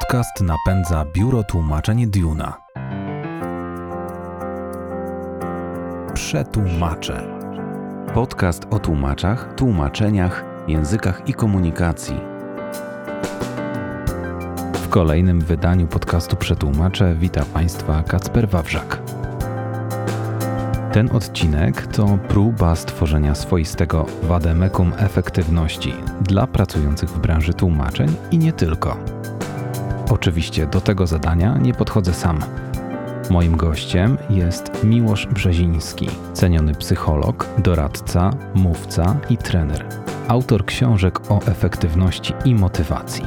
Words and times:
Podcast 0.00 0.40
napędza 0.40 1.04
biuro 1.12 1.42
tłumaczeń 1.44 2.06
Duna. 2.06 2.56
Przetłumacze. 6.14 7.38
Podcast 8.14 8.66
o 8.70 8.78
tłumaczach, 8.78 9.54
tłumaczeniach, 9.54 10.44
językach 10.68 11.28
i 11.28 11.34
komunikacji. 11.34 12.20
W 14.72 14.88
kolejnym 14.88 15.40
wydaniu 15.40 15.86
podcastu 15.86 16.36
Przetłumacze 16.36 17.14
wita 17.14 17.44
Państwa 17.44 18.02
Kacper 18.02 18.48
Wawrzak. 18.48 19.02
Ten 20.92 21.10
odcinek 21.12 21.86
to 21.86 22.18
próba 22.28 22.76
stworzenia 22.76 23.34
swoistego 23.34 24.06
wademekum 24.22 24.92
efektywności 24.96 25.92
dla 26.20 26.46
pracujących 26.46 27.10
w 27.10 27.18
branży 27.18 27.54
tłumaczeń 27.54 28.16
i 28.30 28.38
nie 28.38 28.52
tylko. 28.52 29.15
Oczywiście 30.10 30.66
do 30.66 30.80
tego 30.80 31.06
zadania 31.06 31.58
nie 31.58 31.74
podchodzę 31.74 32.14
sam. 32.14 32.38
Moim 33.30 33.56
gościem 33.56 34.18
jest 34.30 34.84
Miłosz 34.84 35.26
Brzeziński, 35.26 36.08
ceniony 36.32 36.74
psycholog, 36.74 37.48
doradca, 37.58 38.30
mówca 38.54 39.16
i 39.30 39.36
trener, 39.36 39.86
autor 40.28 40.66
książek 40.66 41.30
o 41.30 41.40
efektywności 41.46 42.34
i 42.44 42.54
motywacji. 42.54 43.24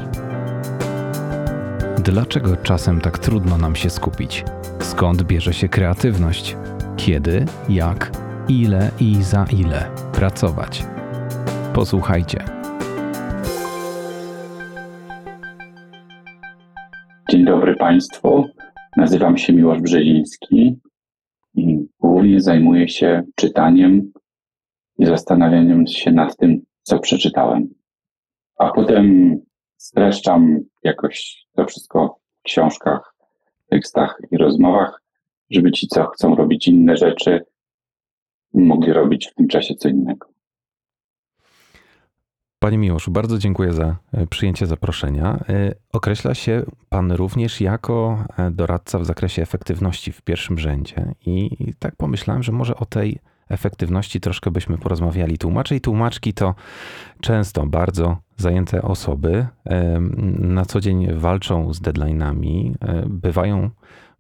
Dlaczego 2.04 2.58
czasem 2.58 3.02
tak 3.02 3.20
trudno 3.20 3.58
nam 3.58 3.76
się 3.76 3.90
skupić? 3.90 4.46
Skąd 4.80 5.24
bierze 5.24 5.54
się 5.54 5.70
kreatywność? 5.70 6.58
Kiedy, 6.98 7.46
jak, 7.70 8.12
ile 8.48 8.92
i 9.00 9.24
za 9.24 9.46
ile 9.52 9.92
pracować? 10.14 10.86
Posłuchajcie. 11.74 12.59
Państwu. 18.00 18.46
Nazywam 18.98 19.38
się 19.38 19.54
Miłosz 19.54 19.82
Brzeziński 19.82 20.80
i 21.56 21.78
głównie 22.00 22.42
zajmuję 22.42 22.90
się 22.90 23.24
czytaniem 23.36 24.12
i 24.98 25.06
zastanawianiem 25.06 25.88
się 25.88 26.12
nad 26.12 26.38
tym, 26.38 26.62
co 26.82 27.00
przeczytałem. 27.00 27.68
A 28.58 28.72
potem 28.72 29.36
streszczam 29.78 30.60
jakoś 30.84 31.46
to 31.56 31.66
wszystko 31.66 32.20
w 32.40 32.44
książkach, 32.44 33.16
tekstach 33.70 34.22
i 34.32 34.38
rozmowach, 34.38 35.02
żeby 35.50 35.72
ci, 35.72 35.88
co 35.88 36.06
chcą 36.06 36.36
robić 36.36 36.68
inne 36.68 36.98
rzeczy, 36.98 37.46
mogli 38.54 38.94
robić 38.94 39.28
w 39.28 39.36
tym 39.36 39.48
czasie 39.48 39.76
co 39.76 39.90
innego. 39.90 40.28
Panie 42.60 42.78
Miłoszu, 42.78 43.12
bardzo 43.12 43.38
dziękuję 43.38 43.74
za 43.74 43.96
e, 44.14 44.28
przyjęcie 44.28 44.68
zaproszenia. 44.68 45.40
E, 45.50 45.76
określa 45.94 46.34
się 46.34 46.64
Pan 46.90 47.12
również 47.12 47.62
jako 47.62 48.26
e, 48.38 48.52
doradca 48.52 49.00
w 49.00 49.06
zakresie 49.06 49.42
efektywności 49.42 50.12
w 50.12 50.22
pierwszym 50.22 50.60
rzędzie 50.60 51.16
i 51.26 51.50
tak 51.80 51.96
pomyślałem, 51.96 52.44
że 52.44 52.52
może 52.52 52.76
o 52.76 52.86
tej 52.86 53.20
efektywności 53.50 54.20
troszkę 54.20 54.52
byśmy 54.52 54.78
porozmawiali. 54.78 55.38
Tłumacze 55.38 55.76
i 55.76 55.82
tłumaczki 55.82 56.34
to 56.34 56.56
często 57.22 57.66
bardzo 57.66 58.18
zajęte 58.38 58.82
osoby, 58.82 59.48
na 60.40 60.66
co 60.66 60.82
dzień 60.82 61.14
walczą 61.14 61.74
z 61.74 61.82
deadline'ami, 61.82 62.74
bywają, 63.06 63.70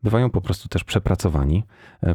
bywają 0.04 0.30
po 0.30 0.42
prostu 0.42 0.70
też 0.70 0.84
przepracowani, 0.84 1.64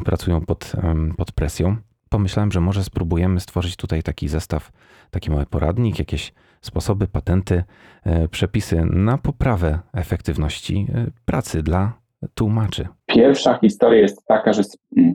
pracują 0.05 0.41
pod, 0.41 0.73
pod 1.17 1.31
presją 1.31 1.75
pomyślałem, 2.15 2.51
że 2.51 2.61
może 2.61 2.83
spróbujemy 2.83 3.39
stworzyć 3.39 3.75
tutaj 3.75 4.03
taki 4.03 4.27
zestaw, 4.27 4.71
taki 5.11 5.31
mały 5.31 5.45
poradnik, 5.45 5.99
jakieś 5.99 6.33
sposoby, 6.61 7.07
patenty, 7.07 7.63
e, 8.03 8.27
przepisy 8.27 8.85
na 8.85 9.17
poprawę 9.17 9.79
efektywności 9.93 10.87
e, 10.93 11.05
pracy 11.25 11.63
dla 11.63 11.93
tłumaczy. 12.33 12.87
Pierwsza 13.05 13.57
historia 13.61 14.01
jest 14.01 14.25
taka, 14.27 14.53
że 14.53 14.61
mm, 14.97 15.13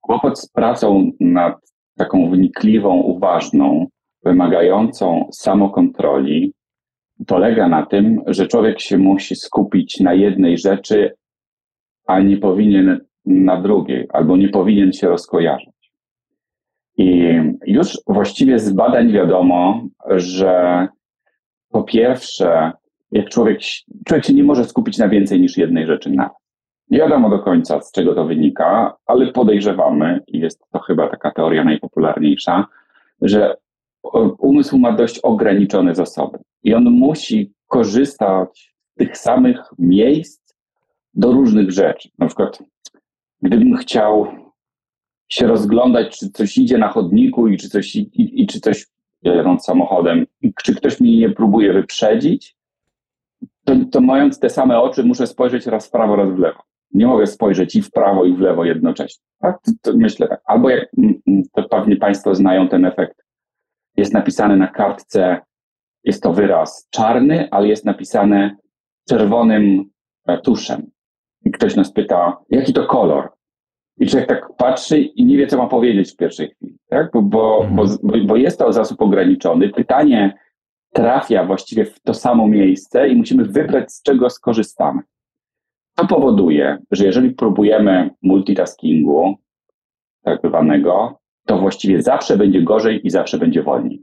kłopot 0.00 0.40
z 0.40 0.48
pracą 0.48 1.10
nad 1.20 1.54
taką 1.96 2.30
wnikliwą, 2.30 2.94
uważną, 2.94 3.86
wymagającą 4.24 5.28
samokontroli 5.32 6.52
polega 7.26 7.68
na 7.68 7.86
tym, 7.86 8.20
że 8.26 8.46
człowiek 8.46 8.80
się 8.80 8.98
musi 8.98 9.36
skupić 9.36 10.00
na 10.00 10.14
jednej 10.14 10.58
rzeczy, 10.58 11.14
a 12.06 12.20
nie 12.20 12.36
powinien 12.36 13.00
na 13.26 13.60
drugiej, 13.60 14.06
albo 14.12 14.36
nie 14.36 14.48
powinien 14.48 14.92
się 14.92 15.08
rozkojarzyć. 15.08 15.77
I 16.98 17.40
już 17.66 17.98
właściwie 18.06 18.58
z 18.58 18.72
badań 18.72 19.12
wiadomo, 19.12 19.82
że 20.10 20.88
po 21.70 21.82
pierwsze, 21.82 22.72
jak 23.10 23.28
człowiek, 23.28 23.60
człowiek 24.06 24.24
się 24.24 24.34
nie 24.34 24.44
może 24.44 24.64
skupić 24.64 24.98
na 24.98 25.08
więcej 25.08 25.40
niż 25.40 25.56
jednej 25.56 25.86
rzeczy 25.86 26.10
na. 26.10 26.30
Nie 26.90 26.98
wiadomo 26.98 27.30
do 27.30 27.38
końca, 27.38 27.80
z 27.80 27.92
czego 27.92 28.14
to 28.14 28.24
wynika, 28.24 28.96
ale 29.06 29.32
podejrzewamy, 29.32 30.20
i 30.26 30.38
jest 30.38 30.64
to 30.72 30.78
chyba 30.78 31.08
taka 31.08 31.30
teoria 31.30 31.64
najpopularniejsza, 31.64 32.66
że 33.22 33.56
umysł 34.38 34.78
ma 34.78 34.92
dość 34.92 35.18
ograniczone 35.18 35.94
zasoby 35.94 36.38
i 36.62 36.74
on 36.74 36.84
musi 36.90 37.52
korzystać 37.66 38.74
z 38.84 38.94
tych 38.94 39.18
samych 39.18 39.60
miejsc 39.78 40.54
do 41.14 41.32
różnych 41.32 41.70
rzeczy. 41.70 42.08
Na 42.18 42.26
przykład, 42.26 42.58
gdybym 43.42 43.76
chciał 43.76 44.26
się 45.28 45.46
rozglądać, 45.46 46.18
czy 46.18 46.30
coś 46.30 46.58
idzie 46.58 46.78
na 46.78 46.88
chodniku 46.88 47.48
i 47.48 47.56
czy 47.56 47.68
coś, 47.68 47.96
i, 47.96 48.10
i 48.42 48.46
czy 48.46 48.60
coś 48.60 48.86
jadąc 49.22 49.64
samochodem, 49.64 50.26
i 50.42 50.52
czy 50.62 50.74
ktoś 50.74 51.00
mnie 51.00 51.18
nie 51.18 51.30
próbuje 51.30 51.72
wyprzedzić, 51.72 52.56
to, 53.64 53.74
to 53.92 54.00
mając 54.00 54.40
te 54.40 54.50
same 54.50 54.80
oczy 54.80 55.04
muszę 55.04 55.26
spojrzeć 55.26 55.66
raz 55.66 55.88
w 55.88 55.90
prawo, 55.90 56.16
raz 56.16 56.30
w 56.30 56.38
lewo. 56.38 56.62
Nie 56.94 57.06
mogę 57.06 57.26
spojrzeć 57.26 57.76
i 57.76 57.82
w 57.82 57.90
prawo, 57.90 58.24
i 58.24 58.32
w 58.32 58.40
lewo 58.40 58.64
jednocześnie. 58.64 59.24
Tak? 59.38 59.62
To, 59.62 59.72
to 59.82 59.96
myślę 59.96 60.28
tak. 60.28 60.40
Albo 60.44 60.70
jak 60.70 60.88
to 61.52 61.62
pewnie 61.62 61.96
Państwo 61.96 62.34
znają 62.34 62.68
ten 62.68 62.84
efekt. 62.84 63.24
Jest 63.96 64.12
napisane 64.12 64.56
na 64.56 64.68
kartce, 64.68 65.40
jest 66.04 66.22
to 66.22 66.32
wyraz 66.32 66.88
czarny, 66.90 67.48
ale 67.50 67.68
jest 67.68 67.84
napisane 67.84 68.56
czerwonym 69.08 69.90
e, 70.26 70.38
tuszem. 70.38 70.90
I 71.44 71.50
ktoś 71.50 71.76
nas 71.76 71.92
pyta, 71.92 72.36
jaki 72.50 72.72
to 72.72 72.86
kolor? 72.86 73.37
I 74.00 74.06
człowiek 74.06 74.28
tak 74.28 74.56
patrzy 74.56 74.98
i 74.98 75.24
nie 75.24 75.36
wie, 75.36 75.46
co 75.46 75.58
ma 75.58 75.66
powiedzieć 75.66 76.12
w 76.12 76.16
pierwszej 76.16 76.48
chwili, 76.48 76.78
tak? 76.88 77.10
bo, 77.12 77.22
bo, 77.22 77.64
mhm. 77.64 77.98
bo, 78.02 78.18
bo 78.26 78.36
jest 78.36 78.58
to 78.58 78.72
zasób 78.72 79.02
ograniczony. 79.02 79.68
Pytanie 79.68 80.38
trafia 80.92 81.44
właściwie 81.44 81.84
w 81.84 82.00
to 82.00 82.14
samo 82.14 82.48
miejsce 82.48 83.08
i 83.08 83.16
musimy 83.16 83.44
wybrać, 83.44 83.92
z 83.92 84.02
czego 84.02 84.30
skorzystamy. 84.30 85.02
To 85.94 86.06
powoduje, 86.06 86.78
że 86.90 87.06
jeżeli 87.06 87.30
próbujemy 87.30 88.10
multitaskingu, 88.22 89.34
tak 90.24 90.40
zwanego, 90.44 91.18
to 91.46 91.58
właściwie 91.58 92.02
zawsze 92.02 92.36
będzie 92.36 92.62
gorzej 92.62 93.06
i 93.06 93.10
zawsze 93.10 93.38
będzie 93.38 93.62
wolniej. 93.62 94.02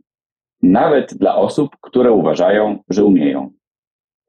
Nawet 0.61 1.13
dla 1.13 1.35
osób, 1.35 1.75
które 1.81 2.11
uważają, 2.11 2.79
że 2.89 3.05
umieją. 3.05 3.51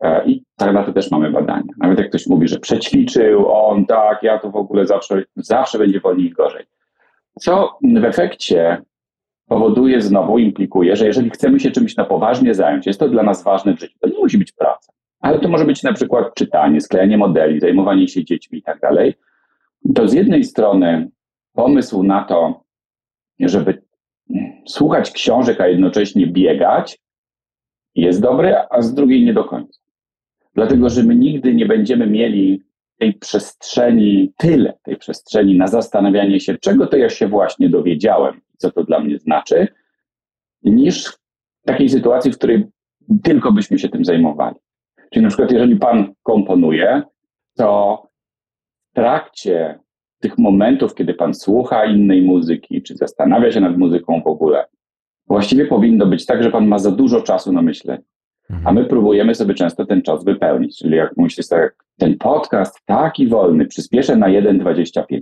E, 0.00 0.26
I 0.26 0.42
tak 0.56 0.72
na 0.72 0.84
to 0.84 0.92
też 0.92 1.10
mamy 1.10 1.30
badania. 1.30 1.72
Nawet 1.78 1.98
jak 1.98 2.08
ktoś 2.08 2.26
mówi, 2.26 2.48
że 2.48 2.58
przećwiczył, 2.58 3.52
on 3.52 3.86
tak, 3.86 4.22
ja 4.22 4.38
to 4.38 4.50
w 4.50 4.56
ogóle 4.56 4.86
zawsze, 4.86 5.22
zawsze 5.36 5.78
będzie 5.78 6.00
wolniej 6.00 6.26
i 6.26 6.32
gorzej. 6.32 6.64
Co 7.40 7.78
w 7.82 8.04
efekcie 8.04 8.82
powoduje 9.46 10.02
znowu, 10.02 10.38
implikuje, 10.38 10.96
że 10.96 11.06
jeżeli 11.06 11.30
chcemy 11.30 11.60
się 11.60 11.70
czymś 11.70 11.96
na 11.96 12.04
poważnie 12.04 12.54
zająć, 12.54 12.86
jest 12.86 13.00
to 13.00 13.08
dla 13.08 13.22
nas 13.22 13.44
ważne 13.44 13.76
w 13.76 13.80
życiu, 13.80 13.98
to 14.00 14.08
nie 14.08 14.18
musi 14.18 14.38
być 14.38 14.52
praca. 14.52 14.92
Ale 15.20 15.38
to 15.38 15.48
może 15.48 15.64
być 15.64 15.82
na 15.82 15.92
przykład 15.92 16.34
czytanie, 16.34 16.80
sklejanie 16.80 17.18
modeli, 17.18 17.60
zajmowanie 17.60 18.08
się 18.08 18.24
dziećmi 18.24 18.58
i 18.58 18.62
tak 18.62 18.80
dalej. 18.80 19.14
To 19.94 20.08
z 20.08 20.12
jednej 20.12 20.44
strony 20.44 21.10
pomysł 21.52 22.02
na 22.02 22.24
to, 22.24 22.64
żeby 23.40 23.82
słuchać 24.66 25.10
książek, 25.10 25.60
a 25.60 25.68
jednocześnie 25.68 26.26
biegać, 26.26 26.98
jest 27.94 28.20
dobry, 28.20 28.56
a 28.70 28.82
z 28.82 28.94
drugiej 28.94 29.24
nie 29.24 29.34
do 29.34 29.44
końca. 29.44 29.80
Dlatego, 30.56 30.90
że 30.90 31.02
my 31.02 31.16
nigdy 31.16 31.54
nie 31.54 31.66
będziemy 31.66 32.06
mieli 32.06 32.62
tej 32.98 33.14
przestrzeni, 33.14 34.32
tyle 34.38 34.78
tej 34.82 34.96
przestrzeni 34.96 35.56
na 35.56 35.66
zastanawianie 35.66 36.40
się, 36.40 36.58
czego 36.58 36.86
to 36.86 36.96
ja 36.96 37.08
się 37.08 37.28
właśnie 37.28 37.68
dowiedziałem, 37.68 38.40
co 38.56 38.70
to 38.70 38.84
dla 38.84 39.00
mnie 39.00 39.18
znaczy, 39.18 39.68
niż 40.62 41.06
w 41.06 41.18
takiej 41.66 41.88
sytuacji, 41.88 42.32
w 42.32 42.38
której 42.38 42.66
tylko 43.22 43.52
byśmy 43.52 43.78
się 43.78 43.88
tym 43.88 44.04
zajmowali. 44.04 44.56
Czyli 45.12 45.22
na 45.22 45.28
przykład, 45.28 45.52
jeżeli 45.52 45.76
pan 45.76 46.14
komponuje, 46.22 47.02
to 47.56 48.02
w 48.90 48.94
trakcie 48.94 49.78
tych 50.20 50.38
momentów, 50.38 50.94
kiedy 50.94 51.14
pan 51.14 51.34
słucha 51.34 51.84
innej 51.84 52.22
muzyki, 52.22 52.82
czy 52.82 52.96
zastanawia 52.96 53.52
się 53.52 53.60
nad 53.60 53.78
muzyką 53.78 54.22
w 54.22 54.26
ogóle, 54.26 54.66
właściwie 55.26 55.66
powinno 55.66 56.06
być 56.06 56.26
tak, 56.26 56.42
że 56.42 56.50
pan 56.50 56.66
ma 56.66 56.78
za 56.78 56.90
dużo 56.90 57.20
czasu 57.20 57.52
na 57.52 57.62
myślenie. 57.62 58.02
A 58.64 58.72
my 58.72 58.84
próbujemy 58.84 59.34
sobie 59.34 59.54
często 59.54 59.86
ten 59.86 60.02
czas 60.02 60.24
wypełnić. 60.24 60.78
Czyli 60.78 60.96
jak 60.96 61.16
myślisz 61.16 61.48
tak, 61.48 61.74
ten 61.98 62.18
podcast 62.18 62.80
taki 62.84 63.28
wolny, 63.28 63.66
przyspieszę 63.66 64.16
na 64.16 64.26
1,25. 64.26 65.20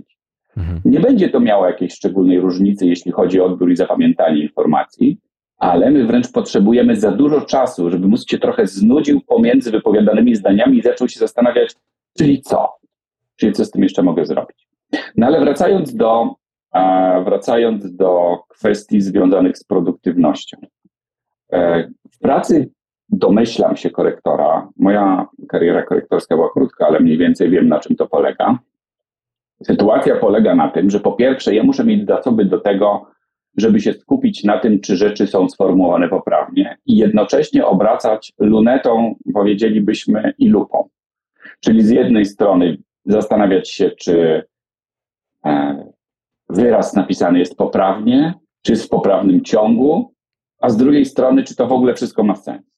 Mhm. 0.57 0.81
Nie 0.85 0.99
będzie 0.99 1.29
to 1.29 1.39
miało 1.39 1.67
jakiejś 1.67 1.93
szczególnej 1.93 2.39
różnicy, 2.39 2.87
jeśli 2.87 3.11
chodzi 3.11 3.41
o 3.41 3.45
odbiór 3.45 3.71
i 3.71 3.75
zapamiętanie 3.75 4.41
informacji, 4.41 5.17
ale 5.57 5.91
my 5.91 6.07
wręcz 6.07 6.31
potrzebujemy 6.31 6.95
za 6.95 7.11
dużo 7.11 7.41
czasu, 7.41 7.89
żeby 7.89 8.07
mózg 8.07 8.29
się 8.29 8.37
trochę 8.37 8.67
znudził 8.67 9.21
pomiędzy 9.21 9.71
wypowiadanymi 9.71 10.35
zdaniami 10.35 10.77
i 10.77 10.81
zaczął 10.81 11.09
się 11.09 11.19
zastanawiać, 11.19 11.75
czyli 12.17 12.41
co? 12.41 12.69
Czyli 13.35 13.53
co 13.53 13.65
z 13.65 13.71
tym 13.71 13.83
jeszcze 13.83 14.03
mogę 14.03 14.25
zrobić? 14.25 14.67
No 15.17 15.27
ale 15.27 15.39
wracając 15.39 15.95
do, 15.95 16.35
wracając 17.25 17.95
do 17.95 18.39
kwestii 18.47 19.01
związanych 19.01 19.57
z 19.57 19.63
produktywnością. 19.63 20.57
E, 21.51 21.87
w 22.11 22.19
pracy 22.19 22.69
domyślam 23.09 23.77
się 23.77 23.89
korektora. 23.89 24.67
Moja 24.77 25.27
kariera 25.49 25.83
korektorska 25.83 26.35
była 26.35 26.49
krótka, 26.49 26.87
ale 26.87 26.99
mniej 26.99 27.17
więcej 27.17 27.49
wiem, 27.49 27.67
na 27.67 27.79
czym 27.79 27.95
to 27.95 28.07
polega. 28.07 28.59
Sytuacja 29.63 30.15
polega 30.15 30.55
na 30.55 30.69
tym, 30.69 30.89
że 30.89 30.99
po 30.99 31.11
pierwsze, 31.11 31.55
ja 31.55 31.63
muszę 31.63 31.83
mieć 31.83 32.07
zasoby 32.07 32.45
do 32.45 32.59
tego, 32.59 33.05
żeby 33.57 33.79
się 33.79 33.93
skupić 33.93 34.43
na 34.43 34.59
tym, 34.59 34.79
czy 34.79 34.95
rzeczy 34.95 35.27
są 35.27 35.49
sformułowane 35.49 36.09
poprawnie 36.09 36.77
i 36.85 36.97
jednocześnie 36.97 37.65
obracać 37.65 38.33
lunetą, 38.39 39.15
powiedzielibyśmy, 39.33 40.33
i 40.37 40.49
lupą. 40.49 40.89
Czyli 41.59 41.83
z 41.83 41.89
jednej 41.89 42.25
strony 42.25 42.77
zastanawiać 43.05 43.71
się, 43.71 43.89
czy 43.89 44.43
e, 45.45 45.85
wyraz 46.49 46.95
napisany 46.95 47.39
jest 47.39 47.57
poprawnie, 47.57 48.33
czy 48.61 48.71
jest 48.71 48.85
w 48.85 48.89
poprawnym 48.89 49.43
ciągu, 49.43 50.13
a 50.59 50.69
z 50.69 50.77
drugiej 50.77 51.05
strony, 51.05 51.43
czy 51.43 51.55
to 51.55 51.67
w 51.67 51.71
ogóle 51.71 51.93
wszystko 51.93 52.23
ma 52.23 52.35
sens. 52.35 52.74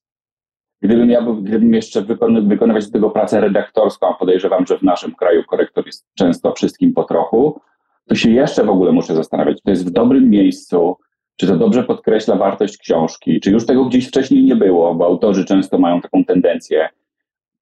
Gdybym, 0.82 1.10
ja, 1.10 1.22
gdybym 1.42 1.74
jeszcze 1.74 2.02
wykon, 2.02 2.48
wykonywać 2.48 2.86
do 2.86 2.92
tego 2.92 3.10
pracę 3.10 3.42
redaktorską, 3.42 4.08
a 4.08 4.14
podejrzewam, 4.14 4.66
że 4.66 4.78
w 4.78 4.84
naszym 4.84 5.16
kraju 5.16 5.44
korektor 5.44 5.86
jest 5.86 6.06
często 6.16 6.54
wszystkim 6.54 6.94
po 6.94 7.04
trochu, 7.04 7.62
to 8.08 8.16
się 8.16 8.32
jeszcze 8.32 8.64
w 8.64 8.70
ogóle 8.70 8.92
muszę 8.92 9.16
zastanawiać, 9.16 9.58
czy 9.58 9.64
to 9.64 9.70
jest 9.70 9.88
w 9.88 9.92
dobrym 9.92 10.30
miejscu, 10.30 10.98
czy 11.36 11.48
to 11.48 11.58
dobrze 11.58 11.84
podkreśla 11.84 12.36
wartość 12.36 12.78
książki, 12.78 13.40
czy 13.40 13.52
już 13.52 13.66
tego 13.66 13.86
gdzieś 13.86 14.08
wcześniej 14.08 14.44
nie 14.44 14.56
było, 14.56 14.96
bo 14.96 15.06
autorzy 15.06 15.46
często 15.46 15.78
mają 15.78 16.02
taką 16.02 16.26
tendencję. 16.26 16.90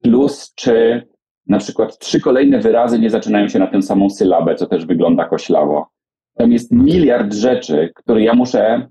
Plus, 0.01 0.53
czy 0.55 1.07
na 1.47 1.57
przykład 1.57 1.97
trzy 1.97 2.21
kolejne 2.21 2.59
wyrazy 2.59 2.99
nie 2.99 3.09
zaczynają 3.09 3.47
się 3.47 3.59
na 3.59 3.67
tę 3.67 3.81
samą 3.81 4.09
sylabę, 4.09 4.55
co 4.55 4.65
też 4.65 4.85
wygląda 4.85 5.25
koślawo. 5.25 5.87
Tam 6.37 6.51
jest 6.51 6.71
miliard 6.71 7.33
rzeczy, 7.33 7.91
które 7.95 8.23
ja 8.23 8.33
muszę 8.33 8.87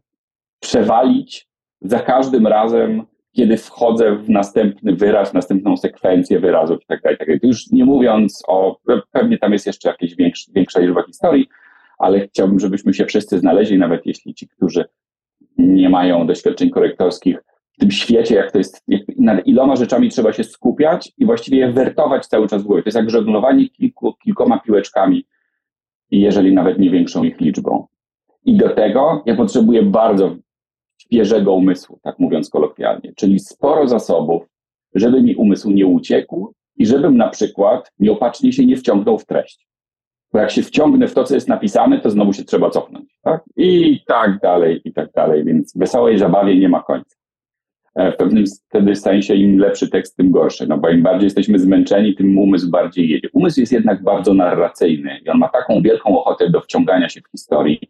przewalić 0.61 1.49
za 1.81 2.01
każdym 2.01 2.47
razem, 2.47 3.07
kiedy 3.35 3.57
wchodzę 3.57 4.17
w 4.17 4.31
następny 4.31 4.97
wyraz, 4.97 5.31
w 5.31 5.35
następną 5.35 5.77
sekwencję 5.77 6.41
wyrazów 6.41 6.83
i 6.83 6.87
tak 6.87 7.03
dalej. 7.03 7.19
Tak 7.19 7.29
już 7.43 7.71
nie 7.71 7.85
mówiąc 7.85 8.43
o, 8.49 8.81
pewnie 9.13 9.39
tam 9.39 9.53
jest 9.53 9.67
jeszcze 9.67 9.89
jakaś 9.89 10.15
większa, 10.15 10.53
większa 10.55 10.81
liczba 10.81 11.03
historii, 11.03 11.49
ale 11.99 12.29
chciałbym, 12.29 12.61
żebyśmy 12.61 12.95
się 12.95 13.07
wszyscy 13.07 13.39
znaleźli, 13.39 13.79
nawet 13.79 14.07
jeśli 14.07 14.35
ci, 14.35 14.49
którzy 14.49 14.85
nie 15.59 15.89
mają 15.89 16.27
doświadczeń 16.27 16.71
korektorskich 16.71 17.45
w 17.73 17.81
tym 17.81 17.91
świecie, 17.91 18.35
jak 18.35 18.53
to 18.53 18.59
jest, 18.59 18.83
jak, 18.89 19.03
nad 19.19 19.47
iloma 19.47 19.77
rzeczami 19.77 20.09
trzeba 20.09 20.33
się 20.33 20.45
skupiać 20.45 21.13
i 21.19 21.27
właściwie 21.27 21.59
je 21.59 21.73
wertować 21.73 22.27
cały 22.27 22.49
czas 22.49 22.63
w 22.63 22.67
głowie. 22.67 22.83
To 22.83 22.89
jest 22.89 22.97
jak 22.97 23.11
żeglowanie 23.11 23.69
kilku, 23.69 24.15
kilkoma 24.25 24.59
piłeczkami, 24.59 25.27
jeżeli 26.11 26.55
nawet 26.55 26.79
nie 26.79 26.91
większą 26.91 27.25
ich 27.25 27.41
liczbą. 27.41 27.87
I 28.45 28.57
do 28.57 28.69
tego 28.69 29.23
ja 29.27 29.37
potrzebuję 29.37 29.83
bardzo 29.83 30.37
świeżego 31.07 31.53
umysłu, 31.53 31.99
tak 32.03 32.19
mówiąc 32.19 32.51
kolokwialnie, 32.51 33.13
czyli 33.17 33.39
sporo 33.39 33.89
zasobów, 33.89 34.43
żeby 34.95 35.23
mi 35.23 35.37
umysł 35.37 35.71
nie 35.71 35.87
uciekł 35.87 36.55
i 36.77 36.87
żebym 36.87 37.17
na 37.17 37.29
przykład 37.29 37.93
nieopatrznie 37.99 38.53
się 38.53 38.67
nie 38.67 38.77
wciągnął 38.77 39.19
w 39.19 39.27
treść. 39.27 39.67
Bo 40.33 40.39
jak 40.39 40.51
się 40.51 40.63
wciągnę 40.63 41.09
w 41.09 41.15
to, 41.15 41.25
co 41.25 41.35
jest 41.35 41.49
napisane, 41.49 42.01
to 42.01 42.11
znowu 42.11 42.33
się 42.33 42.45
trzeba 42.45 42.71
cofnąć. 42.71 43.19
Tak? 43.23 43.43
I 43.57 44.01
tak 44.07 44.41
dalej, 44.41 44.81
i 44.85 44.93
tak 44.93 45.13
dalej. 45.13 45.45
Więc 45.45 45.77
wesołej 45.77 46.19
zabawie 46.19 46.59
nie 46.59 46.69
ma 46.69 46.83
końca. 46.83 47.17
E, 47.95 48.13
w 48.13 48.17
pewnym 48.17 48.45
wtedy 48.69 48.97
sensie 48.97 49.35
im 49.35 49.59
lepszy 49.59 49.91
tekst, 49.91 50.17
tym 50.17 50.31
gorszy. 50.31 50.67
No 50.67 50.79
bo 50.79 50.89
im 50.89 51.03
bardziej 51.03 51.27
jesteśmy 51.27 51.59
zmęczeni, 51.59 52.15
tym 52.15 52.39
umysł 52.39 52.71
bardziej 52.71 53.09
jedzie. 53.09 53.29
Umysł 53.33 53.61
jest 53.61 53.73
jednak 53.73 54.03
bardzo 54.03 54.35
narracyjny 54.35 55.19
i 55.25 55.29
on 55.29 55.39
ma 55.39 55.49
taką 55.49 55.83
wielką 55.83 56.19
ochotę 56.19 56.51
do 56.51 56.61
wciągania 56.61 57.09
się 57.09 57.21
w 57.21 57.31
historii, 57.31 57.81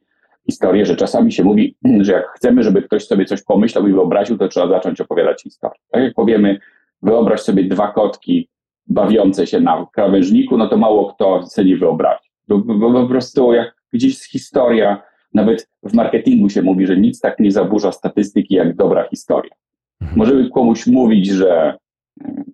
historię, 0.46 0.86
że 0.86 0.96
czasami 0.96 1.32
się 1.32 1.44
mówi, 1.44 1.76
że 2.00 2.12
jak 2.12 2.26
chcemy, 2.36 2.62
żeby 2.62 2.82
ktoś 2.82 3.06
sobie 3.06 3.24
coś 3.24 3.42
pomyślał 3.42 3.88
i 3.88 3.92
wyobraził, 3.92 4.38
to 4.38 4.48
trzeba 4.48 4.68
zacząć 4.68 5.00
opowiadać 5.00 5.42
historię. 5.42 5.80
Tak 5.90 6.02
jak 6.02 6.14
powiemy, 6.14 6.58
wyobraź 7.02 7.40
sobie 7.40 7.64
dwa 7.64 7.92
kotki 7.92 8.48
bawiące 8.86 9.46
się 9.46 9.60
na 9.60 9.86
krawężniku, 9.92 10.56
no 10.56 10.68
to 10.68 10.76
mało 10.76 11.14
kto 11.14 11.42
sobie 11.46 11.70
nie 11.70 11.76
wyobrazi. 11.76 12.30
Bo, 12.48 12.58
bo, 12.58 12.92
po 13.02 13.08
prostu 13.08 13.52
jak 13.52 13.74
gdzieś 13.92 14.18
historia, 14.18 15.02
nawet 15.34 15.70
w 15.82 15.94
marketingu 15.94 16.48
się 16.48 16.62
mówi, 16.62 16.86
że 16.86 16.96
nic 16.96 17.20
tak 17.20 17.40
nie 17.40 17.52
zaburza 17.52 17.92
statystyki 17.92 18.54
jak 18.54 18.76
dobra 18.76 19.08
historia. 19.08 19.54
Mhm. 20.00 20.18
Możemy 20.18 20.50
komuś 20.50 20.86
mówić, 20.86 21.26
że 21.26 21.76
e, 22.24 22.44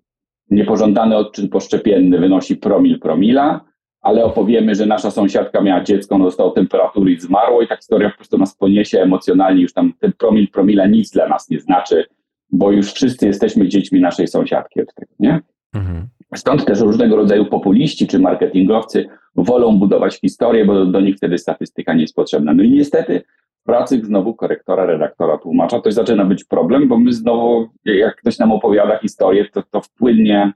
niepożądany 0.49 1.17
odczyn 1.17 1.49
poszczepienny 1.49 2.19
wynosi 2.19 2.55
promil 2.55 2.99
promila, 2.99 3.70
ale 4.01 4.25
opowiemy, 4.25 4.75
że 4.75 4.85
nasza 4.85 5.11
sąsiadka 5.11 5.61
miała 5.61 5.83
dziecko, 5.83 6.15
ono 6.15 6.25
dostało 6.25 6.51
temperatury 6.51 7.11
i 7.11 7.19
zmarło 7.19 7.61
i 7.61 7.67
ta 7.67 7.75
historia 7.75 8.09
po 8.09 8.15
prostu 8.15 8.37
nas 8.37 8.55
poniesie 8.55 9.01
emocjonalnie, 9.01 9.61
już 9.61 9.73
tam 9.73 9.93
ten 9.99 10.13
promil 10.13 10.47
promila 10.47 10.85
nic 10.85 11.11
dla 11.11 11.27
nas 11.27 11.49
nie 11.49 11.59
znaczy, 11.59 12.05
bo 12.49 12.71
już 12.71 12.93
wszyscy 12.93 13.27
jesteśmy 13.27 13.67
dziećmi 13.67 14.01
naszej 14.01 14.27
sąsiadki 14.27 14.81
od 14.81 14.93
tego, 14.93 15.11
nie? 15.19 15.39
Mhm. 15.73 16.07
Stąd 16.35 16.65
też 16.65 16.79
różnego 16.79 17.15
rodzaju 17.15 17.45
populiści 17.45 18.07
czy 18.07 18.19
marketingowcy 18.19 19.05
wolą 19.35 19.79
budować 19.79 20.19
historię, 20.19 20.65
bo 20.65 20.73
do, 20.73 20.85
do 20.85 21.01
nich 21.01 21.17
wtedy 21.17 21.37
statystyka 21.37 21.93
nie 21.93 22.01
jest 22.01 22.15
potrzebna. 22.15 22.53
No 22.53 22.63
i 22.63 22.69
niestety 22.69 23.21
w 23.61 23.63
pracy 23.63 24.01
znowu 24.03 24.33
korektora, 24.33 24.85
redaktora, 24.85 25.37
tłumacza 25.37 25.81
to 25.81 25.91
zaczyna 25.91 26.25
być 26.25 26.43
problem, 26.43 26.87
bo 26.87 26.97
my 26.99 27.13
znowu, 27.13 27.67
jak 27.85 28.15
ktoś 28.15 28.39
nam 28.39 28.51
opowiada 28.51 28.97
historię, 28.97 29.45
to, 29.53 29.63
to 29.71 29.81
wpłynnie 29.81 30.53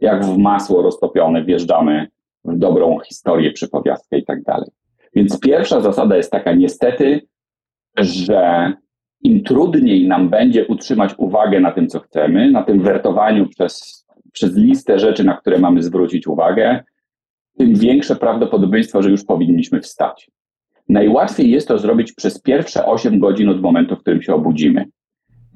jak 0.00 0.24
w 0.24 0.36
masło 0.36 0.82
roztopione 0.82 1.44
wjeżdżamy 1.44 2.06
dobrą 2.56 2.98
historię, 2.98 3.52
przypowiastkę 3.52 4.18
i 4.18 4.24
tak 4.24 4.42
dalej. 4.42 4.70
Więc 5.14 5.40
pierwsza 5.40 5.80
zasada 5.80 6.16
jest 6.16 6.30
taka, 6.30 6.52
niestety, 6.52 7.20
że 7.98 8.72
im 9.22 9.44
trudniej 9.44 10.08
nam 10.08 10.28
będzie 10.28 10.66
utrzymać 10.66 11.14
uwagę 11.18 11.60
na 11.60 11.72
tym, 11.72 11.88
co 11.88 12.00
chcemy, 12.00 12.50
na 12.50 12.62
tym 12.62 12.82
wertowaniu 12.82 13.48
przez, 13.48 14.06
przez 14.32 14.56
listę 14.56 14.98
rzeczy, 14.98 15.24
na 15.24 15.36
które 15.36 15.58
mamy 15.58 15.82
zwrócić 15.82 16.26
uwagę, 16.26 16.84
tym 17.58 17.74
większe 17.74 18.16
prawdopodobieństwo, 18.16 19.02
że 19.02 19.10
już 19.10 19.24
powinniśmy 19.24 19.80
wstać. 19.80 20.30
Najłatwiej 20.88 21.50
jest 21.50 21.68
to 21.68 21.78
zrobić 21.78 22.12
przez 22.12 22.42
pierwsze 22.42 22.86
8 22.86 23.18
godzin 23.18 23.48
od 23.48 23.60
momentu, 23.60 23.96
w 23.96 24.00
którym 24.00 24.22
się 24.22 24.34
obudzimy 24.34 24.84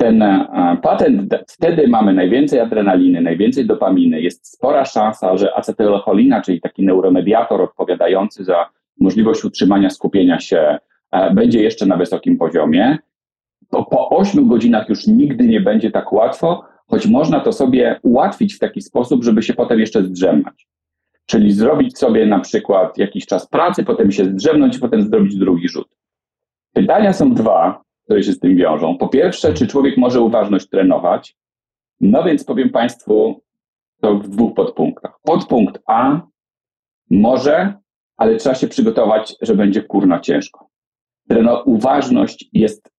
ten 0.03 0.23
e, 0.23 0.79
patent, 0.83 1.35
wtedy 1.49 1.89
mamy 1.89 2.15
najwięcej 2.15 2.61
adrenaliny, 2.61 3.21
najwięcej 3.21 3.67
dopaminy, 3.67 4.21
jest 4.21 4.53
spora 4.53 4.85
szansa, 4.85 5.37
że 5.37 5.57
acetylcholina, 5.57 6.41
czyli 6.43 6.61
taki 6.61 6.85
neuromediator 6.85 7.61
odpowiadający 7.61 8.45
za 8.45 8.71
możliwość 9.01 9.45
utrzymania 9.45 9.91
skupienia 9.91 10.41
się, 10.41 10.79
e, 11.11 11.35
będzie 11.35 11.63
jeszcze 11.63 11.87
na 11.87 11.97
wysokim 11.97 12.39
poziomie. 12.39 12.99
Po, 13.71 13.85
po 13.85 14.09
8 14.09 14.49
godzinach 14.49 14.89
już 14.89 15.07
nigdy 15.07 15.45
nie 15.45 15.61
będzie 15.61 15.91
tak 15.91 16.13
łatwo, 16.13 16.65
choć 16.87 17.07
można 17.07 17.41
to 17.41 17.53
sobie 17.53 18.01
ułatwić 18.03 18.55
w 18.55 18.59
taki 18.59 18.81
sposób, 18.81 19.25
żeby 19.25 19.43
się 19.43 19.55
potem 19.55 19.81
jeszcze 19.81 20.03
zdrzemnąć. 20.03 20.69
Czyli 21.27 21.53
zrobić 21.53 21.99
sobie 21.99 22.27
na 22.27 22.41
przykład 22.41 22.99
jakiś 22.99 23.27
czas 23.27 23.47
pracy, 23.47 23.85
potem 23.85 24.13
się 24.13 24.25
zdrzemnąć, 24.25 24.79
potem 24.79 25.03
zrobić 25.03 25.37
drugi 25.37 25.69
rzut. 25.69 25.89
Pytania 26.73 27.13
są 27.13 27.35
dwa 27.35 27.83
które 28.13 28.23
się 28.23 28.33
z 28.33 28.41
tym 28.41 28.57
wiążą. 28.57 28.99
Po 28.99 29.09
pierwsze, 29.09 29.55
czy 29.55 29.67
człowiek 29.67 29.97
może 29.97 30.21
uważność 30.21 30.69
trenować? 30.69 31.37
No 32.01 32.25
więc 32.25 32.45
powiem 32.45 32.71
Państwu 32.71 33.43
to 34.01 34.15
w 34.15 34.29
dwóch 34.29 34.55
podpunktach. 34.55 35.19
Podpunkt 35.23 35.83
A 35.87 36.21
może, 37.11 37.75
ale 38.17 38.37
trzeba 38.37 38.55
się 38.55 38.69
przygotować, 38.69 39.35
że 39.41 39.55
będzie 39.55 39.83
kurna 39.83 40.21
ciężko. 40.21 40.69
Treno, 41.29 41.63
uważność 41.63 42.49
jest 42.53 42.93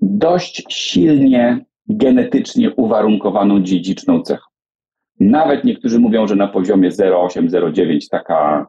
dość 0.00 0.64
silnie 0.68 1.64
genetycznie 1.86 2.74
uwarunkowaną 2.74 3.62
dziedziczną 3.62 4.22
cechą. 4.22 4.46
Nawet 5.20 5.64
niektórzy 5.64 5.98
mówią, 5.98 6.26
że 6.26 6.36
na 6.36 6.48
poziomie 6.48 6.90
0,8, 6.90 7.48
0,9 7.48 8.08
taka, 8.10 8.66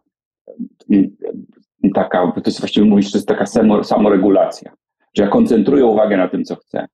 taka, 1.93 2.31
to 2.31 2.41
jest 2.45 2.59
właściwie 2.59 2.85
mówić, 2.85 3.05
że 3.05 3.11
to 3.11 3.17
jest 3.17 3.27
taka 3.27 3.45
samoregulacja 3.83 4.73
że 5.17 5.23
ja 5.23 5.29
koncentruję 5.29 5.85
uwagę 5.85 6.17
na 6.17 6.27
tym, 6.27 6.43
co 6.43 6.55
chcę. 6.55 6.87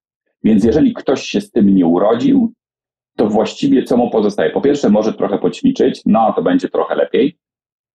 Więc 0.43 0.63
jeżeli 0.63 0.93
ktoś 0.93 1.23
się 1.23 1.41
z 1.41 1.51
tym 1.51 1.75
nie 1.75 1.85
urodził, 1.85 2.53
to 3.17 3.27
właściwie 3.27 3.83
co 3.83 3.97
mu 3.97 4.09
pozostaje? 4.09 4.51
Po 4.51 4.61
pierwsze, 4.61 4.89
może 4.89 5.13
trochę 5.13 5.37
poćwiczyć, 5.37 6.01
no 6.05 6.33
to 6.33 6.41
będzie 6.41 6.69
trochę 6.69 6.95
lepiej, 6.95 7.37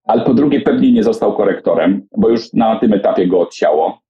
ale 0.04 0.24
po 0.24 0.34
drugie, 0.34 0.60
pewnie 0.60 0.92
nie 0.92 1.02
został 1.02 1.36
korektorem, 1.36 2.06
bo 2.16 2.28
już 2.28 2.52
na 2.52 2.78
tym 2.78 2.92
etapie 2.92 3.26
go 3.26 3.40
odsiało. 3.40 4.00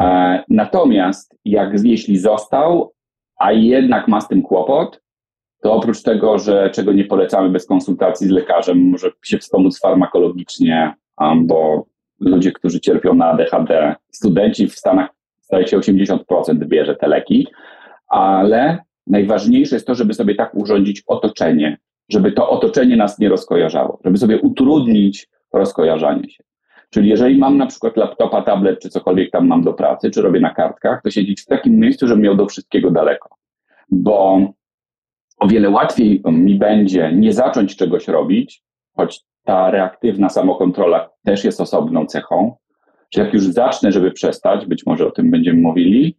E, 0.00 0.44
natomiast 0.48 1.38
jak, 1.44 1.84
jeśli 1.84 2.18
został, 2.18 2.92
a 3.38 3.52
jednak 3.52 4.08
ma 4.08 4.20
z 4.20 4.28
tym 4.28 4.42
kłopot, 4.42 5.00
to 5.62 5.72
oprócz 5.72 6.02
tego, 6.02 6.38
że 6.38 6.70
czego 6.70 6.92
nie 6.92 7.04
polecamy 7.04 7.50
bez 7.50 7.66
konsultacji 7.66 8.26
z 8.26 8.30
lekarzem, 8.30 8.90
może 8.90 9.10
się 9.24 9.38
wspomóc 9.38 9.80
farmakologicznie, 9.80 10.94
bo 11.36 11.86
ludzie, 12.20 12.52
którzy 12.52 12.80
cierpią 12.80 13.14
na 13.14 13.26
ADHD, 13.26 13.94
studenci 14.12 14.68
w 14.68 14.74
Stanach 14.74 15.15
zdaje 15.46 15.66
się 15.66 15.78
80% 15.78 16.18
bierze 16.54 16.96
te 16.96 17.08
leki, 17.08 17.48
ale 18.08 18.78
najważniejsze 19.06 19.76
jest 19.76 19.86
to, 19.86 19.94
żeby 19.94 20.14
sobie 20.14 20.34
tak 20.34 20.54
urządzić 20.54 21.02
otoczenie, 21.06 21.78
żeby 22.08 22.32
to 22.32 22.50
otoczenie 22.50 22.96
nas 22.96 23.18
nie 23.18 23.28
rozkojarzało, 23.28 24.00
żeby 24.04 24.18
sobie 24.18 24.40
utrudnić 24.40 25.28
rozkojarzanie 25.52 26.30
się. 26.30 26.44
Czyli 26.90 27.08
jeżeli 27.08 27.38
mam 27.38 27.58
na 27.58 27.66
przykład 27.66 27.96
laptopa, 27.96 28.42
tablet, 28.42 28.80
czy 28.80 28.88
cokolwiek 28.88 29.30
tam 29.30 29.46
mam 29.46 29.62
do 29.62 29.72
pracy, 29.72 30.10
czy 30.10 30.22
robię 30.22 30.40
na 30.40 30.54
kartkach, 30.54 31.02
to 31.02 31.10
siedzieć 31.10 31.42
w 31.42 31.46
takim 31.46 31.78
miejscu, 31.78 32.08
żebym 32.08 32.22
miał 32.22 32.36
do 32.36 32.46
wszystkiego 32.46 32.90
daleko. 32.90 33.28
Bo 33.90 34.40
o 35.38 35.48
wiele 35.48 35.70
łatwiej 35.70 36.22
mi 36.24 36.54
będzie 36.54 37.12
nie 37.12 37.32
zacząć 37.32 37.76
czegoś 37.76 38.08
robić, 38.08 38.62
choć 38.96 39.20
ta 39.44 39.70
reaktywna 39.70 40.28
samokontrola 40.28 41.10
też 41.24 41.44
jest 41.44 41.60
osobną 41.60 42.06
cechą, 42.06 42.56
czy 43.10 43.20
jak 43.20 43.34
już 43.34 43.46
zacznę, 43.46 43.92
żeby 43.92 44.10
przestać, 44.10 44.66
być 44.66 44.86
może 44.86 45.06
o 45.06 45.10
tym 45.10 45.30
będziemy 45.30 45.60
mówili, 45.60 46.16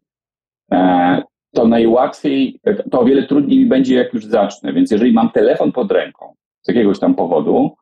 e, 0.71 1.21
to 1.53 1.67
najłatwiej, 1.67 2.59
to 2.91 2.99
o 2.99 3.05
wiele 3.05 3.23
trudniej 3.23 3.59
mi 3.59 3.65
będzie, 3.65 3.95
jak 3.95 4.13
już 4.13 4.25
zacznę. 4.25 4.73
Więc 4.73 4.91
jeżeli 4.91 5.13
mam 5.13 5.29
telefon 5.29 5.71
pod 5.71 5.91
ręką 5.91 6.33
z 6.61 6.67
jakiegoś 6.67 6.99
tam 6.99 7.15
powodu 7.15 7.75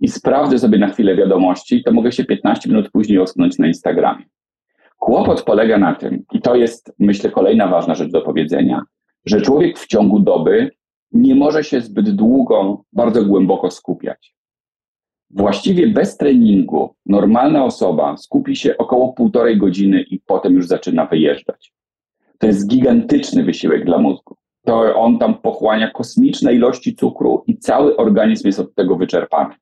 i 0.00 0.08
sprawdzę 0.08 0.58
sobie 0.58 0.78
na 0.78 0.88
chwilę 0.88 1.16
wiadomości, 1.16 1.82
to 1.84 1.92
mogę 1.92 2.12
się 2.12 2.24
15 2.24 2.68
minut 2.68 2.90
później 2.90 3.18
osunąć 3.18 3.58
na 3.58 3.66
Instagramie. 3.66 4.24
Kłopot 4.98 5.42
polega 5.42 5.78
na 5.78 5.94
tym, 5.94 6.24
i 6.32 6.40
to 6.40 6.54
jest, 6.54 6.94
myślę, 6.98 7.30
kolejna 7.30 7.68
ważna 7.68 7.94
rzecz 7.94 8.10
do 8.10 8.20
powiedzenia, 8.20 8.82
że 9.26 9.40
człowiek 9.40 9.78
w 9.78 9.86
ciągu 9.86 10.20
doby 10.20 10.70
nie 11.12 11.34
może 11.34 11.64
się 11.64 11.80
zbyt 11.80 12.10
długo, 12.10 12.84
bardzo 12.92 13.24
głęboko 13.24 13.70
skupiać. 13.70 14.34
Właściwie 15.30 15.86
bez 15.86 16.16
treningu 16.16 16.94
normalna 17.06 17.64
osoba 17.64 18.16
skupi 18.16 18.56
się 18.56 18.76
około 18.76 19.12
półtorej 19.12 19.58
godziny 19.58 20.02
i 20.02 20.18
potem 20.18 20.54
już 20.54 20.66
zaczyna 20.66 21.06
wyjeżdżać. 21.06 21.72
To 22.38 22.46
jest 22.46 22.68
gigantyczny 22.68 23.44
wysiłek 23.44 23.84
dla 23.84 23.98
mózgu. 23.98 24.36
To 24.64 24.94
on 24.94 25.18
tam 25.18 25.34
pochłania 25.34 25.90
kosmiczne 25.90 26.54
ilości 26.54 26.94
cukru 26.94 27.44
i 27.46 27.58
cały 27.58 27.96
organizm 27.96 28.46
jest 28.46 28.60
od 28.60 28.74
tego 28.74 28.96
wyczerpany. 28.96 29.54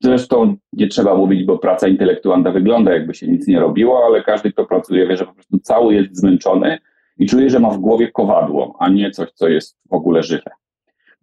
Zresztą 0.00 0.56
nie 0.72 0.88
trzeba 0.88 1.14
mówić, 1.14 1.44
bo 1.44 1.58
praca 1.58 1.88
intelektualna 1.88 2.50
wygląda 2.50 2.92
jakby 2.92 3.14
się 3.14 3.28
nic 3.28 3.46
nie 3.46 3.60
robiło, 3.60 4.06
ale 4.06 4.22
każdy, 4.22 4.52
kto 4.52 4.66
pracuje, 4.66 5.06
wie, 5.06 5.16
że 5.16 5.26
po 5.26 5.34
prostu 5.34 5.58
cały 5.58 5.94
jest 5.94 6.16
zmęczony 6.16 6.78
i 7.18 7.26
czuje, 7.26 7.50
że 7.50 7.60
ma 7.60 7.70
w 7.70 7.78
głowie 7.78 8.10
kowadło, 8.10 8.76
a 8.78 8.88
nie 8.88 9.10
coś, 9.10 9.32
co 9.32 9.48
jest 9.48 9.78
w 9.90 9.94
ogóle 9.94 10.22
żywe. 10.22 10.50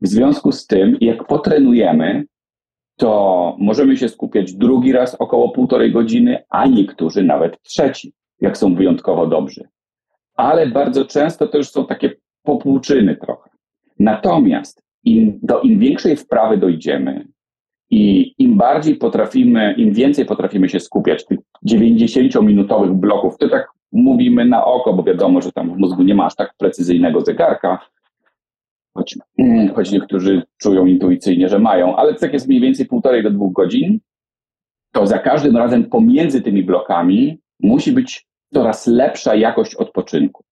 W 0.02 0.08
związku 0.08 0.52
z 0.52 0.68
tym, 0.68 0.98
jak 1.02 1.28
potrenujemy, 1.28 2.26
to 2.98 3.56
możemy 3.60 3.98
się 3.98 4.10
skupiać 4.10 4.54
drugi 4.54 4.92
raz 4.92 5.16
około 5.16 5.50
półtorej 5.50 5.92
godziny, 5.92 6.44
a 6.50 6.66
niektórzy 6.66 7.24
nawet 7.24 7.62
trzeci, 7.62 8.14
jak 8.42 8.58
są 8.58 8.76
wyjątkowo 8.76 9.28
dobrzy. 9.28 9.68
Ale 10.36 10.68
bardzo 10.68 11.06
często 11.06 11.48
to 11.48 11.58
już 11.58 11.70
są 11.70 11.86
takie 11.86 12.12
popłuczyny 12.44 13.16
trochę. 13.16 13.50
Natomiast 14.00 14.84
im, 15.04 15.40
do 15.44 15.62
im 15.62 15.80
większej 15.80 16.16
wprawy 16.16 16.58
dojdziemy 16.58 17.28
i 17.90 18.34
im 18.38 18.58
bardziej 18.58 18.96
potrafimy, 18.96 19.74
im 19.78 19.94
więcej 19.94 20.26
potrafimy 20.26 20.70
się 20.70 20.80
skupiać, 20.80 21.26
tych 21.26 21.40
90-minutowych 21.70 22.94
bloków, 22.94 23.38
to 23.38 23.50
tak 23.50 23.68
mówimy 23.92 24.46
na 24.46 24.66
oko, 24.66 24.94
bo 24.94 25.04
wiadomo, 25.04 25.42
że 25.42 25.52
tam 25.52 25.74
w 25.74 25.78
mózgu 25.78 26.04
nie 26.04 26.16
ma 26.16 26.26
aż 26.26 26.36
tak 26.36 26.54
precyzyjnego 26.58 27.22
zegarka, 27.22 27.80
choć, 28.98 29.18
choć 29.76 29.92
niektórzy 29.92 30.44
czują 30.58 30.86
intuicyjnie, 30.86 31.50
że 31.50 31.60
mają, 31.60 31.96
ale 31.96 32.16
tak 32.16 32.34
jest 32.34 32.48
mniej 32.48 32.62
więcej 32.62 32.86
półtorej 32.86 33.24
do 33.24 33.32
dwóch 33.32 33.54
godzin, 33.54 34.00
to 34.92 35.08
za 35.08 35.20
każdym 35.20 35.58
razem 35.58 35.86
pomiędzy 35.90 36.42
tymi 36.42 36.64
blokami 36.64 37.40
musi 37.60 37.92
być 37.92 38.28
coraz 38.54 38.88
lepsza 38.88 39.36
jakość 39.36 39.76
odpoczynku. 39.76 40.44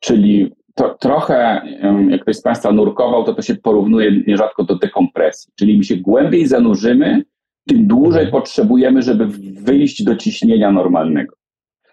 Czyli 0.00 0.52
to, 0.74 0.96
trochę, 1.00 1.62
jak 2.08 2.22
ktoś 2.22 2.36
z 2.36 2.42
Państwa 2.42 2.72
nurkował, 2.72 3.24
to 3.24 3.34
to 3.34 3.42
się 3.42 3.54
porównuje 3.54 4.22
nierzadko 4.26 4.64
do 4.64 4.74
dekompresji. 4.74 5.52
Czyli 5.54 5.74
im 5.74 5.82
się 5.82 5.96
głębiej 5.96 6.46
zanurzymy, 6.46 7.22
tym 7.68 7.86
dłużej 7.86 8.30
potrzebujemy, 8.30 9.02
żeby 9.02 9.26
wyjść 9.62 10.04
do 10.04 10.16
ciśnienia 10.16 10.72
normalnego. 10.72 11.36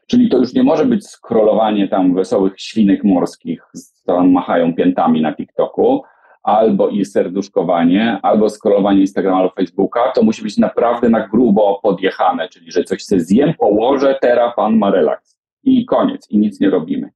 Czyli 0.07 0.29
to 0.29 0.37
już 0.37 0.53
nie 0.53 0.63
może 0.63 0.85
być 0.85 1.07
skrolowanie 1.07 1.87
tam 1.87 2.15
wesołych 2.15 2.53
świnek 2.57 3.03
morskich, 3.03 3.63
co 3.73 4.15
tam 4.15 4.31
machają 4.31 4.75
piętami 4.75 5.21
na 5.21 5.35
TikToku, 5.35 6.03
albo 6.43 6.89
i 6.89 7.05
serduszkowanie, 7.05 8.19
albo 8.21 8.49
scrollowanie 8.49 9.01
Instagrama 9.01 9.37
albo 9.37 9.49
Facebooka, 9.49 10.11
to 10.11 10.23
musi 10.23 10.43
być 10.43 10.57
naprawdę 10.57 11.09
na 11.09 11.27
grubo 11.27 11.79
podjechane, 11.83 12.49
czyli 12.49 12.71
że 12.71 12.83
coś 12.83 13.03
sobie 13.03 13.21
zjem, 13.21 13.53
położę, 13.53 14.17
teraz 14.21 14.55
pan 14.55 14.77
ma 14.77 14.91
relaks. 14.91 15.37
I 15.63 15.85
koniec, 15.85 16.29
i 16.29 16.37
nic 16.37 16.59
nie 16.59 16.69
robimy. 16.69 17.09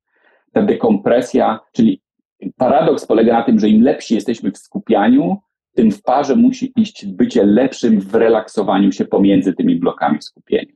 Ta 0.54 0.62
dekompresja, 0.62 1.60
czyli 1.72 2.02
paradoks 2.58 3.06
polega 3.06 3.34
na 3.34 3.44
tym, 3.44 3.60
że 3.60 3.70
im 3.70 3.84
lepsi 3.84 4.16
jesteśmy 4.16 4.52
w 4.52 4.58
skupianiu, 4.58 5.38
tym 5.74 5.92
w 5.92 6.02
parze 6.02 6.36
musi 6.36 6.74
iść 6.76 7.06
bycie 7.06 7.46
lepszym 7.46 8.02
w 8.02 8.16
relaksowaniu 8.16 8.92
się 8.92 9.06
pomiędzy 9.06 9.54
tymi 9.54 9.76
blokami 9.76 10.22
skupienia. 10.22 10.74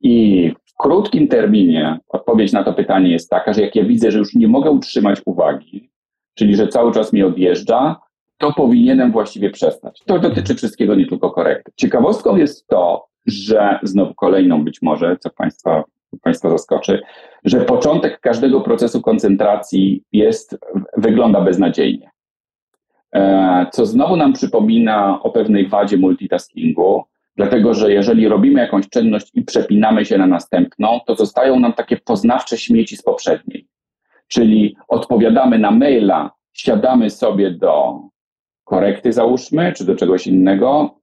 I 0.00 0.52
krótkim 0.78 1.28
terminie 1.28 1.98
odpowiedź 2.08 2.52
na 2.52 2.64
to 2.64 2.72
pytanie 2.72 3.10
jest 3.10 3.30
taka, 3.30 3.52
że 3.52 3.62
jak 3.62 3.76
ja 3.76 3.84
widzę, 3.84 4.10
że 4.10 4.18
już 4.18 4.34
nie 4.34 4.48
mogę 4.48 4.70
utrzymać 4.70 5.20
uwagi, 5.26 5.90
czyli 6.34 6.56
że 6.56 6.68
cały 6.68 6.92
czas 6.92 7.12
mi 7.12 7.22
odjeżdża, 7.22 8.00
to 8.38 8.52
powinienem 8.52 9.12
właściwie 9.12 9.50
przestać. 9.50 10.02
To 10.06 10.18
dotyczy 10.18 10.54
wszystkiego, 10.54 10.94
nie 10.94 11.06
tylko 11.06 11.30
korekty. 11.30 11.72
Ciekawostką 11.76 12.36
jest 12.36 12.66
to, 12.66 13.06
że 13.26 13.78
znowu 13.82 14.14
kolejną 14.14 14.64
być 14.64 14.82
może, 14.82 15.16
co 15.20 15.30
Państwa, 15.30 15.84
Państwa 16.22 16.50
zaskoczy, 16.50 17.02
że 17.44 17.60
początek 17.60 18.20
każdego 18.20 18.60
procesu 18.60 19.00
koncentracji 19.02 20.02
jest, 20.12 20.58
wygląda 20.96 21.40
beznadziejnie. 21.40 22.10
E, 23.14 23.66
co 23.72 23.86
znowu 23.86 24.16
nam 24.16 24.32
przypomina 24.32 25.22
o 25.22 25.30
pewnej 25.30 25.68
wadzie 25.68 25.96
multitaskingu, 25.96 27.04
Dlatego, 27.36 27.74
że 27.74 27.92
jeżeli 27.92 28.28
robimy 28.28 28.60
jakąś 28.60 28.88
czynność 28.88 29.30
i 29.34 29.42
przepinamy 29.42 30.04
się 30.04 30.18
na 30.18 30.26
następną, 30.26 31.00
to 31.06 31.14
zostają 31.14 31.60
nam 31.60 31.72
takie 31.72 31.96
poznawcze 31.96 32.58
śmieci 32.58 32.96
z 32.96 33.02
poprzedniej. 33.02 33.66
Czyli 34.28 34.76
odpowiadamy 34.88 35.58
na 35.58 35.70
maila, 35.70 36.30
siadamy 36.52 37.10
sobie 37.10 37.50
do 37.50 38.00
korekty, 38.64 39.12
załóżmy, 39.12 39.72
czy 39.72 39.84
do 39.84 39.96
czegoś 39.96 40.26
innego, 40.26 41.00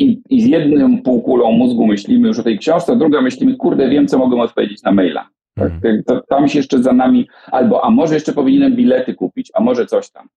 i, 0.00 0.22
i 0.30 0.40
z 0.40 0.46
jednym 0.46 1.02
półkulą 1.02 1.52
mózgu 1.52 1.86
myślimy 1.86 2.28
już 2.28 2.38
o 2.38 2.42
tej 2.42 2.58
książce, 2.58 2.92
a 2.92 2.96
druga 2.96 3.20
myślimy, 3.20 3.56
kurde, 3.56 3.88
wiem, 3.88 4.08
co 4.08 4.18
mogę 4.18 4.36
odpowiedzieć 4.42 4.82
na 4.82 4.92
maila. 4.92 5.28
Tak, 5.54 5.72
mhm. 5.72 6.02
to, 6.04 6.20
tam 6.20 6.48
się 6.48 6.58
jeszcze 6.58 6.82
za 6.82 6.92
nami, 6.92 7.28
albo 7.46 7.84
a 7.84 7.90
może 7.90 8.14
jeszcze 8.14 8.32
powinienem 8.32 8.76
bilety 8.76 9.14
kupić, 9.14 9.50
a 9.54 9.60
może 9.60 9.86
coś 9.86 10.10
tam. 10.10 10.28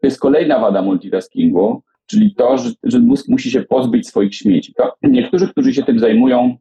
To 0.00 0.06
jest 0.06 0.20
kolejna 0.20 0.58
wada 0.58 0.82
multitaskingu, 0.82 1.82
czyli 2.10 2.34
to, 2.34 2.58
że, 2.58 2.70
że 2.82 3.00
mózg 3.00 3.28
musi 3.28 3.50
się 3.50 3.62
pozbyć 3.62 4.08
swoich 4.08 4.34
śmieci. 4.34 4.74
To 4.76 4.94
niektórzy, 5.02 5.48
którzy 5.48 5.74
się 5.74 5.82
tym 5.82 5.98
zajmują, 5.98 6.56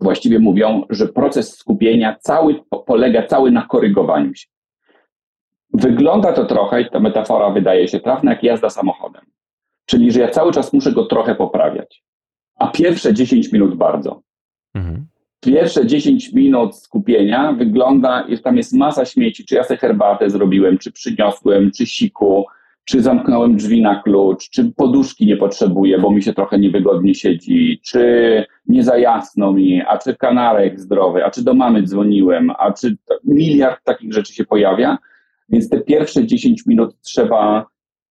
właściwie 0.00 0.38
mówią, 0.38 0.82
że 0.90 1.08
proces 1.08 1.58
skupienia 1.58 2.16
cały 2.20 2.60
polega 2.86 3.26
cały 3.26 3.50
na 3.50 3.66
korygowaniu 3.66 4.34
się. 4.34 4.46
Wygląda 5.72 6.32
to 6.32 6.44
trochę, 6.44 6.82
i 6.82 6.90
ta 6.90 7.00
metafora 7.00 7.50
wydaje 7.50 7.88
się 7.88 8.00
trafna, 8.00 8.30
jak 8.30 8.42
jazda 8.42 8.70
samochodem. 8.70 9.22
Czyli, 9.86 10.12
że 10.12 10.20
ja 10.20 10.28
cały 10.28 10.52
czas 10.52 10.72
muszę 10.72 10.92
go 10.92 11.04
trochę 11.04 11.34
poprawiać. 11.34 12.04
A 12.56 12.68
pierwsze 12.68 13.14
10 13.14 13.52
minut 13.52 13.74
bardzo. 13.74 14.22
Mhm. 14.74 15.06
Pierwsze 15.40 15.86
10 15.86 16.32
minut 16.32 16.76
skupienia 16.76 17.52
wygląda, 17.52 18.24
jest, 18.28 18.44
tam 18.44 18.56
jest 18.56 18.72
masa 18.72 19.04
śmieci, 19.04 19.44
czy 19.44 19.54
ja 19.54 19.64
sobie 19.64 19.78
herbatę 19.78 20.30
zrobiłem, 20.30 20.78
czy 20.78 20.92
przyniosłem, 20.92 21.70
czy 21.70 21.86
siku, 21.86 22.44
czy 22.88 23.02
zamknąłem 23.02 23.56
drzwi 23.56 23.82
na 23.82 24.02
klucz, 24.02 24.50
czy 24.50 24.72
poduszki 24.76 25.26
nie 25.26 25.36
potrzebuję, 25.36 25.98
bo 25.98 26.10
mi 26.10 26.22
się 26.22 26.32
trochę 26.32 26.58
niewygodnie 26.58 27.14
siedzi, 27.14 27.80
czy 27.84 28.44
nie 28.66 28.82
za 28.82 28.98
jasno 28.98 29.52
mi, 29.52 29.82
a 29.82 29.98
czy 29.98 30.16
kanarek 30.16 30.80
zdrowy, 30.80 31.24
a 31.24 31.30
czy 31.30 31.44
do 31.44 31.54
mamy 31.54 31.82
dzwoniłem, 31.82 32.50
a 32.58 32.72
czy 32.72 32.96
miliard 33.24 33.84
takich 33.84 34.12
rzeczy 34.12 34.34
się 34.34 34.44
pojawia. 34.44 34.98
Więc 35.48 35.68
te 35.68 35.80
pierwsze 35.80 36.26
10 36.26 36.66
minut 36.66 36.94
trzeba 37.00 37.66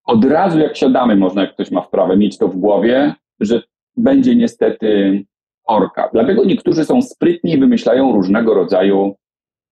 od 0.05 0.25
razu, 0.25 0.59
jak 0.59 0.77
siadamy, 0.77 1.15
można, 1.15 1.41
jak 1.41 1.53
ktoś 1.53 1.71
ma 1.71 1.81
wprawę, 1.81 2.17
mieć 2.17 2.37
to 2.37 2.47
w 2.47 2.57
głowie, 2.57 3.13
że 3.39 3.61
będzie 3.97 4.35
niestety 4.35 5.23
orka. 5.67 6.09
Dlatego 6.13 6.45
niektórzy 6.45 6.85
są 6.85 7.01
sprytni 7.01 7.53
i 7.53 7.59
wymyślają 7.59 8.11
różnego 8.11 8.53
rodzaju 8.53 9.15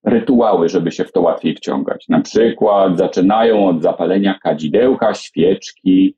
rytuały, 0.05 0.69
żeby 0.69 0.91
się 0.91 1.03
w 1.03 1.11
to 1.11 1.21
łatwiej 1.21 1.55
wciągać. 1.55 2.07
Na 2.09 2.21
przykład 2.21 2.97
zaczynają 2.97 3.67
od 3.67 3.81
zapalenia 3.81 4.39
kadzidełka, 4.43 5.13
świeczki, 5.13 6.15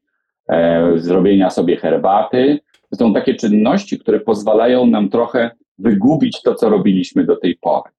e, 0.49 0.91
zrobienia 0.95 1.49
sobie 1.49 1.77
herbaty. 1.77 2.59
To 2.89 2.95
są 2.95 3.13
takie 3.13 3.35
czynności, 3.35 3.99
które 3.99 4.19
pozwalają 4.19 4.85
nam 4.85 5.09
trochę 5.09 5.51
wygubić 5.77 6.41
to, 6.41 6.55
co 6.55 6.69
robiliśmy 6.69 7.23
do 7.23 7.35
tej 7.35 7.55
pory. 7.55 7.91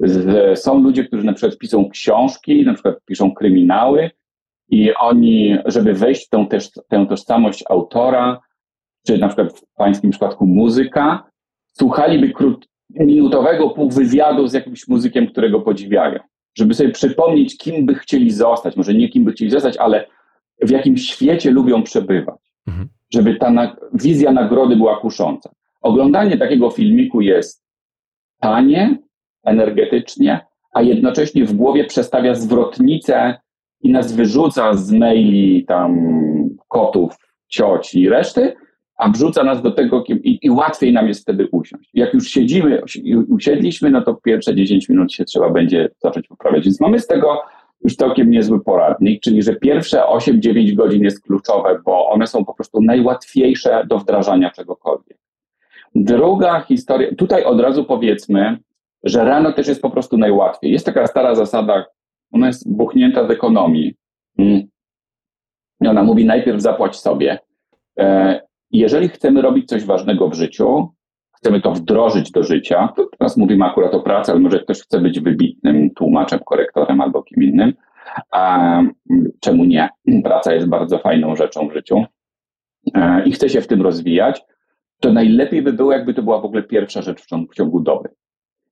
Z, 0.00 0.58
są 0.60 0.82
ludzie, 0.82 1.04
którzy 1.04 1.26
na 1.26 1.32
przykład 1.32 1.58
piszą 1.58 1.90
książki, 1.90 2.64
na 2.64 2.74
przykład 2.74 3.04
piszą 3.04 3.34
kryminały 3.34 4.10
i 4.68 4.94
oni, 4.94 5.56
żeby 5.66 5.94
wejść 5.94 6.26
w 6.26 6.28
tę, 6.28 6.46
też, 6.50 6.70
tę 6.88 7.06
tożsamość 7.08 7.64
autora, 7.68 8.40
czy 9.06 9.18
na 9.18 9.28
przykład 9.28 9.52
w 9.52 9.74
pańskim 9.74 10.10
przypadku 10.10 10.46
muzyka, 10.46 11.30
słuchaliby 11.72 12.30
krót, 12.30 12.68
minutowego 12.90 13.70
półwywiadu 13.70 14.46
z 14.46 14.52
jakimś 14.52 14.88
muzykiem, 14.88 15.26
którego 15.26 15.60
podziwiają. 15.60 16.18
Żeby 16.54 16.74
sobie 16.74 16.90
przypomnieć, 16.90 17.58
kim 17.58 17.86
by 17.86 17.94
chcieli 17.94 18.30
zostać. 18.30 18.76
Może 18.76 18.94
nie 18.94 19.08
kim 19.08 19.24
by 19.24 19.32
chcieli 19.32 19.50
zostać, 19.50 19.76
ale 19.76 20.06
w 20.62 20.70
jakim 20.70 20.96
świecie 20.96 21.50
lubią 21.50 21.82
przebywać. 21.82 22.52
Mhm. 22.66 22.88
Żeby 23.12 23.34
ta 23.34 23.50
na, 23.50 23.76
wizja 23.92 24.32
nagrody 24.32 24.76
była 24.76 25.00
kusząca. 25.00 25.50
Oglądanie 25.80 26.38
takiego 26.38 26.70
filmiku 26.70 27.20
jest 27.20 27.64
tanie, 28.40 28.98
energetycznie, 29.44 30.40
a 30.72 30.82
jednocześnie 30.82 31.44
w 31.44 31.52
głowie 31.52 31.84
przestawia 31.84 32.34
zwrotnicę 32.34 33.40
i 33.80 33.92
nas 33.92 34.12
wyrzuca 34.12 34.74
z 34.74 34.92
maili 34.92 35.64
tam 35.64 36.10
kotów, 36.68 37.16
cioci 37.48 38.00
i 38.00 38.08
reszty, 38.08 38.56
a 38.98 39.08
wrzuca 39.08 39.44
nas 39.44 39.62
do 39.62 39.70
tego 39.70 40.04
i, 40.08 40.38
i, 40.42 40.50
łatwiej 40.50 40.92
nam 40.92 41.08
jest 41.08 41.22
wtedy 41.22 41.48
usiąść. 41.52 41.90
Jak 41.94 42.14
już 42.14 42.28
siedzimy, 42.28 42.82
usiedliśmy, 43.28 43.90
no 43.90 44.02
to 44.02 44.14
pierwsze 44.14 44.54
10 44.54 44.88
minut 44.88 45.12
się 45.12 45.24
trzeba 45.24 45.50
będzie 45.50 45.88
zacząć 45.98 46.28
poprawiać. 46.28 46.64
Więc 46.64 46.80
mamy 46.80 47.00
z 47.00 47.06
tego 47.06 47.42
już 47.84 47.96
całkiem 47.96 48.30
niezły 48.30 48.64
poradnik, 48.64 49.22
czyli 49.22 49.42
że 49.42 49.56
pierwsze 49.56 50.02
8-9 50.02 50.74
godzin 50.74 51.04
jest 51.04 51.22
kluczowe, 51.22 51.80
bo 51.84 52.08
one 52.08 52.26
są 52.26 52.44
po 52.44 52.54
prostu 52.54 52.82
najłatwiejsze 52.82 53.86
do 53.86 53.98
wdrażania 53.98 54.50
czegokolwiek. 54.50 55.18
Druga 55.94 56.60
historia, 56.60 57.14
tutaj 57.14 57.44
od 57.44 57.60
razu 57.60 57.84
powiedzmy, 57.84 58.58
że 59.04 59.24
rano 59.24 59.52
też 59.52 59.68
jest 59.68 59.82
po 59.82 59.90
prostu 59.90 60.16
najłatwiej. 60.16 60.72
Jest 60.72 60.86
taka 60.86 61.06
stara 61.06 61.34
zasada, 61.34 61.84
ona 62.32 62.46
jest 62.46 62.72
buchnięta 62.72 63.26
z 63.26 63.30
ekonomii. 63.30 63.94
Mm. 64.38 64.62
Ona 65.86 66.02
mówi 66.02 66.24
najpierw 66.24 66.60
zapłać 66.62 66.96
sobie. 66.96 67.38
Jeżeli 68.70 69.08
chcemy 69.08 69.42
robić 69.42 69.68
coś 69.68 69.84
ważnego 69.84 70.28
w 70.28 70.34
życiu, 70.34 70.88
chcemy 71.36 71.60
to 71.60 71.72
wdrożyć 71.72 72.30
do 72.30 72.42
życia, 72.42 72.88
to 72.96 73.06
teraz 73.18 73.36
mówimy 73.36 73.64
akurat 73.64 73.94
o 73.94 74.00
pracy, 74.00 74.32
ale 74.32 74.40
może 74.40 74.60
ktoś 74.60 74.80
chce 74.80 75.00
być 75.00 75.20
wybitnym 75.20 75.90
tłumaczem, 75.90 76.40
korektorem 76.46 77.00
albo 77.00 77.22
kim 77.22 77.42
innym, 77.42 77.72
a 78.30 78.82
czemu 79.40 79.64
nie? 79.64 79.88
Praca 80.24 80.54
jest 80.54 80.68
bardzo 80.68 80.98
fajną 80.98 81.36
rzeczą 81.36 81.68
w 81.68 81.72
życiu 81.72 82.04
e, 82.94 83.22
i 83.24 83.32
chce 83.32 83.48
się 83.48 83.60
w 83.60 83.66
tym 83.66 83.82
rozwijać, 83.82 84.42
to 85.00 85.12
najlepiej 85.12 85.62
by 85.62 85.72
było, 85.72 85.92
jakby 85.92 86.14
to 86.14 86.22
była 86.22 86.40
w 86.40 86.44
ogóle 86.44 86.62
pierwsza 86.62 87.02
rzecz 87.02 87.22
w 87.22 87.54
ciągu 87.54 87.80
doby. 87.80 88.08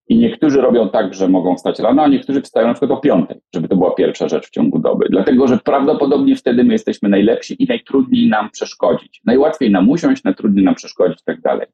I 0.08 0.16
niektórzy 0.16 0.60
robią 0.60 0.88
tak, 0.88 1.14
że 1.14 1.28
mogą 1.28 1.56
wstać 1.56 1.78
rano, 1.78 2.02
a 2.02 2.08
niektórzy 2.08 2.42
wstają 2.42 2.66
na 2.66 2.74
przykład 2.74 2.90
o 2.90 2.96
piątej, 2.96 3.40
żeby 3.54 3.68
to 3.68 3.76
była 3.76 3.94
pierwsza 3.94 4.28
rzecz 4.28 4.46
w 4.46 4.50
ciągu 4.50 4.78
doby. 4.78 5.06
Dlatego, 5.10 5.48
że 5.48 5.58
prawdopodobnie 5.58 6.36
wtedy 6.36 6.64
my 6.64 6.72
jesteśmy 6.72 7.08
najlepsi 7.08 7.62
i 7.62 7.66
najtrudniej 7.66 8.28
nam 8.28 8.50
przeszkodzić. 8.50 9.20
Najłatwiej 9.24 9.70
nam 9.70 9.90
usiąść, 9.90 10.24
najtrudniej 10.24 10.64
nam 10.64 10.74
przeszkodzić 10.74 11.20
i 11.20 11.24
tak 11.24 11.40
dalej. 11.40 11.66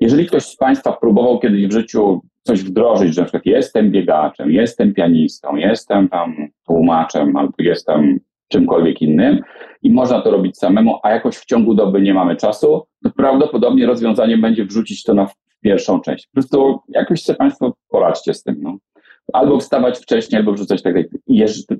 Jeżeli 0.00 0.26
ktoś 0.26 0.42
z 0.42 0.56
Państwa 0.56 0.92
próbował 0.92 1.38
kiedyś 1.38 1.66
w 1.66 1.72
życiu 1.72 2.20
coś 2.42 2.62
wdrożyć, 2.62 3.14
że 3.14 3.20
na 3.20 3.24
przykład 3.24 3.46
jestem 3.46 3.90
biegaczem, 3.90 4.50
jestem 4.50 4.94
pianistą, 4.94 5.56
jestem 5.56 6.08
tam 6.08 6.34
tłumaczem 6.66 7.36
albo 7.36 7.54
jestem 7.58 8.20
czymkolwiek 8.48 9.02
innym 9.02 9.38
i 9.82 9.90
można 9.90 10.20
to 10.20 10.30
robić 10.30 10.58
samemu, 10.58 10.98
a 11.02 11.10
jakoś 11.10 11.36
w 11.36 11.44
ciągu 11.44 11.74
doby 11.74 12.00
nie 12.00 12.14
mamy 12.14 12.36
czasu, 12.36 12.82
to 13.04 13.10
prawdopodobnie 13.16 13.86
rozwiązaniem 13.86 14.40
będzie 14.40 14.64
wrzucić 14.64 15.02
to 15.02 15.14
na 15.14 15.26
pierwszą 15.64 16.00
część. 16.00 16.26
Po 16.26 16.32
prostu 16.32 16.80
jakoś 16.88 17.22
sobie 17.22 17.36
Państwo 17.36 17.72
poradźcie 17.88 18.34
z 18.34 18.42
tym. 18.42 18.56
No. 18.62 18.76
Albo 19.32 19.60
wstawać 19.60 19.98
wcześniej, 19.98 20.38
albo 20.38 20.52
wrzucać 20.52 20.82
tak 20.82 20.94
dalej. 20.94 21.08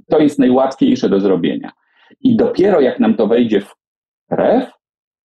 To 0.09 0.19
jest 0.19 0.39
najłatwiejsze 0.39 1.09
do 1.09 1.21
zrobienia. 1.21 1.73
I 2.21 2.37
dopiero 2.37 2.81
jak 2.81 3.01
nam 3.01 3.15
to 3.15 3.27
wejdzie 3.27 3.61
w 3.61 3.75
krew, 4.31 4.71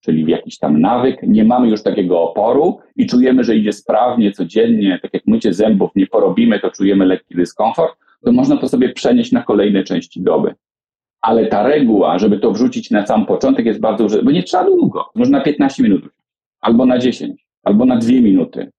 czyli 0.01 0.25
w 0.25 0.27
jakiś 0.27 0.57
tam 0.57 0.81
nawyk, 0.81 1.23
nie 1.23 1.43
mamy 1.43 1.69
już 1.69 1.83
takiego 1.83 2.21
oporu 2.21 2.79
i 2.95 3.07
czujemy, 3.07 3.43
że 3.43 3.55
idzie 3.55 3.73
sprawnie, 3.73 4.31
codziennie, 4.31 4.99
tak 5.01 5.13
jak 5.13 5.27
mycie 5.27 5.53
zębów 5.53 5.91
nie 5.95 6.07
porobimy, 6.07 6.59
to 6.59 6.71
czujemy 6.71 7.05
lekki 7.05 7.35
dyskomfort, 7.35 7.97
to 8.23 8.31
można 8.31 8.57
to 8.57 8.67
sobie 8.67 8.89
przenieść 8.93 9.31
na 9.31 9.43
kolejne 9.43 9.83
części 9.83 10.21
doby. 10.21 10.55
Ale 11.21 11.45
ta 11.45 11.63
reguła, 11.63 12.19
żeby 12.19 12.39
to 12.39 12.51
wrzucić 12.51 12.91
na 12.91 13.05
sam 13.05 13.25
początek 13.25 13.65
jest 13.65 13.79
bardzo, 13.79 14.23
bo 14.23 14.31
nie 14.31 14.43
trzeba 14.43 14.63
długo, 14.63 15.09
można 15.15 15.41
15 15.41 15.83
minut 15.83 16.09
albo 16.61 16.85
na 16.85 16.97
10 16.97 17.48
albo 17.63 17.85
na 17.85 17.97
dwie 17.97 18.21
minuty, 18.21 18.71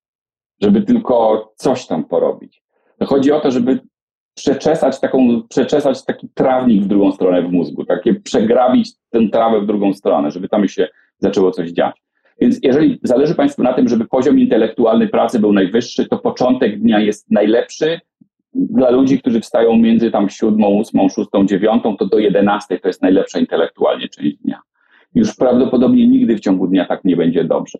żeby 0.62 0.82
tylko 0.82 1.52
coś 1.56 1.86
tam 1.86 2.04
porobić. 2.04 2.62
Chodzi 3.04 3.32
o 3.32 3.40
to, 3.40 3.50
żeby 3.50 3.80
przeczesać, 4.34 5.00
taką, 5.00 5.42
przeczesać 5.48 6.04
taki 6.04 6.28
trawnik 6.34 6.82
w 6.82 6.86
drugą 6.86 7.12
stronę 7.12 7.42
w 7.42 7.52
mózgu, 7.52 7.84
takie 7.84 8.14
przegrabić 8.14 8.92
tę 9.10 9.28
trawę 9.32 9.60
w 9.60 9.66
drugą 9.66 9.94
stronę, 9.94 10.30
żeby 10.30 10.48
tam 10.48 10.68
się 10.68 10.88
zaczęło 11.18 11.50
coś 11.50 11.70
dziać. 11.70 12.02
Więc 12.40 12.58
jeżeli 12.62 13.00
zależy 13.02 13.34
Państwu 13.34 13.62
na 13.62 13.72
tym, 13.72 13.88
żeby 13.88 14.06
poziom 14.06 14.38
intelektualny 14.38 15.08
pracy 15.08 15.38
był 15.38 15.52
najwyższy, 15.52 16.08
to 16.08 16.18
początek 16.18 16.80
dnia 16.80 17.00
jest 17.00 17.30
najlepszy. 17.30 18.00
Dla 18.54 18.90
ludzi, 18.90 19.18
którzy 19.18 19.40
wstają 19.40 19.76
między 19.76 20.10
tam 20.10 20.28
siódmą, 20.28 20.68
ósmą, 20.68 21.08
szóstą, 21.08 21.46
dziewiątą, 21.46 21.96
to 21.96 22.06
do 22.06 22.18
jedenastej 22.18 22.80
to 22.80 22.88
jest 22.88 23.02
najlepsza 23.02 23.38
intelektualnie 23.38 24.08
część 24.08 24.36
dnia. 24.36 24.60
Już 25.14 25.34
prawdopodobnie 25.36 26.08
nigdy 26.08 26.36
w 26.36 26.40
ciągu 26.40 26.66
dnia 26.66 26.84
tak 26.84 27.04
nie 27.04 27.16
będzie 27.16 27.44
dobrze. 27.44 27.78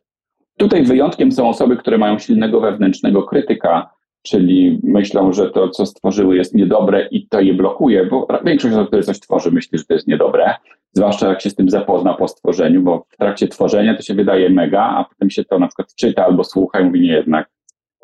Tutaj 0.61 0.85
wyjątkiem 0.85 1.33
są 1.33 1.49
osoby, 1.49 1.77
które 1.77 1.99
mają 1.99 2.19
silnego 2.19 2.61
wewnętrznego 2.61 3.23
krytyka, 3.23 3.91
czyli 4.23 4.81
myślą, 4.83 5.33
że 5.33 5.51
to, 5.51 5.69
co 5.69 5.87
stworzyły, 5.87 6.37
jest 6.37 6.55
niedobre 6.55 7.09
i 7.11 7.29
to 7.29 7.41
je 7.41 7.55
blokuje, 7.55 8.07
bo 8.07 8.27
większość 8.45 8.75
osób, 8.75 8.87
które 8.87 9.03
coś 9.03 9.21
tworzy, 9.21 9.51
myśli, 9.51 9.79
że 9.79 9.85
to 9.85 9.95
jest 9.95 10.09
niedobre, 10.09 10.55
zwłaszcza 10.93 11.29
jak 11.29 11.41
się 11.41 11.51
z 11.51 11.55
tym 11.55 11.71
zapozna 11.71 12.15
po 12.15 12.29
stworzeniu, 12.29 12.83
bo 12.83 13.05
w 13.09 13.17
trakcie 13.17 13.49
tworzenia 13.49 13.97
to 13.97 14.03
się 14.03 14.15
wydaje 14.15 14.51
mega, 14.51 14.83
a 14.83 15.05
potem 15.05 15.31
się 15.31 15.45
to 15.45 15.59
na 15.59 15.67
przykład 15.67 15.95
czyta 15.95 16.27
albo 16.27 16.45
słucha 16.45 16.81
i 16.81 16.85
mówi, 16.85 17.01
nie 17.01 17.13
jednak, 17.13 17.51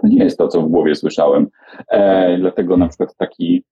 to 0.03 0.09
nie 0.09 0.25
jest 0.25 0.39
to, 0.39 0.49
co 0.49 0.63
w 0.63 0.69
głowie 0.69 0.95
słyszałem. 0.95 1.47
E, 1.89 2.39
dlatego 2.39 2.77
na 2.77 2.89
przykład 2.89 3.17
taki 3.17 3.65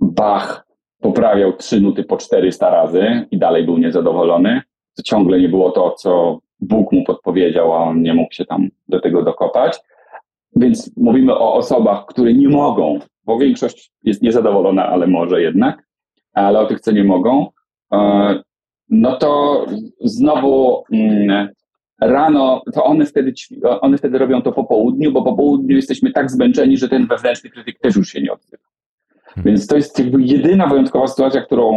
Bach 0.00 0.66
poprawiał 1.00 1.52
trzy 1.52 1.80
nuty 1.80 2.04
po 2.04 2.16
400 2.16 2.70
razy 2.70 3.26
i 3.30 3.38
dalej 3.38 3.64
był 3.64 3.78
niezadowolony. 3.78 4.62
To 4.96 5.02
ciągle 5.02 5.40
nie 5.40 5.48
było 5.48 5.70
to, 5.70 5.90
co 5.90 6.43
Bóg 6.60 6.92
mu 6.92 7.04
podpowiedział, 7.04 7.72
a 7.72 7.76
on 7.76 8.02
nie 8.02 8.14
mógł 8.14 8.34
się 8.34 8.44
tam 8.44 8.68
do 8.88 9.00
tego 9.00 9.22
dokopać. 9.22 9.80
Więc 10.56 10.96
mówimy 10.96 11.34
o 11.34 11.54
osobach, 11.54 12.06
które 12.06 12.34
nie 12.34 12.48
mogą, 12.48 12.98
bo 13.24 13.38
większość 13.38 13.92
jest 14.02 14.22
niezadowolona, 14.22 14.86
ale 14.86 15.06
może 15.06 15.42
jednak, 15.42 15.86
ale 16.32 16.60
o 16.60 16.66
tych, 16.66 16.80
co 16.80 16.92
nie 16.92 17.04
mogą, 17.04 17.46
e, 17.92 18.42
no 18.88 19.16
to 19.16 19.66
znowu 20.00 20.84
mm, 20.92 21.48
rano, 22.00 22.62
to 22.74 22.84
one 22.84 23.06
wtedy, 23.06 23.32
one 23.80 23.98
wtedy 23.98 24.18
robią 24.18 24.42
to 24.42 24.52
po 24.52 24.64
południu, 24.64 25.12
bo 25.12 25.22
po 25.22 25.32
południu 25.32 25.76
jesteśmy 25.76 26.12
tak 26.12 26.30
zmęczeni, 26.30 26.76
że 26.76 26.88
ten 26.88 27.06
wewnętrzny 27.06 27.50
krytyk 27.50 27.78
też 27.78 27.96
już 27.96 28.08
się 28.08 28.22
nie 28.22 28.32
odzywa. 28.32 28.62
Hmm. 29.24 29.44
Więc 29.44 29.66
to 29.66 29.76
jest 29.76 30.02
jedyna 30.18 30.66
wyjątkowa 30.66 31.06
sytuacja, 31.06 31.42
którą 31.42 31.72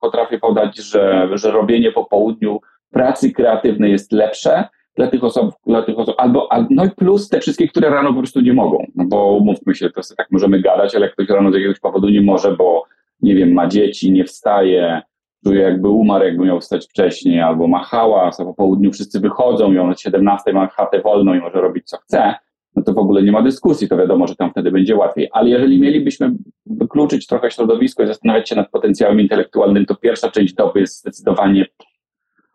potrafię 0.00 0.38
podać, 0.38 0.76
że, 0.78 1.28
że 1.34 1.50
robienie 1.50 1.92
po 1.92 2.04
południu 2.04 2.60
pracy 2.92 3.32
kreatywnej 3.32 3.92
jest 3.92 4.12
lepsze 4.12 4.64
dla 4.96 5.06
tych 5.06 5.24
osób, 5.24 5.54
dla 5.66 5.82
tych 5.82 5.98
osób 5.98 6.14
albo, 6.18 6.48
no 6.70 6.84
i 6.84 6.90
plus 6.90 7.28
te 7.28 7.40
wszystkie, 7.40 7.68
które 7.68 7.90
rano 7.90 8.12
po 8.12 8.18
prostu 8.18 8.40
nie 8.40 8.52
mogą, 8.52 8.86
no 8.94 9.04
bo 9.04 9.40
mówmy 9.40 9.74
się, 9.74 9.90
to 9.90 10.00
tak 10.16 10.26
możemy 10.30 10.60
gadać, 10.60 10.94
ale 10.94 11.10
ktoś 11.10 11.28
rano 11.28 11.52
z 11.52 11.54
jakiegoś 11.54 11.80
powodu 11.80 12.08
nie 12.08 12.22
może, 12.22 12.56
bo 12.56 12.84
nie 13.22 13.34
wiem, 13.34 13.52
ma 13.52 13.66
dzieci, 13.66 14.12
nie 14.12 14.24
wstaje, 14.24 15.02
czuje 15.44 15.60
jakby 15.60 15.88
umarł, 15.88 16.24
jakby 16.24 16.44
miał 16.44 16.60
wstać 16.60 16.86
wcześniej, 16.86 17.40
albo 17.40 17.68
ma 17.68 17.82
hałas, 17.82 18.40
a 18.40 18.44
po 18.44 18.54
południu 18.54 18.92
wszyscy 18.92 19.20
wychodzą 19.20 19.72
i 19.72 19.78
on 19.78 19.90
od 19.90 20.00
17 20.00 20.52
ma 20.52 20.66
chatę 20.66 21.00
wolną 21.00 21.34
i 21.34 21.40
może 21.40 21.60
robić 21.60 21.88
co 21.88 21.96
chce, 21.96 22.34
no 22.76 22.82
to 22.82 22.92
w 22.92 22.98
ogóle 22.98 23.22
nie 23.22 23.32
ma 23.32 23.42
dyskusji, 23.42 23.88
to 23.88 23.96
wiadomo, 23.96 24.26
że 24.26 24.36
tam 24.36 24.50
wtedy 24.50 24.70
będzie 24.70 24.96
łatwiej. 24.96 25.28
Ale 25.32 25.48
jeżeli 25.48 25.80
mielibyśmy 25.80 26.34
wykluczyć 26.66 27.26
trochę 27.26 27.50
środowisko 27.50 28.02
i 28.02 28.06
zastanawiać 28.06 28.48
się 28.48 28.56
nad 28.56 28.70
potencjałem 28.70 29.20
intelektualnym, 29.20 29.86
to 29.86 29.94
pierwsza 29.94 30.30
część 30.30 30.54
doby 30.54 30.80
jest 30.80 30.98
zdecydowanie 30.98 31.66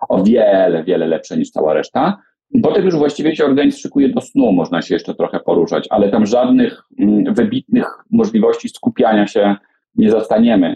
o 0.10 0.24
wiele, 0.24 0.84
wiele 0.84 1.08
lepsze 1.08 1.38
niż 1.38 1.52
cała 1.52 1.74
reszta. 1.74 2.18
Potem 2.64 2.86
już 2.86 2.96
właściwie 2.96 3.36
się 3.36 3.46
organizm 3.46 3.78
szykuje 3.80 4.10
do 4.10 4.22
snu, 4.22 4.52
można 4.52 4.82
się 4.82 4.96
jeszcze 4.96 5.16
trochę 5.16 5.40
poruszać, 5.40 5.88
ale 5.90 6.10
tam 6.10 6.26
żadnych 6.26 6.84
mm, 7.00 7.34
wybitnych 7.34 7.88
możliwości 8.12 8.70
skupiania 8.70 9.28
się 9.28 9.56
nie 9.96 10.12
zastaniemy. 10.12 10.76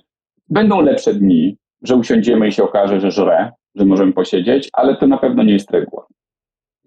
Będą 0.49 0.81
lepsze 0.81 1.13
dni, 1.13 1.57
że 1.81 1.95
usiądziemy 1.95 2.47
i 2.47 2.51
się 2.51 2.63
okaże, 2.63 3.01
że 3.01 3.11
żre, 3.11 3.51
że 3.75 3.85
możemy 3.85 4.13
posiedzieć, 4.13 4.69
ale 4.73 4.95
to 4.95 5.07
na 5.07 5.17
pewno 5.17 5.43
nie 5.43 5.53
jest 5.53 5.71
reguła. 5.71 6.07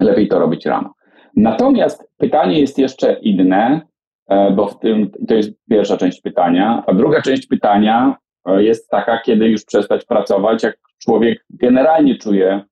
Lepiej 0.01 0.29
to 0.29 0.39
robić 0.39 0.67
rano. 0.67 0.95
Natomiast 1.37 2.09
pytanie 2.17 2.61
jest 2.61 2.79
jeszcze 2.79 3.13
inne, 3.13 3.81
e, 4.29 4.51
bo 4.51 4.67
w 4.67 4.79
tym 4.79 5.11
to 5.29 5.35
jest 5.35 5.51
pierwsza 5.71 5.97
część 5.97 6.21
pytania, 6.21 6.83
a 6.87 6.95
druga 6.95 7.23
część 7.23 7.47
pytania 7.47 8.17
jest 8.47 8.91
taka, 8.91 9.21
kiedy 9.21 9.49
już 9.49 9.65
przestać 9.65 10.05
pracować, 10.05 10.63
jak 10.63 10.79
człowiek 10.99 11.45
generalnie 11.51 12.19
czuje, 12.19 12.63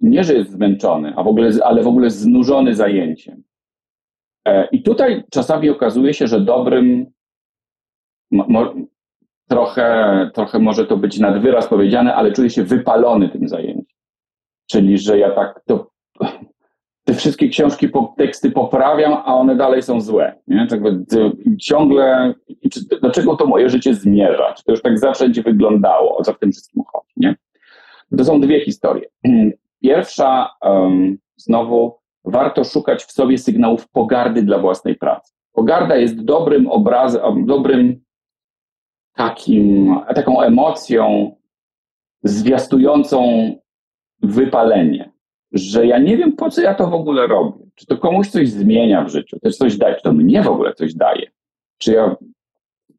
nie 0.00 0.24
że 0.24 0.34
jest 0.34 0.50
zmęczony, 0.50 1.12
a 1.16 1.22
w 1.22 1.28
ogóle, 1.28 1.50
ale 1.64 1.82
w 1.82 1.86
ogóle 1.86 2.10
znużony 2.10 2.74
zajęciem. 2.74 3.42
E, 4.44 4.68
I 4.72 4.82
tutaj 4.82 5.24
czasami 5.30 5.70
okazuje 5.70 6.14
się, 6.14 6.26
że 6.26 6.40
dobrym, 6.40 7.06
mo, 8.30 8.74
trochę, 9.48 10.30
trochę 10.34 10.58
może 10.58 10.86
to 10.86 10.96
być 10.96 11.18
nad 11.18 11.42
wyraz 11.42 11.68
powiedziane, 11.68 12.14
ale 12.14 12.32
czuję 12.32 12.50
się 12.50 12.64
wypalony 12.64 13.28
tym 13.28 13.48
zajęciem. 13.48 13.98
Czyli, 14.70 14.98
że 14.98 15.18
ja 15.18 15.30
tak 15.30 15.60
to 15.66 15.90
te 17.08 17.14
wszystkie 17.14 17.48
książki, 17.48 17.88
teksty 18.16 18.50
poprawiam, 18.50 19.12
a 19.12 19.34
one 19.34 19.56
dalej 19.56 19.82
są 19.82 20.00
złe. 20.00 20.34
Nie? 20.46 20.66
Tak 20.66 20.80
ciągle, 21.60 22.34
czy, 22.72 22.80
do 23.02 23.10
czego 23.10 23.36
to 23.36 23.46
moje 23.46 23.70
życie 23.70 23.94
zmierza? 23.94 24.54
Czy 24.54 24.64
to 24.64 24.72
już 24.72 24.82
tak 24.82 24.98
zawsze 24.98 25.24
będzie 25.24 25.42
wyglądało? 25.42 26.16
O 26.16 26.22
co 26.22 26.32
w 26.32 26.38
tym 26.38 26.52
wszystkim 26.52 26.82
chodzi? 26.92 27.12
Nie? 27.16 27.36
To 28.18 28.24
są 28.24 28.40
dwie 28.40 28.64
historie. 28.64 29.08
Pierwsza, 29.82 30.50
um, 30.62 31.18
znowu, 31.36 31.98
warto 32.24 32.64
szukać 32.64 33.04
w 33.04 33.12
sobie 33.12 33.38
sygnałów 33.38 33.88
pogardy 33.88 34.42
dla 34.42 34.58
własnej 34.58 34.94
pracy. 34.94 35.32
Pogarda 35.52 35.96
jest 35.96 36.24
dobrym 36.24 36.68
obrazem, 36.68 37.46
dobrym 37.46 38.00
takim, 39.14 39.94
taką 40.14 40.40
emocją 40.40 41.36
zwiastującą 42.22 43.52
wypalenie, 44.22 45.17
że 45.52 45.86
ja 45.86 45.98
nie 45.98 46.16
wiem, 46.16 46.32
po 46.32 46.50
co 46.50 46.60
ja 46.60 46.74
to 46.74 46.86
w 46.86 46.94
ogóle 46.94 47.26
robię. 47.26 47.64
Czy 47.74 47.86
to 47.86 47.96
komuś 47.96 48.28
coś 48.28 48.48
zmienia 48.50 49.04
w 49.04 49.08
życiu, 49.08 49.38
też 49.40 49.56
coś 49.56 49.76
daje, 49.76 49.94
czy 49.94 50.02
to 50.02 50.12
mnie 50.12 50.42
w 50.42 50.48
ogóle 50.48 50.74
coś 50.74 50.94
daje. 50.94 51.30
Czy 51.78 51.92
ja, 51.92 52.16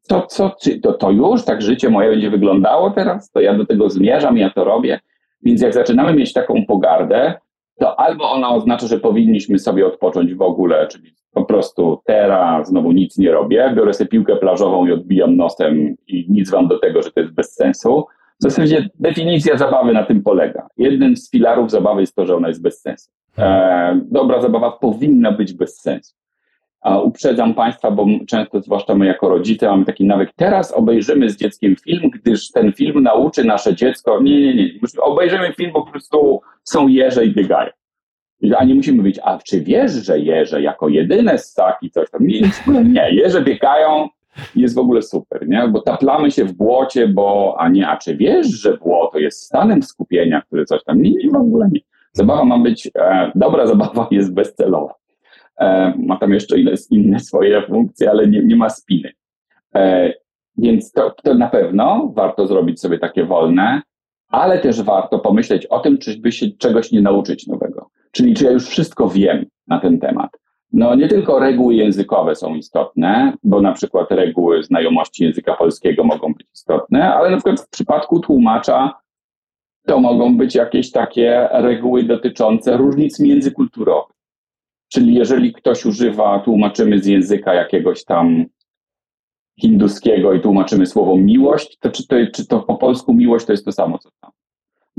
to, 0.08 0.26
co, 0.26 0.56
czy 0.62 0.80
to, 0.80 0.92
to 0.92 1.10
już 1.10 1.44
tak 1.44 1.62
życie 1.62 1.90
moje 1.90 2.10
będzie 2.10 2.30
wyglądało 2.30 2.90
teraz, 2.90 3.30
to 3.30 3.40
ja 3.40 3.54
do 3.54 3.66
tego 3.66 3.90
zmierzam, 3.90 4.38
ja 4.38 4.50
to 4.50 4.64
robię. 4.64 5.00
Więc 5.42 5.62
jak 5.62 5.74
zaczynamy 5.74 6.14
mieć 6.14 6.32
taką 6.32 6.66
pogardę, 6.66 7.34
to 7.78 8.00
albo 8.00 8.30
ona 8.30 8.54
oznacza, 8.54 8.86
że 8.86 9.00
powinniśmy 9.00 9.58
sobie 9.58 9.86
odpocząć 9.86 10.34
w 10.34 10.42
ogóle, 10.42 10.86
czyli 10.86 11.14
po 11.32 11.44
prostu 11.44 12.00
teraz 12.04 12.68
znowu 12.68 12.92
nic 12.92 13.18
nie 13.18 13.32
robię, 13.32 13.72
biorę 13.76 13.94
sobie 13.94 14.08
piłkę 14.08 14.36
plażową 14.36 14.86
i 14.86 14.92
odbijam 14.92 15.36
nosem 15.36 15.96
i 16.06 16.26
nic 16.28 16.50
wam 16.50 16.68
do 16.68 16.78
tego, 16.78 17.02
że 17.02 17.10
to 17.10 17.20
jest 17.20 17.32
bez 17.32 17.54
sensu. 17.54 18.04
W 18.40 18.42
zasadzie 18.42 18.88
definicja 19.00 19.56
zabawy 19.56 19.92
na 19.92 20.02
tym 20.02 20.22
polega. 20.22 20.68
Jednym 20.76 21.16
z 21.16 21.30
filarów 21.30 21.70
zabawy 21.70 22.00
jest 22.00 22.14
to, 22.14 22.26
że 22.26 22.36
ona 22.36 22.48
jest 22.48 22.62
bez 22.62 22.80
sensu. 22.80 23.10
E, 23.38 24.00
dobra 24.10 24.40
zabawa 24.40 24.70
powinna 24.70 25.32
być 25.32 25.52
bez 25.52 25.80
sensu. 25.80 26.14
A 26.80 26.98
uprzedzam 26.98 27.54
Państwa, 27.54 27.90
bo 27.90 28.06
często, 28.26 28.60
zwłaszcza 28.60 28.94
my 28.94 29.06
jako 29.06 29.28
rodzice, 29.28 29.66
mamy 29.66 29.84
taki 29.84 30.04
nawyk, 30.04 30.30
teraz 30.36 30.72
obejrzymy 30.72 31.30
z 31.30 31.36
dzieckiem 31.36 31.76
film, 31.76 32.10
gdyż 32.10 32.50
ten 32.50 32.72
film 32.72 33.02
nauczy 33.02 33.44
nasze 33.44 33.74
dziecko, 33.74 34.22
nie, 34.22 34.40
nie, 34.40 34.54
nie, 34.54 34.70
obejrzymy 35.00 35.52
film, 35.52 35.72
bo 35.72 35.84
po 35.84 35.90
prostu 35.90 36.40
są 36.64 36.88
jeże 36.88 37.24
i 37.24 37.34
biegają. 37.34 37.70
A 38.56 38.64
nie 38.64 38.74
musimy 38.74 38.96
mówić, 38.96 39.20
a 39.24 39.38
czy 39.38 39.60
wiesz, 39.60 39.92
że 39.92 40.18
jeże 40.18 40.62
jako 40.62 40.88
jedyne 40.88 41.38
ssaki 41.38 41.90
coś 41.90 42.10
tam? 42.10 42.26
Nie, 42.26 42.40
nie, 42.84 43.14
jeże 43.14 43.42
biegają, 43.42 44.08
jest 44.56 44.74
w 44.74 44.78
ogóle 44.78 45.02
super, 45.02 45.48
nie? 45.48 45.68
Bo 45.68 45.80
taplamy 45.80 46.30
się 46.30 46.44
w 46.44 46.52
błocie, 46.52 47.08
bo, 47.08 47.56
a 47.58 47.68
nie, 47.68 47.88
a 47.88 47.96
czy 47.96 48.16
wiesz, 48.16 48.46
że 48.46 48.76
błoto 48.76 49.18
jest 49.18 49.42
stanem 49.42 49.82
skupienia, 49.82 50.42
który 50.42 50.64
coś 50.64 50.84
tam, 50.84 51.02
nie, 51.02 51.10
nie 51.10 51.30
w 51.30 51.36
ogóle 51.36 51.68
nie. 51.72 51.80
Zabawa 52.12 52.44
ma 52.44 52.58
być, 52.58 52.90
e, 52.98 53.32
dobra 53.34 53.66
zabawa 53.66 54.08
jest 54.10 54.34
bezcelowa. 54.34 54.94
E, 55.60 55.94
ma 55.98 56.16
tam 56.16 56.32
jeszcze 56.32 56.56
inne, 56.90 57.20
swoje 57.20 57.62
funkcje, 57.62 58.10
ale 58.10 58.26
nie, 58.26 58.44
nie 58.44 58.56
ma 58.56 58.70
spiny. 58.70 59.12
E, 59.74 60.12
więc 60.56 60.92
to, 60.92 61.14
to 61.24 61.34
na 61.34 61.48
pewno 61.48 62.12
warto 62.16 62.46
zrobić 62.46 62.80
sobie 62.80 62.98
takie 62.98 63.24
wolne, 63.24 63.82
ale 64.28 64.58
też 64.58 64.82
warto 64.82 65.18
pomyśleć 65.18 65.66
o 65.66 65.80
tym, 65.80 65.98
czy 65.98 66.18
by 66.18 66.32
się 66.32 66.46
czegoś 66.58 66.92
nie 66.92 67.02
nauczyć 67.02 67.46
nowego. 67.46 67.90
Czyli 68.12 68.34
czy 68.34 68.44
ja 68.44 68.50
już 68.50 68.68
wszystko 68.68 69.08
wiem 69.08 69.46
na 69.66 69.80
ten 69.80 69.98
temat. 69.98 70.30
No 70.72 70.94
nie 70.94 71.08
tylko 71.08 71.38
reguły 71.38 71.74
językowe 71.74 72.36
są 72.36 72.54
istotne, 72.54 73.32
bo 73.42 73.62
na 73.62 73.72
przykład 73.72 74.10
reguły 74.10 74.62
znajomości 74.62 75.24
języka 75.24 75.54
polskiego 75.54 76.04
mogą 76.04 76.34
być 76.34 76.46
istotne, 76.54 77.14
ale 77.14 77.30
na 77.30 77.36
przykład 77.36 77.60
w 77.60 77.68
przypadku 77.68 78.20
tłumacza 78.20 79.00
to 79.86 80.00
mogą 80.00 80.36
być 80.36 80.54
jakieś 80.54 80.90
takie 80.90 81.48
reguły 81.52 82.02
dotyczące 82.02 82.76
różnic 82.76 83.20
międzykulturowych. 83.20 84.16
Czyli 84.92 85.14
jeżeli 85.14 85.52
ktoś 85.52 85.86
używa, 85.86 86.38
tłumaczymy 86.38 87.02
z 87.02 87.06
języka 87.06 87.54
jakiegoś 87.54 88.04
tam 88.04 88.44
hinduskiego 89.60 90.32
i 90.32 90.40
tłumaczymy 90.40 90.86
słowo 90.86 91.16
miłość, 91.16 91.78
to 91.78 91.90
czy, 91.90 92.06
to 92.06 92.16
czy 92.34 92.46
to 92.46 92.60
po 92.60 92.74
polsku 92.74 93.14
miłość 93.14 93.46
to 93.46 93.52
jest 93.52 93.64
to 93.64 93.72
samo, 93.72 93.98
co 93.98 94.10
tam? 94.20 94.30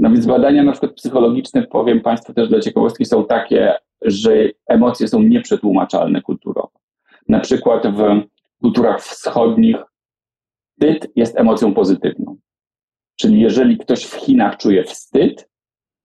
No 0.02 0.10
więc 0.10 0.26
badania 0.26 0.64
na 0.64 0.72
przykład 0.72 0.94
psychologiczne, 0.94 1.68
powiem 1.68 2.02
Państwu 2.02 2.34
też 2.34 2.50
dla 2.50 2.60
ciekawostki, 2.60 3.06
są 3.06 3.26
takie, 3.26 3.74
że 4.02 4.50
emocje 4.68 5.08
są 5.08 5.24
nieprzetłumaczalne 5.24 6.22
kulturowo. 6.22 6.72
Na 7.28 7.40
przykład 7.40 7.88
w 7.88 8.22
kulturach 8.62 9.02
wschodnich 9.02 9.78
wstyd 10.82 11.12
jest 11.16 11.38
emocją 11.38 11.74
pozytywną. 11.74 12.38
Czyli 13.16 13.42
jeżeli 13.42 13.78
ktoś 13.78 14.06
w 14.06 14.16
Chinach 14.16 14.58
czuje 14.58 14.84
wstyd, 14.84 15.50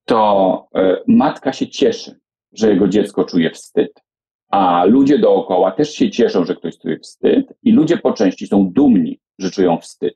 to 0.05 0.69
e, 0.75 0.97
matka 1.07 1.53
się 1.53 1.69
cieszy, 1.69 2.21
że 2.53 2.71
jego 2.71 2.89
dziecko 2.89 3.25
czuje 3.25 3.51
wstyd. 3.51 4.03
A 4.51 4.85
ludzie 4.85 5.19
dookoła 5.19 5.71
też 5.73 5.95
się 5.95 6.11
cieszą, 6.11 6.45
że 6.45 6.55
ktoś 6.55 6.79
czuje 6.79 6.99
wstyd, 6.99 7.55
i 7.63 7.73
ludzie 7.73 7.97
po 7.97 8.13
części 8.13 8.47
są 8.47 8.71
dumni, 8.73 9.21
że 9.39 9.51
czują 9.51 9.79
wstyd, 9.79 10.15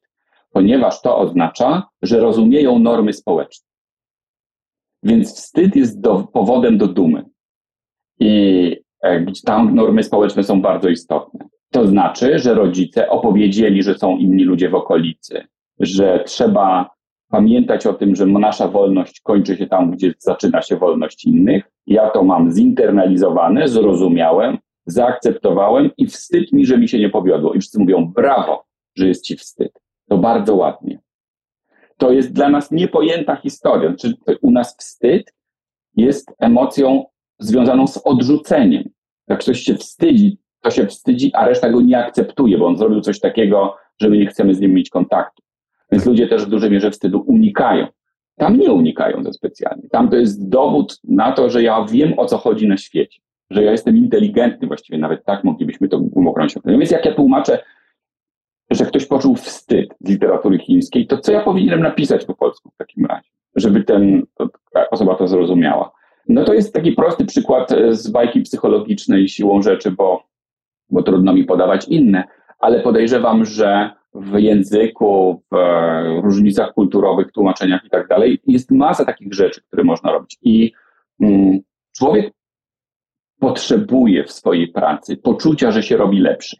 ponieważ 0.53 1.03
to 1.03 1.19
oznacza, 1.19 1.89
że 2.03 2.21
rozumieją 2.21 2.79
normy 2.79 3.13
społeczne. 3.13 3.70
Więc 5.03 5.37
wstyd 5.37 5.77
jest 5.77 6.01
do, 6.01 6.29
powodem 6.33 6.79
do 6.79 6.87
dumy. 6.87 7.25
I 8.19 8.77
e, 9.03 9.27
tam 9.47 9.75
normy 9.75 10.03
społeczne 10.03 10.43
są 10.43 10.63
bardzo 10.63 10.89
istotne. 10.89 11.49
To 11.71 11.87
znaczy, 11.87 12.39
że 12.39 12.55
rodzice 12.55 13.09
opowiedzieli, 13.09 13.83
że 13.83 13.99
są 13.99 14.17
inni 14.17 14.45
ludzie 14.45 14.69
w 14.69 14.75
okolicy, 14.75 15.45
że 15.81 16.25
trzeba 16.27 16.91
pamiętać 17.31 17.87
o 17.87 17.95
tym, 17.95 18.17
że 18.17 18.27
nasza 18.27 18.69
wolność 18.69 19.21
kończy 19.21 19.57
się 19.57 19.67
tam, 19.67 19.91
gdzie 19.91 20.15
zaczyna 20.19 20.63
się 20.63 20.77
wolność 20.77 21.25
innych. 21.25 21.71
Ja 21.87 22.11
to 22.11 22.25
mam 22.25 22.53
zinternalizowane, 22.53 23.69
zrozumiałem, 23.69 24.59
zaakceptowałem 24.87 25.91
i 25.97 26.07
wstyd 26.07 26.53
mi, 26.53 26.67
że 26.67 26.79
mi 26.79 26.89
się 26.89 26.99
nie 26.99 27.11
powiodło. 27.11 27.55
I 27.55 27.61
wszyscy 27.61 27.79
mówią, 27.79 28.13
brawo, 28.15 28.65
że 28.97 29.09
jest 29.09 29.25
ci 29.25 29.37
wstyd. 29.37 29.73
To 30.09 30.19
bardzo 30.19 30.55
ładnie. 30.55 30.99
To 32.01 32.13
jest 32.13 32.33
dla 32.33 32.49
nas 32.49 32.71
niepojęta 32.71 33.37
historia. 33.37 33.89
Znaczy, 33.89 34.15
u 34.43 34.51
nas 34.51 34.77
wstyd 34.77 35.35
jest 35.97 36.35
emocją 36.39 37.05
związaną 37.39 37.87
z 37.87 38.01
odrzuceniem. 38.05 38.85
Jak 39.29 39.41
ktoś 39.41 39.61
się 39.61 39.75
wstydzi, 39.75 40.39
to 40.61 40.71
się 40.71 40.87
wstydzi, 40.87 41.31
a 41.35 41.47
reszta 41.47 41.71
go 41.71 41.81
nie 41.81 41.99
akceptuje, 41.99 42.59
bo 42.59 42.67
on 42.67 42.77
zrobił 42.77 43.01
coś 43.01 43.21
takiego, 43.21 43.77
że 44.01 44.09
my 44.09 44.19
nie 44.19 44.27
chcemy 44.27 44.55
z 44.55 44.61
nim 44.61 44.75
mieć 44.75 44.91
kontaktu. 44.91 45.43
Więc 45.93 46.07
ludzie 46.07 46.29
też 46.29 46.47
w 46.47 46.49
dużej 46.49 46.71
mierze 46.71 46.91
wstydu 46.91 47.25
unikają. 47.27 47.87
Tam 48.37 48.59
nie 48.59 48.73
unikają 48.73 49.25
za 49.25 49.33
specjalnie. 49.33 49.89
Tam 49.89 50.09
to 50.09 50.17
jest 50.17 50.49
dowód 50.49 51.01
na 51.05 51.33
to, 51.33 51.51
że 51.51 51.63
ja 51.63 51.85
wiem, 51.85 52.19
o 52.19 52.27
co 52.27 52.39
chodzi 52.39 52.69
na 52.69 52.77
świecie. 52.77 53.21
Że 53.51 53.65
ja 53.65 53.73
jestem 53.73 53.97
inteligentny, 53.97 54.69
właściwie 54.69 54.99
nawet 54.99 55.25
tak 55.25 55.45
moglibyśmy 55.45 55.89
to 55.89 56.01
głęboko 56.01 56.31
określić. 56.31 56.65
Więc 56.67 56.91
jak 56.91 57.05
ja 57.05 57.15
tłumaczę, 57.15 57.59
że 58.71 58.87
ktoś 58.87 59.07
poczuł 59.07 59.37
wstyd 59.37 59.95
z 60.01 60.11
literatury 60.11 60.59
chińskiej, 60.59 61.07
to 61.07 61.19
co 61.19 61.33
ja 61.33 61.41
powinienem 61.41 61.81
napisać 61.81 62.25
po 62.25 62.35
polsku 62.35 62.71
w 62.71 62.77
takim 62.77 63.07
razie, 63.07 63.31
żeby 63.57 63.83
ten, 63.83 64.27
ta 64.73 64.91
osoba 64.91 65.15
to 65.15 65.29
zrozumiała? 65.29 65.93
No 66.29 66.45
to 66.45 66.55
jest 66.55 66.75
taki 66.75 66.93
prosty 66.93 67.25
przykład 67.25 67.71
z 67.91 68.11
bajki 68.11 68.41
psychologicznej 68.41 69.29
siłą 69.29 69.63
rzeczy, 69.63 69.91
bo, 69.91 70.23
bo 70.91 71.03
trudno 71.03 71.33
mi 71.33 71.45
podawać 71.45 71.89
inne, 71.89 72.25
ale 72.59 72.81
podejrzewam, 72.81 73.45
że 73.45 73.91
w 74.15 74.39
języku, 74.39 75.43
w 75.53 75.55
różnicach 76.23 76.75
kulturowych, 76.75 77.33
tłumaczeniach 77.33 77.85
i 77.85 77.91
tak 77.91 78.09
dalej. 78.09 78.41
Jest 78.47 78.71
masa 78.71 79.05
takich 79.05 79.35
rzeczy, 79.35 79.63
które 79.63 79.85
można 79.85 80.13
robić. 80.13 80.39
I 80.43 80.73
mm, 81.21 81.61
człowiek 81.97 82.35
potrzebuje 83.41 84.25
w 84.25 84.33
swojej 84.33 84.69
pracy 84.69 85.17
poczucia, 85.17 85.71
że 85.71 85.83
się 85.83 85.97
robi 85.97 86.21
lepszy. 86.21 86.57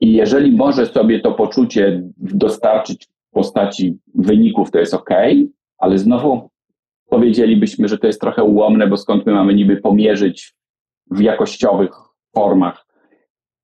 I 0.00 0.12
jeżeli 0.12 0.52
może 0.52 0.86
sobie 0.86 1.20
to 1.20 1.32
poczucie 1.32 2.02
dostarczyć 2.16 3.06
w 3.06 3.34
postaci 3.34 3.98
wyników, 4.14 4.70
to 4.70 4.78
jest 4.78 4.94
ok, 4.94 5.10
ale 5.78 5.98
znowu 5.98 6.50
powiedzielibyśmy, 7.08 7.88
że 7.88 7.98
to 7.98 8.06
jest 8.06 8.20
trochę 8.20 8.44
ułomne, 8.44 8.86
bo 8.86 8.96
skąd 8.96 9.26
my 9.26 9.32
mamy 9.32 9.54
niby 9.54 9.76
pomierzyć 9.76 10.54
w 11.10 11.20
jakościowych 11.20 11.90
formach, 12.34 12.86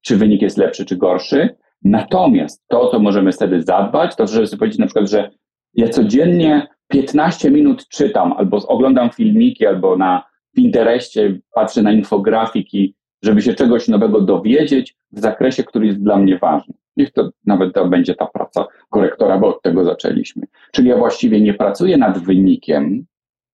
czy 0.00 0.16
wynik 0.16 0.42
jest 0.42 0.56
lepszy, 0.56 0.84
czy 0.84 0.96
gorszy. 0.96 1.56
Natomiast 1.84 2.64
to, 2.68 2.88
co 2.88 2.98
możemy 2.98 3.32
wtedy 3.32 3.62
zadbać, 3.62 4.16
to 4.16 4.26
żeby 4.26 4.46
sobie 4.46 4.58
powiedzieć 4.58 4.78
na 4.78 4.86
przykład, 4.86 5.10
że 5.10 5.30
ja 5.74 5.88
codziennie 5.88 6.66
15 6.88 7.50
minut 7.50 7.88
czytam 7.88 8.32
albo 8.32 8.56
oglądam 8.68 9.10
filmiki, 9.10 9.66
albo 9.66 9.96
na 9.96 10.22
Pinterestie 10.54 11.38
patrzę 11.54 11.82
na 11.82 11.92
infografiki, 11.92 12.94
żeby 13.24 13.42
się 13.42 13.54
czegoś 13.54 13.88
nowego 13.88 14.20
dowiedzieć 14.20 14.96
w 15.12 15.20
zakresie, 15.20 15.64
który 15.64 15.86
jest 15.86 16.02
dla 16.02 16.16
mnie 16.16 16.38
ważny. 16.38 16.74
Niech 16.96 17.12
to 17.12 17.30
nawet 17.46 17.74
to 17.74 17.88
będzie 17.88 18.14
ta 18.14 18.26
praca 18.26 18.66
korektora, 18.90 19.38
bo 19.38 19.48
od 19.48 19.62
tego 19.62 19.84
zaczęliśmy. 19.84 20.46
Czyli 20.72 20.88
ja 20.88 20.96
właściwie 20.96 21.40
nie 21.40 21.54
pracuję 21.54 21.96
nad 21.96 22.18
wynikiem, 22.18 23.06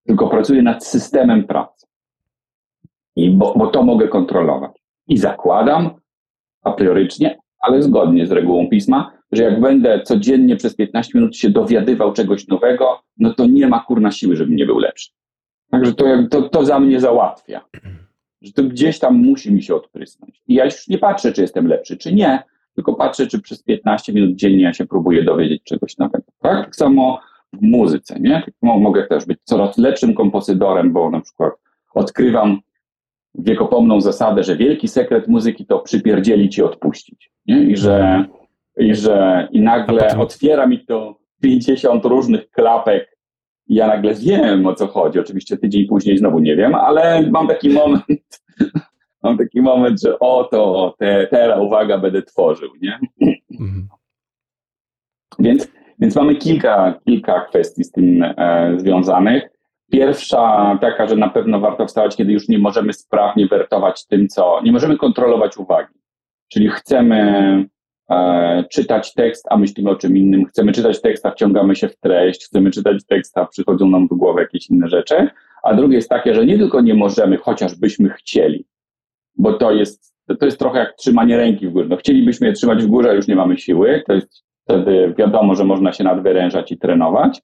tylko 0.06 0.28
pracuję 0.28 0.62
nad 0.62 0.86
systemem 0.86 1.44
pracy. 1.44 1.86
I 3.16 3.30
bo, 3.30 3.54
bo 3.56 3.66
to 3.66 3.82
mogę 3.82 4.08
kontrolować. 4.08 4.82
I 5.08 5.18
zakładam 5.18 5.90
a 6.62 6.72
priorycznie, 6.72 7.38
ale 7.60 7.82
zgodnie 7.82 8.26
z 8.26 8.32
regułą 8.32 8.68
pisma, 8.68 9.12
że 9.32 9.42
jak 9.42 9.60
będę 9.60 10.00
codziennie 10.00 10.56
przez 10.56 10.76
15 10.76 11.18
minut 11.18 11.36
się 11.36 11.50
dowiadywał 11.50 12.12
czegoś 12.12 12.48
nowego, 12.48 13.02
no 13.18 13.34
to 13.34 13.46
nie 13.46 13.68
ma 13.68 13.80
kurna 13.80 14.10
siły, 14.10 14.36
żebym 14.36 14.56
nie 14.56 14.66
był 14.66 14.78
lepszy. 14.78 15.10
Także 15.70 15.94
to, 15.94 16.04
to, 16.30 16.42
to 16.42 16.64
za 16.64 16.80
mnie 16.80 17.00
załatwia. 17.00 17.60
Że 18.42 18.52
to 18.52 18.64
gdzieś 18.64 18.98
tam 18.98 19.16
musi 19.16 19.52
mi 19.52 19.62
się 19.62 19.74
odprysnąć. 19.74 20.42
I 20.48 20.54
ja 20.54 20.64
już 20.64 20.88
nie 20.88 20.98
patrzę, 20.98 21.32
czy 21.32 21.42
jestem 21.42 21.66
lepszy, 21.66 21.96
czy 21.96 22.14
nie, 22.14 22.42
tylko 22.74 22.94
patrzę, 22.94 23.26
czy 23.26 23.40
przez 23.40 23.62
15 23.62 24.12
minut 24.12 24.36
dziennie 24.36 24.62
ja 24.62 24.74
się 24.74 24.86
próbuję 24.86 25.24
dowiedzieć 25.24 25.62
czegoś 25.62 25.98
nowego. 25.98 26.24
Tak, 26.42 26.64
tak 26.64 26.76
samo 26.76 27.20
w 27.52 27.62
muzyce, 27.62 28.20
nie? 28.20 28.42
Mogę 28.62 29.06
też 29.06 29.26
być 29.26 29.38
coraz 29.44 29.78
lepszym 29.78 30.14
kompozytorem, 30.14 30.92
bo 30.92 31.10
na 31.10 31.20
przykład 31.20 31.52
odkrywam 31.94 32.60
wiekopomną 33.34 34.00
zasadę, 34.00 34.42
że 34.42 34.56
wielki 34.56 34.88
sekret 34.88 35.28
muzyki 35.28 35.66
to 35.66 35.78
przypierdzielić 35.78 36.58
i 36.58 36.62
odpuścić. 36.62 37.30
Nie? 37.46 37.62
I 37.62 37.76
że 37.76 38.24
i 38.76 38.94
że 38.94 39.48
i 39.52 39.60
nagle 39.60 40.18
otwiera 40.18 40.66
mi 40.66 40.84
to 40.84 41.18
50 41.42 42.04
różnych 42.04 42.50
klapek 42.50 43.18
i 43.70 43.74
ja 43.74 43.86
nagle 43.86 44.14
wiem 44.14 44.66
o 44.66 44.74
co 44.74 44.86
chodzi. 44.86 45.20
Oczywiście 45.20 45.56
tydzień 45.56 45.86
później 45.86 46.18
znowu 46.18 46.38
nie 46.38 46.56
wiem, 46.56 46.74
ale 46.74 47.30
mam 47.30 47.48
taki 47.48 47.70
moment, 47.70 48.04
mam 49.22 49.38
taki 49.38 49.62
moment, 49.62 50.00
że 50.02 50.18
oto, 50.18 50.94
te, 50.98 51.26
teraz 51.30 51.60
uwaga, 51.60 51.98
będę 51.98 52.22
tworzył, 52.22 52.70
nie? 52.82 52.98
Mhm. 53.60 53.88
Więc, 55.38 55.68
więc 55.98 56.16
mamy 56.16 56.36
kilka, 56.36 57.00
kilka 57.04 57.40
kwestii 57.40 57.84
z 57.84 57.92
tym 57.92 58.22
e, 58.22 58.74
związanych. 58.76 59.48
Pierwsza 59.92 60.78
taka, 60.80 61.06
że 61.06 61.16
na 61.16 61.28
pewno 61.28 61.60
warto 61.60 61.86
wstawać, 61.86 62.16
kiedy 62.16 62.32
już 62.32 62.48
nie 62.48 62.58
możemy 62.58 62.92
sprawnie 62.92 63.46
wertować 63.46 64.06
tym, 64.06 64.28
co 64.28 64.60
nie 64.64 64.72
możemy 64.72 64.96
kontrolować 64.96 65.56
uwagi. 65.56 65.94
Czyli 66.48 66.68
chcemy 66.68 67.64
czytać 68.70 69.14
tekst, 69.14 69.46
a 69.50 69.56
myślimy 69.56 69.90
o 69.90 69.96
czym 69.96 70.16
innym. 70.16 70.44
Chcemy 70.44 70.72
czytać 70.72 71.00
tekst, 71.00 71.26
a 71.26 71.30
wciągamy 71.30 71.76
się 71.76 71.88
w 71.88 71.96
treść. 71.96 72.46
Chcemy 72.46 72.70
czytać 72.70 73.06
tekst, 73.06 73.38
a 73.38 73.46
przychodzą 73.46 73.88
nam 73.88 74.06
do 74.06 74.16
głowy 74.16 74.40
jakieś 74.40 74.70
inne 74.70 74.88
rzeczy. 74.88 75.28
A 75.62 75.74
drugie 75.74 75.96
jest 75.96 76.08
takie, 76.08 76.34
że 76.34 76.46
nie 76.46 76.58
tylko 76.58 76.80
nie 76.80 76.94
możemy, 76.94 77.36
chociażbyśmy 77.36 78.10
chcieli, 78.10 78.64
bo 79.36 79.52
to 79.52 79.72
jest, 79.72 80.14
to 80.38 80.46
jest 80.46 80.58
trochę 80.58 80.78
jak 80.78 80.94
trzymanie 80.96 81.36
ręki 81.36 81.68
w 81.68 81.72
górze. 81.72 81.88
No, 81.88 81.96
chcielibyśmy 81.96 82.46
je 82.46 82.52
trzymać 82.52 82.82
w 82.82 82.86
górze, 82.86 83.10
a 83.10 83.12
już 83.12 83.28
nie 83.28 83.36
mamy 83.36 83.58
siły. 83.58 84.02
To 84.06 84.12
jest 84.12 84.44
wtedy 84.64 85.14
wiadomo, 85.18 85.54
że 85.54 85.64
można 85.64 85.92
się 85.92 86.04
nadwyrężać 86.04 86.72
i 86.72 86.78
trenować. 86.78 87.42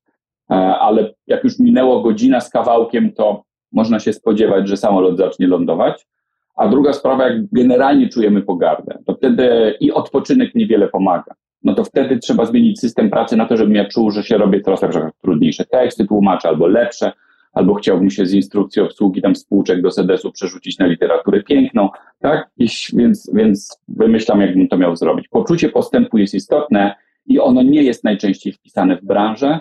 E, 0.51 0.55
ale 0.55 1.15
jak 1.27 1.45
już 1.45 1.59
minęło 1.59 2.03
godzina 2.03 2.41
z 2.41 2.51
kawałkiem, 2.51 3.13
to 3.13 3.43
można 3.73 4.01
się 4.01 4.13
spodziewać, 4.13 4.69
że 4.69 4.77
samolot 4.77 5.19
zacznie 5.19 5.47
lądować. 5.47 6.07
A 6.57 6.69
druga 6.69 6.93
sprawa, 6.93 7.29
jak 7.29 7.47
generalnie 7.53 8.09
czujemy 8.09 8.43
pogardę, 8.43 8.99
to 9.07 9.15
wtedy 9.15 9.75
i 9.81 9.93
odpoczynek 9.93 10.55
niewiele 10.55 10.89
pomaga. 10.89 11.35
No 11.63 11.75
to 11.75 11.85
wtedy 11.85 12.19
trzeba 12.19 12.47
zmienić 12.47 12.81
system 12.81 13.11
pracy 13.11 13.37
na 13.37 13.47
to, 13.47 13.57
żebym 13.57 13.75
ja 13.75 13.85
czuł, 13.85 14.11
że 14.11 14.23
się 14.23 14.39
robię 14.39 14.61
coraz 14.61 14.81
trudniejsze 15.23 15.65
teksty 15.65 16.07
tłumaczę 16.07 16.49
albo 16.49 16.67
lepsze, 16.67 17.13
albo 17.53 17.75
chciałbym 17.75 18.11
się 18.11 18.27
z 18.27 18.35
instrukcji 18.35 18.83
obsługi 18.83 19.23
tam 19.23 19.37
spółczek 19.37 19.83
do 19.83 19.91
sedesu 19.91 20.33
przerzucić 20.33 20.79
na 20.79 20.87
literaturę 20.87 21.43
piękną, 21.43 21.89
tak? 22.21 22.51
I, 22.57 22.67
więc, 22.97 23.31
więc 23.35 23.81
wymyślam, 23.89 24.41
jakbym 24.41 24.69
to 24.69 24.79
miał 24.79 24.97
zrobić. 24.97 25.29
Poczucie 25.29 25.69
postępu 25.69 26.19
jest 26.19 26.35
istotne 26.35 26.95
i 27.27 27.41
ono 27.41 27.63
nie 27.63 27.83
jest 27.83 28.05
najczęściej 28.05 28.53
wpisane 28.53 28.97
w 28.97 29.05
branżę, 29.05 29.61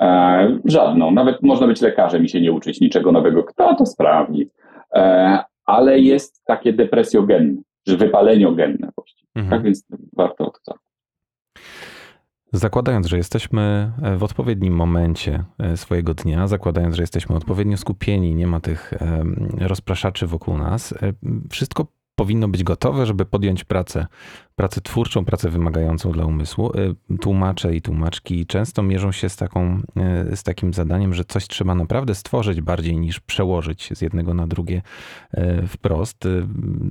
E, 0.00 0.58
żadną. 0.64 1.10
Nawet 1.10 1.42
można 1.42 1.66
być 1.66 1.80
lekarzem 1.80 2.24
i 2.24 2.28
się 2.28 2.40
nie 2.40 2.52
uczyć 2.52 2.80
niczego 2.80 3.12
nowego. 3.12 3.44
Kto 3.44 3.74
to 3.74 3.86
sprawdzi? 3.86 4.50
E, 4.94 5.38
ale 5.66 5.98
jest 5.98 6.44
takie 6.44 6.72
depresjogenne, 6.72 7.62
że 7.86 7.96
wypaleniogenne 7.96 8.90
właściwie. 8.96 9.28
Mhm. 9.34 9.50
Tak 9.50 9.62
więc 9.62 9.86
warto 10.16 10.52
to 10.64 10.74
Zakładając, 12.52 13.06
że 13.06 13.16
jesteśmy 13.16 13.92
w 14.16 14.22
odpowiednim 14.22 14.74
momencie 14.74 15.44
e, 15.58 15.76
swojego 15.76 16.14
dnia, 16.14 16.46
zakładając, 16.46 16.96
że 16.96 17.02
jesteśmy 17.02 17.36
odpowiednio 17.36 17.76
skupieni, 17.76 18.34
nie 18.34 18.46
ma 18.46 18.60
tych 18.60 18.94
rozpraszaczy 19.58 20.26
wokół 20.26 20.58
nas, 20.58 20.94
wszystko 21.50 21.86
powinno 22.16 22.48
być 22.48 22.64
gotowe, 22.64 23.06
żeby 23.06 23.24
podjąć 23.24 23.64
pracę, 23.64 24.06
pracę 24.56 24.80
twórczą, 24.80 25.24
pracę 25.24 25.50
wymagającą 25.50 26.12
dla 26.12 26.24
umysłu. 26.24 26.72
Y, 27.10 27.18
tłumacze 27.18 27.76
i 27.76 27.82
tłumaczki 27.82 28.46
często 28.46 28.82
mierzą 28.82 29.12
się 29.12 29.28
z, 29.28 29.36
taką, 29.36 29.82
y, 30.32 30.36
z 30.36 30.42
takim 30.42 30.74
zadaniem, 30.74 31.14
że 31.14 31.24
coś 31.24 31.48
trzeba 31.48 31.74
naprawdę 31.74 32.14
stworzyć 32.14 32.60
bardziej 32.60 32.96
niż 32.96 33.20
przełożyć 33.20 33.90
z 33.94 34.00
jednego 34.00 34.34
na 34.34 34.46
drugie 34.46 34.82
y, 35.34 35.66
wprost. 35.66 36.28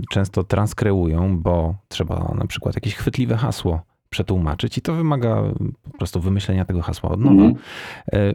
Często 0.09 0.43
transkreują, 0.43 1.39
bo 1.39 1.75
trzeba 1.87 2.33
na 2.35 2.47
przykład 2.47 2.75
jakieś 2.75 2.95
chwytliwe 2.95 3.37
hasło 3.37 3.81
przetłumaczyć 4.09 4.77
i 4.77 4.81
to 4.81 4.93
wymaga 4.93 5.43
po 5.83 5.97
prostu 5.97 6.19
wymyślenia 6.21 6.65
tego 6.65 6.81
hasła 6.81 7.09
od 7.09 7.19
nowa. 7.19 7.43
Mhm. 7.43 7.55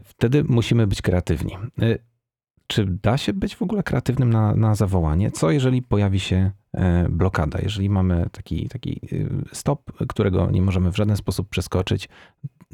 Wtedy 0.04 0.44
musimy 0.44 0.86
być 0.86 1.02
kreatywni. 1.02 1.52
Czy 2.70 2.86
da 3.02 3.16
się 3.16 3.32
być 3.32 3.56
w 3.56 3.62
ogóle 3.62 3.82
kreatywnym 3.82 4.30
na, 4.32 4.54
na 4.54 4.74
zawołanie? 4.74 5.30
Co 5.30 5.50
jeżeli 5.50 5.82
pojawi 5.82 6.20
się 6.20 6.50
e, 6.74 7.08
blokada, 7.08 7.58
jeżeli 7.62 7.90
mamy 7.90 8.26
taki, 8.32 8.68
taki 8.68 9.00
y, 9.12 9.28
stop, 9.52 9.92
którego 10.08 10.50
nie 10.50 10.62
możemy 10.62 10.92
w 10.92 10.96
żaden 10.96 11.16
sposób 11.16 11.48
przeskoczyć? 11.48 12.08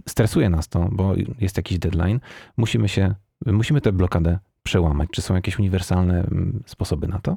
Stresuje 0.09 0.50
nas 0.50 0.68
to, 0.68 0.88
bo 0.92 1.14
jest 1.40 1.56
jakiś 1.56 1.78
deadline. 1.78 2.20
Musimy 2.56 2.88
się, 2.88 3.14
musimy 3.46 3.80
tę 3.80 3.92
blokadę 3.92 4.38
przełamać. 4.62 5.09
Czy 5.12 5.22
są 5.22 5.35
jakieś 5.35 5.59
uniwersalne 5.59 6.18
mm, 6.18 6.62
sposoby 6.66 7.09
na 7.09 7.18
to? 7.18 7.37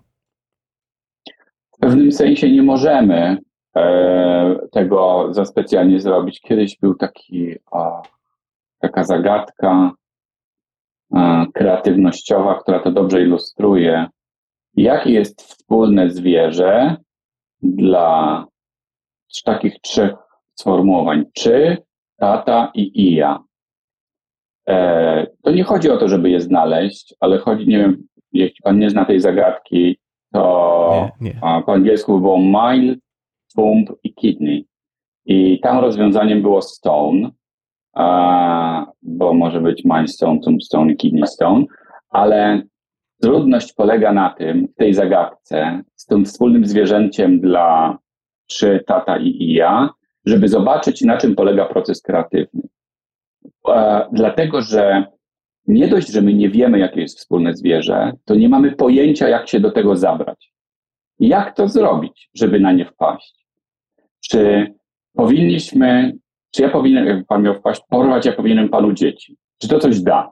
W 1.72 1.80
pewnym 1.80 2.12
sensie 2.12 2.52
nie 2.52 2.64
możemy 2.64 3.38
e, 3.76 4.56
tego 4.72 5.28
za 5.34 5.46
specjalnie 5.46 6.00
zrobić. 6.00 6.42
Kiedyś 6.42 6.78
był 6.78 6.96
taki, 6.96 7.56
taka 8.80 9.04
zagadka, 9.04 9.92
kreatywnościowa, 11.54 12.60
która 12.62 12.80
to 12.80 12.92
dobrze 12.92 13.22
ilustruje, 13.22 14.08
jakie 14.76 15.12
jest 15.12 15.42
wspólne 15.42 16.10
zwierzę 16.10 16.98
dla 17.62 18.46
takich 19.46 19.80
trzech 19.82 20.14
sformułowań 20.60 21.26
czy, 21.34 21.78
tata 22.18 22.72
i 22.74 23.12
ija. 23.12 23.44
E, 24.68 25.28
to 25.44 25.52
nie 25.52 25.64
chodzi 25.64 25.90
o 25.90 25.98
to, 25.98 26.08
żeby 26.08 26.30
je 26.30 26.42
znaleźć, 26.42 27.16
ale 27.20 27.38
chodzi, 27.38 27.68
nie 27.68 27.78
wiem, 27.78 28.08
jeśli 28.34 28.58
pan 28.64 28.80
nie 28.80 28.90
zna 28.90 29.06
tej 29.06 29.20
zagadki, 29.20 29.98
to 30.34 31.10
nie, 31.22 31.32
nie. 31.34 31.42
po 31.66 31.74
angielsku 31.74 32.20
było 32.20 32.40
mile, 32.40 32.96
thumb 33.56 33.90
i 34.04 34.14
kidney. 34.14 34.66
I 35.26 35.60
tam 35.60 35.80
rozwiązaniem 35.80 36.42
było 36.42 36.62
stone, 36.62 37.30
bo 39.02 39.34
może 39.34 39.62
być 39.62 39.86
Mindstone, 39.86 40.40
Tombstone 40.40 40.96
Kidney 40.96 41.28
Stone, 41.28 41.66
ale 42.10 42.62
trudność 43.22 43.74
polega 43.74 44.14
na 44.14 44.30
tym, 44.30 44.68
w 44.68 44.76
tej 44.76 44.94
zagadce, 44.94 45.82
z 45.96 46.06
tym 46.06 46.26
wspólnym 46.26 46.66
zwierzęciem 46.66 47.40
dla 47.40 47.98
czy 48.48 48.84
tata 48.88 49.18
i 49.18 49.54
ja, 49.54 49.90
żeby 50.26 50.48
zobaczyć, 50.48 51.02
na 51.02 51.18
czym 51.18 51.36
polega 51.36 51.66
proces 51.66 52.02
kreatywny. 52.02 52.62
Dlatego, 54.12 54.62
że 54.62 55.06
nie 55.68 55.88
dość, 55.88 56.12
że 56.12 56.22
my 56.22 56.34
nie 56.34 56.50
wiemy, 56.50 56.80
jakie 56.80 57.02
jest 57.02 57.18
wspólne 57.18 57.54
zwierzę, 57.54 58.14
to 58.26 58.36
nie 58.36 58.50
mamy 58.50 58.72
pojęcia, 58.72 59.28
jak 59.28 59.50
się 59.50 59.60
do 59.60 59.72
tego 59.72 59.96
zabrać. 59.96 60.54
Jak 61.20 61.56
to 61.56 61.68
zrobić, 61.68 62.30
żeby 62.34 62.60
na 62.60 62.72
nie 62.72 62.86
wpaść? 62.86 63.46
Czy 64.20 64.74
powinniśmy 65.14 66.18
czy 66.52 66.62
ja 66.62 66.70
powinienem, 66.70 67.08
jakby 67.08 67.26
pan 67.26 67.44
miał 67.44 67.56
wpaść, 67.56 67.82
porwać, 67.90 68.26
ja 68.26 68.34
powinienem 68.34 68.70
panu 68.70 68.94
dzieci? 68.94 69.38
Czy 69.58 69.68
to 69.68 69.80
coś 69.80 70.02
da? 70.02 70.32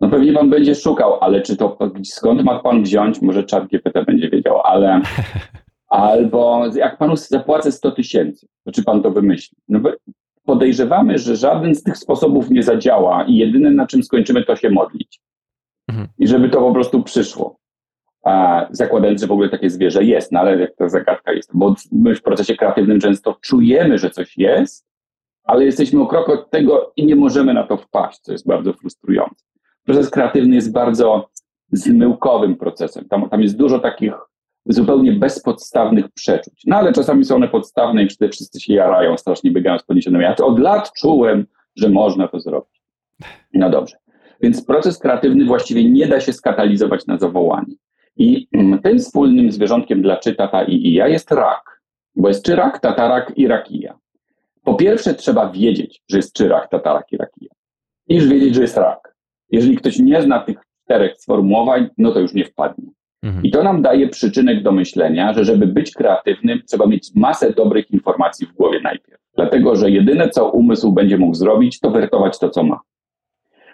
No 0.00 0.08
pewnie 0.08 0.32
pan 0.32 0.50
będzie 0.50 0.74
szukał, 0.74 1.18
ale 1.20 1.42
czy 1.42 1.56
to, 1.56 1.78
skąd 2.04 2.44
ma 2.44 2.58
pan 2.58 2.82
wziąć? 2.82 3.22
Może 3.22 3.44
czat 3.44 3.66
GPT 3.66 4.04
będzie 4.04 4.30
wiedział, 4.30 4.60
ale 4.60 5.00
albo 5.88 6.66
jak 6.74 6.98
panu 6.98 7.16
zapłacę 7.16 7.72
100 7.72 7.90
tysięcy, 7.90 8.46
to 8.64 8.72
czy 8.72 8.84
pan 8.84 9.02
to 9.02 9.10
wymyśli? 9.10 9.58
No 9.68 9.80
podejrzewamy, 10.44 11.18
że 11.18 11.36
żaden 11.36 11.74
z 11.74 11.82
tych 11.82 11.96
sposobów 11.96 12.50
nie 12.50 12.62
zadziała 12.62 13.24
i 13.24 13.36
jedyne 13.36 13.70
na 13.70 13.86
czym 13.86 14.02
skończymy 14.02 14.44
to 14.44 14.56
się 14.56 14.70
modlić. 14.70 15.20
Mhm. 15.88 16.08
I 16.18 16.28
żeby 16.28 16.48
to 16.48 16.60
po 16.60 16.72
prostu 16.72 17.02
przyszło. 17.02 17.56
A 18.24 18.66
zakładając, 18.70 19.20
że 19.20 19.26
w 19.26 19.32
ogóle 19.32 19.48
takie 19.48 19.70
zwierzę 19.70 20.04
jest, 20.04 20.32
no 20.32 20.40
ale 20.40 20.60
jak 20.60 20.76
ta 20.76 20.88
zagadka 20.88 21.32
jest, 21.32 21.50
bo 21.54 21.74
my 21.92 22.14
w 22.14 22.22
procesie 22.22 22.56
kreatywnym 22.56 23.00
często 23.00 23.36
czujemy, 23.40 23.98
że 23.98 24.10
coś 24.10 24.38
jest, 24.38 24.86
ale 25.44 25.64
jesteśmy 25.64 26.02
o 26.02 26.06
krok 26.06 26.28
od 26.28 26.50
tego 26.50 26.92
i 26.96 27.06
nie 27.06 27.16
możemy 27.16 27.54
na 27.54 27.66
to 27.66 27.76
wpaść, 27.76 28.18
co 28.20 28.32
jest 28.32 28.46
bardzo 28.46 28.72
frustrujące. 28.72 29.44
Proces 29.84 30.10
kreatywny 30.10 30.54
jest 30.54 30.72
bardzo 30.72 31.28
zmyłkowym 31.72 32.56
procesem. 32.56 33.08
Tam, 33.08 33.28
tam 33.28 33.42
jest 33.42 33.56
dużo 33.56 33.78
takich 33.78 34.12
zupełnie 34.66 35.12
bezpodstawnych 35.12 36.08
przeczuć. 36.08 36.62
No 36.66 36.76
ale 36.76 36.92
czasami 36.92 37.24
są 37.24 37.36
one 37.36 37.48
podstawne 37.48 38.04
i 38.04 38.08
wtedy 38.08 38.32
wszyscy 38.32 38.60
się 38.60 38.74
jarają, 38.74 39.16
strasznie 39.16 39.50
biegają 39.50 39.78
z 39.78 39.82
podniesionymi. 39.82 40.24
Ja 40.24 40.36
od 40.36 40.58
lat 40.58 40.92
czułem, 40.92 41.46
że 41.76 41.88
można 41.88 42.28
to 42.28 42.40
zrobić. 42.40 42.82
No 43.54 43.70
dobrze. 43.70 43.96
Więc 44.40 44.64
proces 44.64 44.98
kreatywny 44.98 45.44
właściwie 45.44 45.90
nie 45.90 46.06
da 46.06 46.20
się 46.20 46.32
skatalizować 46.32 47.06
na 47.06 47.18
zawołanie. 47.18 47.74
I 48.16 48.48
tym 48.82 48.98
wspólnym 48.98 49.52
zwierzątkiem 49.52 50.02
dla 50.02 50.16
czy 50.16 50.34
tata 50.34 50.64
i 50.64 50.92
ja 50.92 51.08
jest 51.08 51.30
rak. 51.30 51.82
Bo 52.16 52.28
jest 52.28 52.44
czy 52.44 52.56
rak, 52.56 52.80
tatarak 52.80 53.32
i 53.36 53.48
rakija. 53.48 53.98
Po 54.64 54.74
pierwsze, 54.74 55.14
trzeba 55.14 55.50
wiedzieć, 55.50 56.02
że 56.10 56.16
jest 56.16 56.32
czy 56.32 56.48
rak, 56.48 56.70
tatarak 56.70 57.12
i 57.12 57.16
rakija. 57.16 57.50
Niż 58.08 58.28
wiedzieć, 58.28 58.54
że 58.54 58.62
jest 58.62 58.76
rak. 58.76 59.14
Jeżeli 59.50 59.76
ktoś 59.76 59.98
nie 59.98 60.22
zna 60.22 60.40
tych 60.40 60.58
czterech 60.84 61.16
sformułowań, 61.16 61.88
no 61.98 62.12
to 62.12 62.20
już 62.20 62.34
nie 62.34 62.44
wpadnie. 62.44 62.88
Mhm. 63.22 63.44
I 63.44 63.50
to 63.50 63.62
nam 63.62 63.82
daje 63.82 64.08
przyczynek 64.08 64.62
do 64.62 64.72
myślenia, 64.72 65.32
że 65.32 65.44
żeby 65.44 65.66
być 65.66 65.92
kreatywnym, 65.92 66.62
trzeba 66.68 66.86
mieć 66.86 67.10
masę 67.14 67.52
dobrych 67.52 67.90
informacji 67.90 68.46
w 68.46 68.52
głowie 68.52 68.80
najpierw. 68.80 69.20
Dlatego, 69.36 69.76
że 69.76 69.90
jedyne, 69.90 70.28
co 70.28 70.50
umysł 70.50 70.92
będzie 70.92 71.18
mógł 71.18 71.34
zrobić, 71.34 71.80
to 71.80 71.90
wertować 71.90 72.38
to, 72.38 72.50
co 72.50 72.62
ma. 72.62 72.80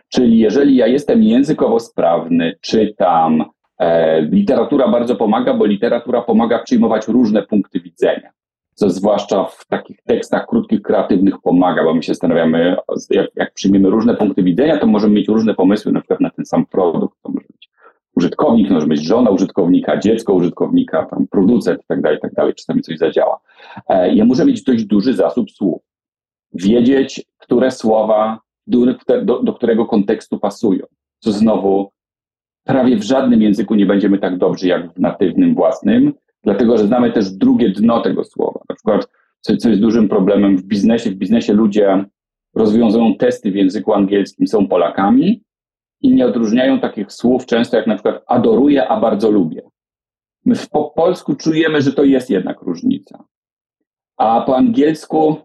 Czyli 0.08 0.38
jeżeli 0.38 0.76
ja 0.76 0.86
jestem 0.86 1.22
językowo 1.22 1.80
sprawny, 1.80 2.56
czytam, 2.60 3.44
e, 3.78 4.22
literatura 4.22 4.88
bardzo 4.88 5.16
pomaga, 5.16 5.54
bo 5.54 5.64
literatura 5.64 6.22
pomaga 6.22 6.58
przyjmować 6.58 7.08
różne 7.08 7.42
punkty 7.42 7.80
widzenia. 7.80 8.30
Co 8.74 8.90
zwłaszcza 8.90 9.44
w 9.44 9.66
takich 9.66 10.02
tekstach 10.02 10.46
krótkich, 10.46 10.82
kreatywnych 10.82 11.34
pomaga, 11.42 11.84
bo 11.84 11.94
my 11.94 12.02
się 12.02 12.12
zastanawiamy, 12.12 12.76
jak, 13.10 13.26
jak 13.36 13.54
przyjmiemy 13.54 13.90
różne 13.90 14.14
punkty 14.14 14.42
widzenia, 14.42 14.78
to 14.78 14.86
możemy 14.86 15.14
mieć 15.14 15.28
różne 15.28 15.54
pomysły 15.54 15.92
na 15.92 16.00
przykład 16.00 16.20
na 16.20 16.30
ten 16.30 16.46
sam 16.46 16.66
produkt. 16.66 17.18
To 17.22 17.28
może 17.28 17.46
być 17.46 17.70
użytkownik, 18.16 18.70
może 18.70 18.86
być 18.86 19.06
żona 19.06 19.30
użytkownika, 19.30 19.98
dziecko 19.98 20.34
użytkownika, 20.34 21.06
tam 21.06 21.26
producent 21.26 21.80
i 21.80 21.86
tak 21.86 22.00
dalej, 22.00 22.18
tak 22.22 22.54
czasami 22.54 22.82
coś 22.82 22.98
zadziała. 22.98 23.40
E, 23.88 24.14
ja 24.14 24.24
muszę 24.24 24.44
mieć 24.44 24.62
dość 24.62 24.84
duży 24.84 25.14
zasób 25.14 25.50
słów. 25.50 25.82
Wiedzieć, 26.52 27.24
które 27.38 27.70
słowa 27.70 28.40
do, 28.66 28.86
do, 29.22 29.42
do 29.42 29.52
którego 29.52 29.86
kontekstu 29.86 30.38
pasują. 30.38 30.86
Co 31.18 31.32
znowu 31.32 31.90
prawie 32.64 32.96
w 32.96 33.02
żadnym 33.02 33.42
języku 33.42 33.74
nie 33.74 33.86
będziemy 33.86 34.18
tak 34.18 34.38
dobrzy 34.38 34.68
jak 34.68 34.92
w 34.92 34.98
natywnym 34.98 35.54
własnym, 35.54 36.12
dlatego 36.44 36.78
że 36.78 36.86
znamy 36.86 37.12
też 37.12 37.30
drugie 37.30 37.70
dno 37.70 38.00
tego 38.00 38.24
słowa. 38.24 38.60
Na 38.68 38.74
przykład, 38.74 39.08
co, 39.40 39.56
co 39.56 39.68
jest 39.68 39.80
dużym 39.80 40.08
problemem 40.08 40.56
w 40.56 40.62
biznesie, 40.62 41.10
w 41.10 41.14
biznesie 41.14 41.52
ludzie 41.52 42.04
rozwiązują 42.54 43.16
testy 43.16 43.50
w 43.50 43.54
języku 43.54 43.94
angielskim, 43.94 44.46
są 44.46 44.68
Polakami 44.68 45.42
i 46.00 46.14
nie 46.14 46.26
odróżniają 46.26 46.80
takich 46.80 47.12
słów 47.12 47.46
często 47.46 47.76
jak 47.76 47.86
na 47.86 47.94
przykład 47.94 48.22
adoruję, 48.26 48.88
a 48.88 49.00
bardzo 49.00 49.30
lubię. 49.30 49.62
My 50.44 50.54
w, 50.54 50.68
po 50.68 50.84
polsku 50.84 51.34
czujemy, 51.34 51.82
że 51.82 51.92
to 51.92 52.04
jest 52.04 52.30
jednak 52.30 52.62
różnica. 52.62 53.24
A 54.16 54.40
po 54.40 54.56
angielsku 54.56 55.36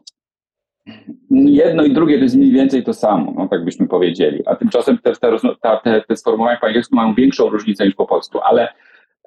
jedno 1.32 1.84
i 1.84 1.94
drugie 1.94 2.18
to 2.18 2.24
jest 2.24 2.36
mniej 2.36 2.52
więcej 2.52 2.84
to 2.84 2.94
samo, 2.94 3.34
no, 3.36 3.48
tak 3.48 3.66
byśmy 3.66 3.88
powiedzieli. 3.88 4.44
A 4.46 4.56
tymczasem 4.56 4.98
te, 4.98 5.14
te, 5.14 5.38
te, 5.84 6.02
te 6.02 6.16
sformułowania 6.16 6.60
po 6.60 6.68
angielsku 6.68 6.96
mają 6.96 7.14
większą 7.14 7.50
różnicę 7.50 7.86
niż 7.86 7.96
po 7.96 8.06
polsku, 8.06 8.40
ale 8.40 8.74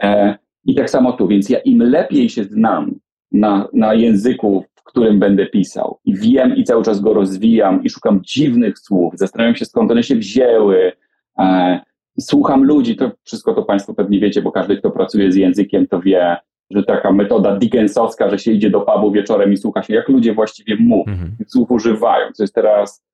e, 0.02 0.38
i 0.68 0.74
tak 0.74 0.90
samo 0.90 1.12
tu. 1.12 1.28
Więc 1.28 1.48
ja 1.48 1.58
im 1.58 1.82
lepiej 1.82 2.28
się 2.28 2.44
znam 2.44 2.94
na, 3.32 3.68
na 3.72 3.94
języku, 3.94 4.64
w 4.74 4.82
którym 4.82 5.18
będę 5.18 5.46
pisał. 5.46 5.98
I 6.04 6.16
wiem 6.16 6.56
i 6.56 6.64
cały 6.64 6.82
czas 6.84 7.00
go 7.00 7.14
rozwijam 7.14 7.84
i 7.84 7.90
szukam 7.90 8.20
dziwnych 8.22 8.78
słów, 8.78 9.14
zastanawiam 9.16 9.56
się 9.56 9.64
skąd 9.64 9.90
one 9.90 10.02
się 10.02 10.16
wzięły, 10.16 10.92
e, 11.38 11.80
słucham 12.20 12.64
ludzi, 12.64 12.96
to 12.96 13.10
wszystko 13.24 13.54
to 13.54 13.62
Państwo 13.62 13.94
pewnie 13.94 14.20
wiecie, 14.20 14.42
bo 14.42 14.52
każdy, 14.52 14.76
kto 14.76 14.90
pracuje 14.90 15.32
z 15.32 15.36
językiem, 15.36 15.86
to 15.86 16.00
wie, 16.00 16.36
że 16.70 16.82
taka 16.82 17.12
metoda 17.12 17.56
Dickensowska, 17.56 18.30
że 18.30 18.38
się 18.38 18.52
idzie 18.52 18.70
do 18.70 18.80
pubu 18.80 19.12
wieczorem 19.12 19.52
i 19.52 19.56
słucha 19.56 19.82
się, 19.82 19.94
jak 19.94 20.08
ludzie 20.08 20.34
właściwie 20.34 20.76
mówią, 20.76 21.12
mhm. 21.12 21.36
słów 21.46 21.70
używają, 21.70 22.32
co 22.32 22.42
jest 22.42 22.54
teraz, 22.54 23.04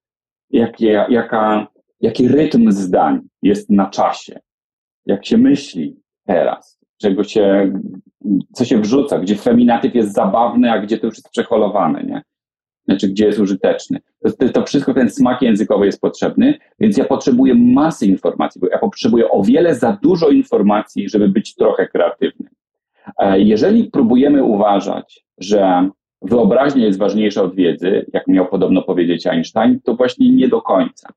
jakie, 0.50 1.06
jaka, 1.08 1.66
jaki 2.00 2.28
rytm 2.28 2.72
zdań 2.72 3.20
jest 3.42 3.70
na 3.70 3.90
czasie, 3.90 4.40
jak 5.06 5.26
się 5.26 5.38
myśli 5.38 5.96
teraz, 6.26 6.83
czego 7.04 7.24
się, 7.24 7.72
co 8.52 8.64
się 8.64 8.80
wrzuca, 8.80 9.18
gdzie 9.18 9.36
feminatyw 9.36 9.94
jest 9.94 10.14
zabawny, 10.14 10.72
a 10.72 10.78
gdzie 10.78 10.98
to 10.98 11.06
już 11.06 11.16
jest 11.16 11.30
przeholowane, 11.30 12.02
nie? 12.02 12.22
Znaczy, 12.84 13.08
gdzie 13.08 13.26
jest 13.26 13.38
użyteczny. 13.38 14.00
To, 14.38 14.48
to, 14.48 14.64
wszystko, 14.66 14.94
ten 14.94 15.10
smak 15.10 15.42
językowy 15.42 15.86
jest 15.86 16.00
potrzebny, 16.00 16.58
więc 16.80 16.96
ja 16.96 17.04
potrzebuję 17.04 17.54
masy 17.54 18.06
informacji, 18.06 18.60
bo 18.60 18.68
ja 18.68 18.78
potrzebuję 18.78 19.30
o 19.30 19.42
wiele 19.42 19.74
za 19.74 19.98
dużo 20.02 20.28
informacji, 20.28 21.08
żeby 21.08 21.28
być 21.28 21.54
trochę 21.54 21.88
kreatywnym. 21.88 22.48
E, 23.18 23.40
jeżeli 23.40 23.84
próbujemy 23.84 24.44
uważać, 24.44 25.24
że 25.38 25.88
wyobraźnia 26.22 26.86
jest 26.86 26.98
ważniejsza 26.98 27.42
od 27.42 27.54
wiedzy, 27.54 28.06
jak 28.12 28.26
miał 28.26 28.46
podobno 28.46 28.82
powiedzieć 28.82 29.26
Einstein, 29.26 29.80
to 29.80 29.94
właśnie 29.94 30.30
nie 30.30 30.48
do 30.48 30.62
końca. 30.62 31.08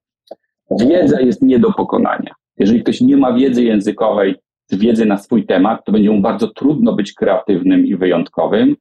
Wiedza 0.80 1.22
jest 1.22 1.42
nie 1.42 1.60
do 1.60 1.74
pokonania. 1.74 2.34
Jeżeli 2.58 2.84
ktoś 2.84 3.02
nie 3.02 3.18
ma 3.18 3.34
wiedzy 3.34 3.64
językowej, 3.64 4.36
wiedzy 4.76 5.06
na 5.06 5.18
swój 5.18 5.46
temat, 5.46 5.86
to 5.86 5.92
będzie 5.92 6.12
mu 6.12 6.22
bardzo 6.22 6.48
trudno 6.48 6.94
być 6.94 7.14
kreatywnym 7.14 7.86
i 7.86 7.96
wyjątkowym. 7.96 8.76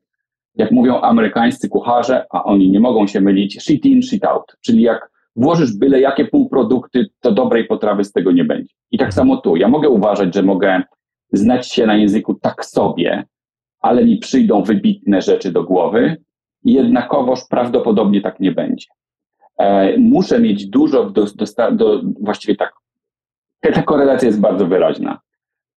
Jak 0.55 0.71
mówią 0.71 1.01
amerykańscy 1.01 1.69
kucharze, 1.69 2.27
a 2.31 2.45
oni 2.45 2.71
nie 2.71 2.81
mogą 2.81 3.07
się 3.07 3.21
mylić, 3.21 3.63
shit 3.63 3.87
in, 3.87 4.03
shit 4.03 4.25
out. 4.25 4.57
Czyli 4.61 4.83
jak 4.83 5.11
włożysz 5.37 5.77
byle 5.77 6.01
jakie 6.01 6.25
półprodukty, 6.25 7.07
to 7.21 7.33
dobrej 7.33 7.65
potrawy 7.65 8.05
z 8.05 8.13
tego 8.13 8.33
nie 8.33 8.45
będzie. 8.45 8.75
I 8.91 8.99
tak 8.99 9.15
samo 9.15 9.37
tu. 9.37 9.57
Ja 9.57 9.69
mogę 9.69 9.89
uważać, 9.89 10.35
że 10.35 10.43
mogę 10.43 10.83
znać 11.33 11.73
się 11.73 11.87
na 11.87 11.97
języku 11.97 12.35
tak 12.35 12.65
sobie, 12.65 13.25
ale 13.81 14.05
mi 14.05 14.19
przyjdą 14.19 14.63
wybitne 14.63 15.23
rzeczy 15.23 15.53
do 15.53 15.65
głowy, 15.65 16.17
jednakowoż 16.65 17.41
prawdopodobnie 17.51 18.21
tak 18.21 18.41
nie 18.41 18.53
będzie. 18.53 18.87
E, 19.59 19.99
muszę 19.99 20.41
mieć 20.41 20.67
dużo 20.67 21.11
do, 21.11 21.25
do, 21.25 21.73
do 21.73 22.03
właściwie 22.21 22.57
tak, 22.57 22.73
ta 23.61 23.83
korelacja 23.83 24.27
jest 24.27 24.41
bardzo 24.41 24.67
wyraźna. 24.67 25.21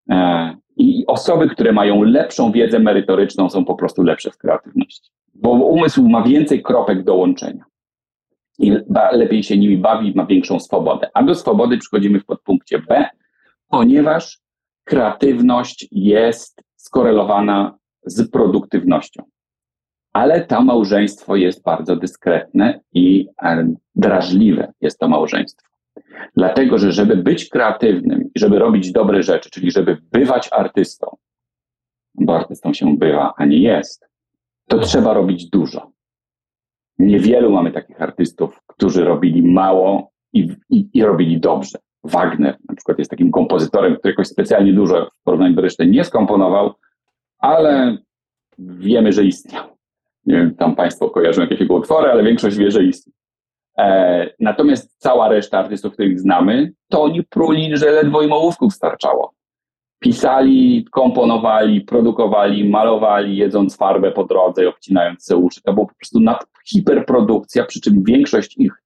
E, 0.10 0.56
I 0.78 1.04
osoby, 1.08 1.50
które 1.50 1.72
mają 1.72 2.04
lepszą 2.04 2.52
wiedzę 2.52 2.80
merytoryczną, 2.80 3.50
są 3.50 3.66
po 3.66 3.76
prostu 3.76 4.04
lepsze 4.04 4.32
w 4.32 4.38
kreatywności, 4.38 5.12
bo 5.34 5.50
umysł 5.50 6.10
ma 6.10 6.24
więcej 6.24 6.64
kropek 6.64 7.04
do 7.04 7.16
łączenia 7.16 7.70
i 8.60 8.72
lepiej 9.12 9.44
się 9.44 9.58
nimi 9.58 9.78
bawi, 9.78 10.14
ma 10.16 10.26
większą 10.26 10.60
swobodę. 10.60 11.10
A 11.14 11.24
do 11.24 11.36
swobody 11.36 11.78
przychodzimy 11.78 12.20
w 12.20 12.26
podpunkcie 12.26 12.80
B, 12.80 13.06
ponieważ 13.68 14.40
kreatywność 14.84 15.88
jest 15.92 16.64
skorelowana 16.76 17.78
z 18.06 18.30
produktywnością. 18.32 19.24
Ale 20.14 20.46
to 20.46 20.62
małżeństwo 20.62 21.36
jest 21.36 21.64
bardzo 21.64 21.96
dyskretne 21.96 22.80
i 22.94 23.28
e, 23.44 23.74
drażliwe 23.96 24.74
jest 24.82 25.00
to 25.00 25.08
małżeństwo. 25.08 25.69
Dlatego, 26.36 26.78
że 26.78 26.92
żeby 26.92 27.16
być 27.16 27.50
kreatywnym 27.50 28.22
i 28.36 28.40
żeby 28.40 28.60
robić 28.60 28.92
dobre 28.92 29.24
rzeczy, 29.24 29.50
czyli 29.50 29.72
żeby 29.72 29.98
bywać 30.12 30.50
artystą, 30.52 31.18
bo 32.16 32.36
artystą 32.36 32.74
się 32.74 32.98
bywa, 32.98 33.34
a 33.38 33.46
nie 33.46 33.60
jest, 33.60 34.08
to 34.68 34.80
trzeba 34.80 35.14
robić 35.14 35.50
dużo. 35.50 35.92
Niewielu 37.00 37.52
mamy 37.52 37.72
takich 37.72 38.02
artystów, 38.02 38.60
którzy 38.68 39.04
robili 39.04 39.44
mało 39.44 40.12
i, 40.34 40.50
i, 40.70 40.90
i 40.94 41.04
robili 41.04 41.40
dobrze. 41.40 41.78
Wagner 42.04 42.58
na 42.70 42.76
przykład 42.76 43.00
jest 43.00 43.12
takim 43.12 43.32
kompozytorem, 43.32 43.96
który 43.96 44.12
jakoś 44.12 44.28
specjalnie 44.28 44.74
dużo 44.74 45.10
w 45.22 45.24
porównaniu 45.24 45.56
do 45.56 45.62
reszty 45.62 45.86
nie 45.86 46.04
skomponował, 46.04 46.74
ale 47.38 47.98
wiemy, 48.58 49.12
że 49.12 49.24
istniał. 49.24 49.66
Nie 50.26 50.36
wiem, 50.36 50.56
tam 50.56 50.76
Państwo 50.76 51.10
kojarzą 51.10 51.42
jakieś 51.42 51.60
jego 51.60 51.76
utwory, 51.76 52.12
ale 52.12 52.24
większość 52.24 52.58
wie, 52.58 52.72
że 52.72 52.84
istniał. 52.84 53.19
E, 53.80 54.30
natomiast 54.40 54.96
cała 54.98 55.30
reszta 55.30 55.60
artystów, 55.60 55.94
których 55.94 56.20
znamy, 56.20 56.72
to 56.90 57.04
oni 57.04 57.24
pruli, 57.24 57.78
że 57.78 57.92
ledwo 57.92 58.22
im 58.22 58.32
ołówków 58.32 58.74
starczało. 58.74 59.34
Pisali, 60.00 60.86
komponowali, 60.92 61.82
produkowali, 61.82 62.70
malowali, 62.70 63.38
jedząc 63.38 63.78
farbę 63.78 64.12
po 64.12 64.24
drodze 64.24 64.64
i 64.64 64.68
obcinając 64.68 65.24
se 65.24 65.38
uszy. 65.38 65.62
To 65.62 65.74
była 65.74 65.86
po 65.86 65.96
prostu 65.96 66.20
nad, 66.20 66.46
hiperprodukcja, 66.70 67.66
przy 67.66 67.82
czym 67.82 68.04
większość 68.04 68.58
ich 68.58 68.84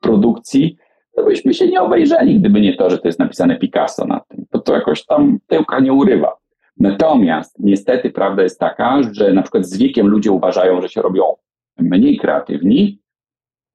produkcji 0.00 0.76
to 1.16 1.24
byśmy 1.24 1.54
się 1.54 1.68
nie 1.68 1.80
obejrzeli, 1.80 2.40
gdyby 2.40 2.60
nie 2.60 2.76
to, 2.76 2.90
że 2.90 2.98
to 2.98 3.08
jest 3.08 3.18
napisane 3.18 3.58
Picasso 3.58 4.06
na 4.06 4.20
tym. 4.20 4.46
To 4.50 4.58
to 4.58 4.74
jakoś 4.74 5.06
tam 5.06 5.38
tyłka 5.46 5.80
nie 5.80 5.92
urywa. 5.92 6.36
Natomiast 6.76 7.56
niestety 7.58 8.10
prawda 8.10 8.42
jest 8.42 8.60
taka, 8.60 9.00
że 9.12 9.32
na 9.32 9.42
przykład 9.42 9.66
z 9.66 9.78
wiekiem 9.78 10.06
ludzie 10.06 10.32
uważają, 10.32 10.82
że 10.82 10.88
się 10.88 11.02
robią 11.02 11.22
mniej 11.78 12.18
kreatywni. 12.18 12.99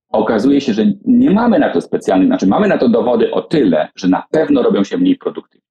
Okazuje 0.09 0.61
się, 0.61 0.73
że 0.73 0.85
nie 1.05 1.31
mamy 1.31 1.59
na 1.59 1.69
to 1.69 1.81
specjalnych, 1.81 2.27
znaczy 2.27 2.47
mamy 2.47 2.67
na 2.67 2.77
to 2.77 2.89
dowody 2.89 3.31
o 3.31 3.41
tyle, 3.41 3.87
że 3.95 4.07
na 4.07 4.23
pewno 4.31 4.63
robią 4.63 4.83
się 4.83 4.97
mniej 4.97 5.17
produktywni. 5.17 5.65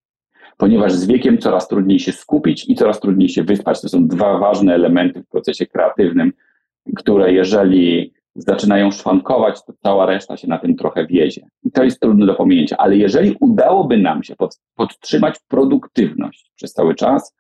Ponieważ 0.57 0.92
z 0.92 1.07
wiekiem 1.07 1.38
coraz 1.38 1.68
trudniej 1.68 1.99
się 2.01 2.12
skupić 2.12 2.68
i 2.68 2.75
coraz 2.75 3.01
trudniej 3.01 3.29
się 3.29 3.42
wyspać. 3.42 3.81
To 3.81 3.88
są 3.88 4.09
dwa 4.09 4.38
ważne 4.38 4.75
elementy 4.75 5.23
w 5.23 5.29
procesie 5.29 5.67
kreatywnym, 5.67 6.33
które 6.96 7.33
jeżeli 7.33 8.13
zaczynają 8.35 8.90
szwankować, 8.90 9.65
to 9.65 9.73
cała 9.83 10.06
reszta 10.06 10.37
się 10.37 10.48
na 10.48 10.59
tym 10.59 10.77
trochę 10.77 11.06
wiezie. 11.06 11.46
I 11.63 11.71
to 11.71 11.85
jest 11.85 12.00
trudne 12.00 12.27
do 12.27 12.35
pominięcia. 12.35 12.77
Ale 12.77 12.96
jeżeli 12.96 13.37
udałoby 13.40 13.98
nam 13.98 14.23
się 14.23 14.37
pod, 14.37 14.61
podtrzymać 14.75 15.35
produktywność 15.48 16.52
przez 16.54 16.73
cały 16.73 16.94
czas, 16.94 17.35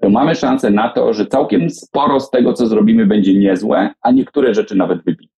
to 0.00 0.10
mamy 0.10 0.34
szansę 0.34 0.70
na 0.70 0.88
to, 0.88 1.14
że 1.14 1.26
całkiem 1.26 1.70
sporo 1.70 2.20
z 2.20 2.30
tego, 2.30 2.52
co 2.52 2.66
zrobimy, 2.66 3.06
będzie 3.06 3.34
niezłe, 3.34 3.90
a 4.02 4.10
niektóre 4.10 4.54
rzeczy 4.54 4.76
nawet 4.76 5.04
wybitne. 5.04 5.37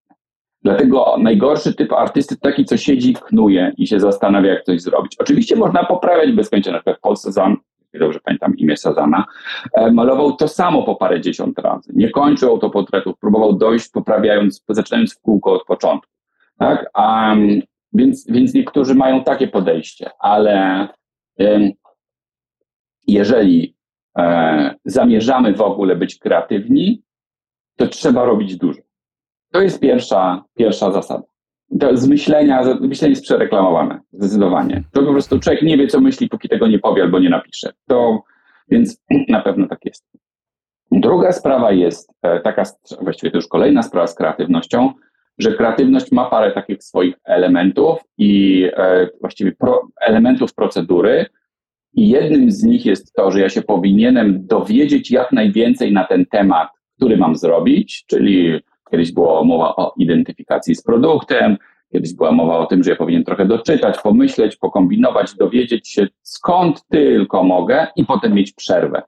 Dlatego 0.63 1.17
najgorszy 1.19 1.75
typ 1.75 1.93
artysty 1.93 2.37
to 2.37 2.41
taki, 2.41 2.65
co 2.65 2.77
siedzi, 2.77 3.15
knuje 3.15 3.73
i 3.77 3.87
się 3.87 4.01
zastanawia, 4.01 4.51
jak 4.51 4.65
coś 4.65 4.83
zrobić. 4.83 5.17
Oczywiście 5.19 5.57
można 5.57 5.85
poprawiać 5.85 6.33
bez 6.33 6.51
końca, 6.51 6.73
na 6.73 6.79
przykład 6.79 6.97
w 6.97 7.01
Polsce 7.01 7.33
dobrze 7.99 8.21
pamiętam 8.25 8.57
imię 8.57 8.77
Sazana, 8.77 9.25
e, 9.73 9.93
malował 9.93 10.33
to 10.33 10.49
samo 10.49 10.83
po 10.83 10.95
parę 10.95 11.21
dziesiąt 11.21 11.59
razy. 11.59 11.93
Nie 11.97 12.11
kończył 12.11 12.51
autoportretów, 12.51 13.19
próbował 13.19 13.53
dojść, 13.53 13.89
poprawiając, 13.89 14.65
zaczynając 14.69 15.15
w 15.15 15.21
kółko 15.21 15.53
od 15.53 15.65
początku. 15.65 16.13
Tak? 16.59 16.91
Um, 16.99 17.61
więc, 17.93 18.27
więc 18.31 18.55
niektórzy 18.55 18.95
mają 18.95 19.25
takie 19.25 19.49
podejście, 19.49 20.11
ale 20.19 20.89
jeżeli 23.07 23.77
e, 24.19 24.75
zamierzamy 24.85 25.55
w 25.55 25.61
ogóle 25.61 25.97
być 25.97 26.19
kreatywni, 26.19 27.03
to 27.77 27.87
trzeba 27.87 28.25
robić 28.25 28.57
dużo. 28.57 28.81
To 29.53 29.62
jest 29.62 29.80
pierwsza, 29.80 30.44
pierwsza 30.55 30.92
zasada. 30.92 31.22
To 31.80 31.96
z 31.96 32.09
myślenia, 32.09 32.62
myślenie 32.80 33.11
jest 33.12 33.22
przereklamowane, 33.22 34.01
zdecydowanie. 34.12 34.82
To 34.92 35.03
po 35.03 35.12
prostu 35.12 35.38
człowiek 35.38 35.62
nie 35.62 35.76
wie, 35.76 35.86
co 35.86 36.01
myśli, 36.01 36.28
póki 36.28 36.48
tego 36.48 36.66
nie 36.66 36.78
powie 36.78 37.03
albo 37.03 37.18
nie 37.18 37.30
napisze. 37.30 37.72
To, 37.88 38.22
więc 38.68 39.03
na 39.28 39.40
pewno 39.40 39.68
tak 39.68 39.78
jest. 39.84 40.05
Druga 40.92 41.32
sprawa 41.32 41.72
jest 41.72 42.12
e, 42.22 42.40
taka, 42.40 42.62
właściwie 43.01 43.30
to 43.30 43.38
już 43.38 43.48
kolejna 43.48 43.82
sprawa 43.82 44.07
z 44.07 44.14
kreatywnością, 44.14 44.92
że 45.38 45.55
kreatywność 45.55 46.12
ma 46.12 46.30
parę 46.30 46.53
takich 46.53 46.82
swoich 46.82 47.14
elementów 47.24 47.98
i 48.18 48.64
e, 48.76 49.09
właściwie 49.20 49.53
pro, 49.53 49.88
elementów 50.01 50.55
procedury. 50.55 51.26
I 51.94 52.09
jednym 52.09 52.51
z 52.51 52.62
nich 52.62 52.86
jest 52.86 53.12
to, 53.12 53.30
że 53.30 53.40
ja 53.40 53.48
się 53.48 53.62
powinienem 53.62 54.46
dowiedzieć 54.46 55.11
jak 55.11 55.32
najwięcej 55.32 55.92
na 55.92 56.05
ten 56.05 56.26
temat, 56.26 56.68
który 56.96 57.16
mam 57.16 57.36
zrobić, 57.36 58.05
czyli 58.07 58.61
kiedyś 58.91 59.12
była 59.12 59.45
mowa 59.45 59.76
o 59.76 59.95
identyfikacji 59.97 60.74
z 60.74 60.82
produktem, 60.82 61.57
kiedyś 61.93 62.14
była 62.14 62.32
mowa 62.32 62.59
o 62.59 62.66
tym, 62.66 62.84
że 62.84 62.91
ja 62.91 62.97
powinien 62.97 63.24
trochę 63.24 63.47
doczytać, 63.47 63.99
pomyśleć, 64.03 64.57
pokombinować, 64.57 65.34
dowiedzieć 65.34 65.88
się 65.88 66.07
skąd 66.22 66.86
tylko 66.86 67.43
mogę 67.43 67.86
i 67.97 68.05
potem 68.05 68.34
mieć 68.34 68.53
przerwę. 68.53 69.03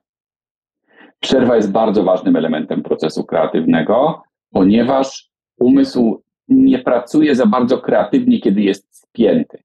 Przerwa 1.19 1.55
jest 1.55 1.71
bardzo 1.71 2.03
ważnym 2.03 2.35
elementem 2.35 2.83
procesu 2.83 3.23
kreatywnego, 3.23 4.21
ponieważ 4.51 5.29
umysł 5.59 6.23
nie 6.47 6.79
pracuje 6.79 7.35
za 7.35 7.45
bardzo 7.45 7.77
kreatywnie, 7.77 8.39
kiedy 8.39 8.61
jest 8.61 8.97
spięty. 8.97 9.63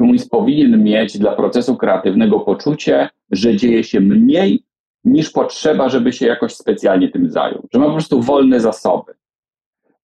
Umysł 0.00 0.28
powinien 0.28 0.84
mieć 0.84 1.18
dla 1.18 1.32
procesu 1.32 1.76
kreatywnego 1.76 2.40
poczucie, 2.40 3.08
że 3.30 3.56
dzieje 3.56 3.84
się 3.84 4.00
mniej 4.00 4.64
niż 5.04 5.30
potrzeba, 5.30 5.88
żeby 5.88 6.12
się 6.12 6.26
jakoś 6.26 6.54
specjalnie 6.54 7.08
tym 7.08 7.30
zajął, 7.30 7.68
że 7.72 7.80
ma 7.80 7.86
po 7.86 7.92
prostu 7.92 8.22
wolne 8.22 8.60
zasoby. 8.60 9.19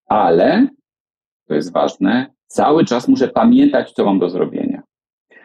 Ale, 0.06 0.68
to 1.48 1.54
jest 1.54 1.72
ważne, 1.72 2.26
cały 2.46 2.84
czas 2.84 3.08
muszę 3.08 3.28
pamiętać, 3.28 3.92
co 3.92 4.04
mam 4.04 4.18
do 4.18 4.30
zrobienia. 4.30 4.82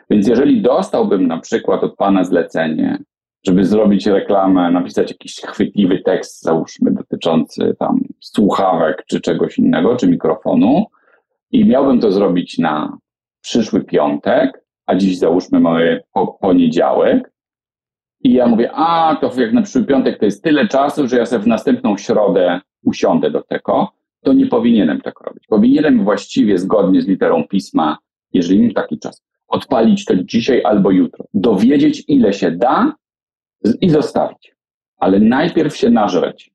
Więc 0.10 0.28
jeżeli 0.28 0.62
dostałbym 0.62 1.28
na 1.28 1.40
przykład 1.40 1.84
od 1.84 1.96
Pana 1.96 2.24
zlecenie, 2.24 3.04
żeby 3.46 3.66
zrobić 3.66 4.08
reklamę, 4.08 4.72
napisać 4.72 5.12
jakiś 5.12 5.36
chwytliwy 5.36 6.00
tekst, 6.00 6.42
załóżmy, 6.42 6.92
dotyczący 6.92 7.76
tam 7.80 8.00
słuchawek 8.20 9.04
czy 9.08 9.22
czegoś 9.22 9.58
innego, 9.58 9.96
czy 9.96 10.08
mikrofonu, 10.08 10.86
i 11.52 11.66
miałbym 11.66 12.00
to 12.00 12.12
zrobić 12.12 12.58
na 12.58 12.98
przyszły 13.42 13.84
piątek, 13.84 14.64
a 14.86 14.96
dziś 14.96 15.18
załóżmy 15.18 15.60
mamy 15.60 16.04
poniedziałek, 16.42 17.32
i 18.24 18.34
ja 18.34 18.48
mówię, 18.48 18.72
a 18.74 19.18
to 19.22 19.42
jak 19.42 19.54
na 19.54 19.62
przyszły 19.62 19.84
piątek 19.84 20.20
to 20.20 20.26
jest 20.26 20.44
tyle 20.44 20.68
czasu, 20.68 21.08
że 21.08 21.18
ja 21.18 21.26
sobie 21.26 21.44
w 21.44 21.48
następną 21.48 21.98
środę 21.98 22.62
usiądę 22.86 23.32
do 23.32 23.42
tego, 23.44 23.92
to 24.24 24.34
nie 24.34 24.46
powinienem 24.46 25.02
tak 25.02 25.20
robić. 25.22 25.48
Powinienem 25.48 26.04
właściwie 26.04 26.58
zgodnie 26.58 27.02
z 27.02 27.08
literą 27.08 27.44
pisma, 27.48 27.98
jeżeli 28.34 28.62
mam 28.62 28.72
taki 28.72 29.00
czas, 29.00 29.24
odpalić 29.48 30.06
to 30.06 30.16
dzisiaj 30.16 30.62
albo 30.64 30.92
jutro, 30.92 31.26
dowiedzieć 31.34 32.04
ile 32.08 32.34
się 32.34 32.52
da 32.52 32.94
i 33.82 33.90
zostawić. 33.90 34.56
Ale 34.98 35.20
najpierw 35.20 35.78
się 35.78 35.90
nażreć. 35.90 36.52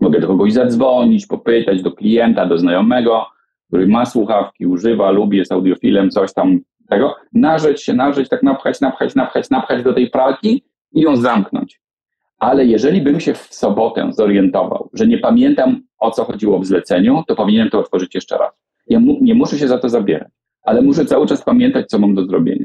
Mogę 0.00 0.20
do 0.20 0.26
kogoś 0.26 0.52
zadzwonić, 0.52 1.26
popytać, 1.26 1.82
do 1.82 1.92
klienta, 1.92 2.46
do 2.46 2.58
znajomego, 2.58 3.26
który 3.68 3.86
ma 3.86 4.06
słuchawki, 4.06 4.66
używa, 4.66 5.10
lubi, 5.10 5.38
jest 5.38 5.52
audiofilem, 5.52 6.10
coś 6.10 6.32
tam 6.32 6.60
tego. 6.88 7.16
Narzeć 7.32 7.82
się, 7.82 7.92
narzeć, 7.92 8.28
tak 8.28 8.42
napchać, 8.42 8.80
napchać, 8.80 9.14
napchać, 9.14 9.50
napchać 9.50 9.82
do 9.82 9.92
tej 9.92 10.10
pralki 10.10 10.62
i 10.92 11.00
ją 11.00 11.16
zamknąć. 11.16 11.80
Ale 12.38 12.64
jeżeli 12.64 13.00
bym 13.00 13.20
się 13.20 13.34
w 13.34 13.54
sobotę 13.54 14.08
zorientował, 14.12 14.90
że 14.92 15.06
nie 15.06 15.18
pamiętam 15.18 15.82
o 15.98 16.10
co 16.10 16.24
chodziło 16.24 16.58
w 16.58 16.66
zleceniu, 16.66 17.24
to 17.26 17.34
powinienem 17.34 17.70
to 17.70 17.78
otworzyć 17.78 18.14
jeszcze 18.14 18.38
raz. 18.38 18.52
Ja 18.86 19.00
mu, 19.00 19.18
nie 19.20 19.34
muszę 19.34 19.58
się 19.58 19.68
za 19.68 19.78
to 19.78 19.88
zabierać, 19.88 20.28
ale 20.62 20.82
muszę 20.82 21.04
cały 21.04 21.26
czas 21.26 21.44
pamiętać, 21.44 21.86
co 21.86 21.98
mam 21.98 22.14
do 22.14 22.26
zrobienia. 22.26 22.64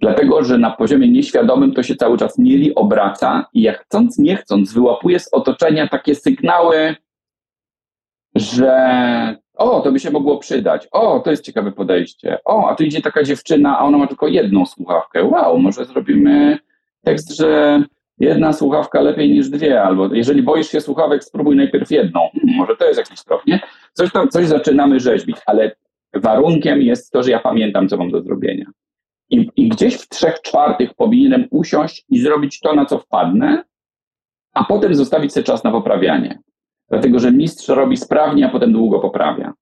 Dlatego, 0.00 0.44
że 0.44 0.58
na 0.58 0.70
poziomie 0.70 1.08
nieświadomym 1.08 1.72
to 1.72 1.82
się 1.82 1.96
cały 1.96 2.18
czas 2.18 2.38
mieli 2.38 2.74
obraca 2.74 3.46
i 3.52 3.62
jak 3.62 3.84
chcąc, 3.84 4.18
nie 4.18 4.36
chcąc, 4.36 4.72
wyłapuje 4.72 5.18
z 5.18 5.34
otoczenia 5.34 5.88
takie 5.88 6.14
sygnały, 6.14 6.96
że 8.34 9.36
o, 9.54 9.80
to 9.80 9.92
by 9.92 10.00
się 10.00 10.10
mogło 10.10 10.38
przydać, 10.38 10.88
o, 10.92 11.20
to 11.20 11.30
jest 11.30 11.44
ciekawe 11.44 11.72
podejście, 11.72 12.38
o, 12.44 12.68
a 12.68 12.74
tu 12.74 12.84
idzie 12.84 13.02
taka 13.02 13.22
dziewczyna, 13.22 13.78
a 13.78 13.84
ona 13.84 13.98
ma 13.98 14.06
tylko 14.06 14.28
jedną 14.28 14.66
słuchawkę, 14.66 15.24
wow, 15.24 15.58
może 15.58 15.84
zrobimy 15.84 16.58
tekst, 17.04 17.36
że 17.36 17.82
jedna 18.20 18.52
słuchawka 18.52 19.00
lepiej 19.00 19.30
niż 19.30 19.50
dwie, 19.50 19.82
albo 19.82 20.14
jeżeli 20.14 20.42
boisz 20.42 20.68
się 20.68 20.80
słuchawek, 20.80 21.24
spróbuj 21.24 21.56
najpierw 21.56 21.90
jedną, 21.90 22.20
hmm, 22.20 22.56
może 22.56 22.76
to 22.76 22.84
jest 22.84 22.98
jakiś 22.98 23.24
trop, 23.24 23.46
nie? 23.46 23.60
Coś 23.92 24.12
tam, 24.12 24.28
coś 24.28 24.46
zaczynamy 24.46 25.00
rzeźbić, 25.00 25.36
ale 25.46 25.76
warunkiem 26.14 26.82
jest 26.82 27.12
to, 27.12 27.22
że 27.22 27.30
ja 27.30 27.38
pamiętam, 27.38 27.88
co 27.88 27.96
mam 27.96 28.10
do 28.10 28.22
zrobienia. 28.22 28.66
I, 29.30 29.50
I 29.56 29.68
gdzieś 29.68 29.94
w 29.94 30.08
trzech 30.08 30.40
czwartych 30.40 30.94
powinienem 30.94 31.46
usiąść 31.50 32.04
i 32.08 32.18
zrobić 32.18 32.60
to, 32.60 32.74
na 32.74 32.86
co 32.86 32.98
wpadnę, 32.98 33.64
a 34.54 34.64
potem 34.64 34.94
zostawić 34.94 35.32
sobie 35.32 35.44
czas 35.44 35.64
na 35.64 35.70
poprawianie. 35.70 36.38
Dlatego, 36.88 37.18
że 37.18 37.32
mistrz 37.32 37.68
robi 37.68 37.96
sprawnie, 37.96 38.46
a 38.46 38.50
potem 38.50 38.72
długo 38.72 39.00
poprawia. 39.00 39.52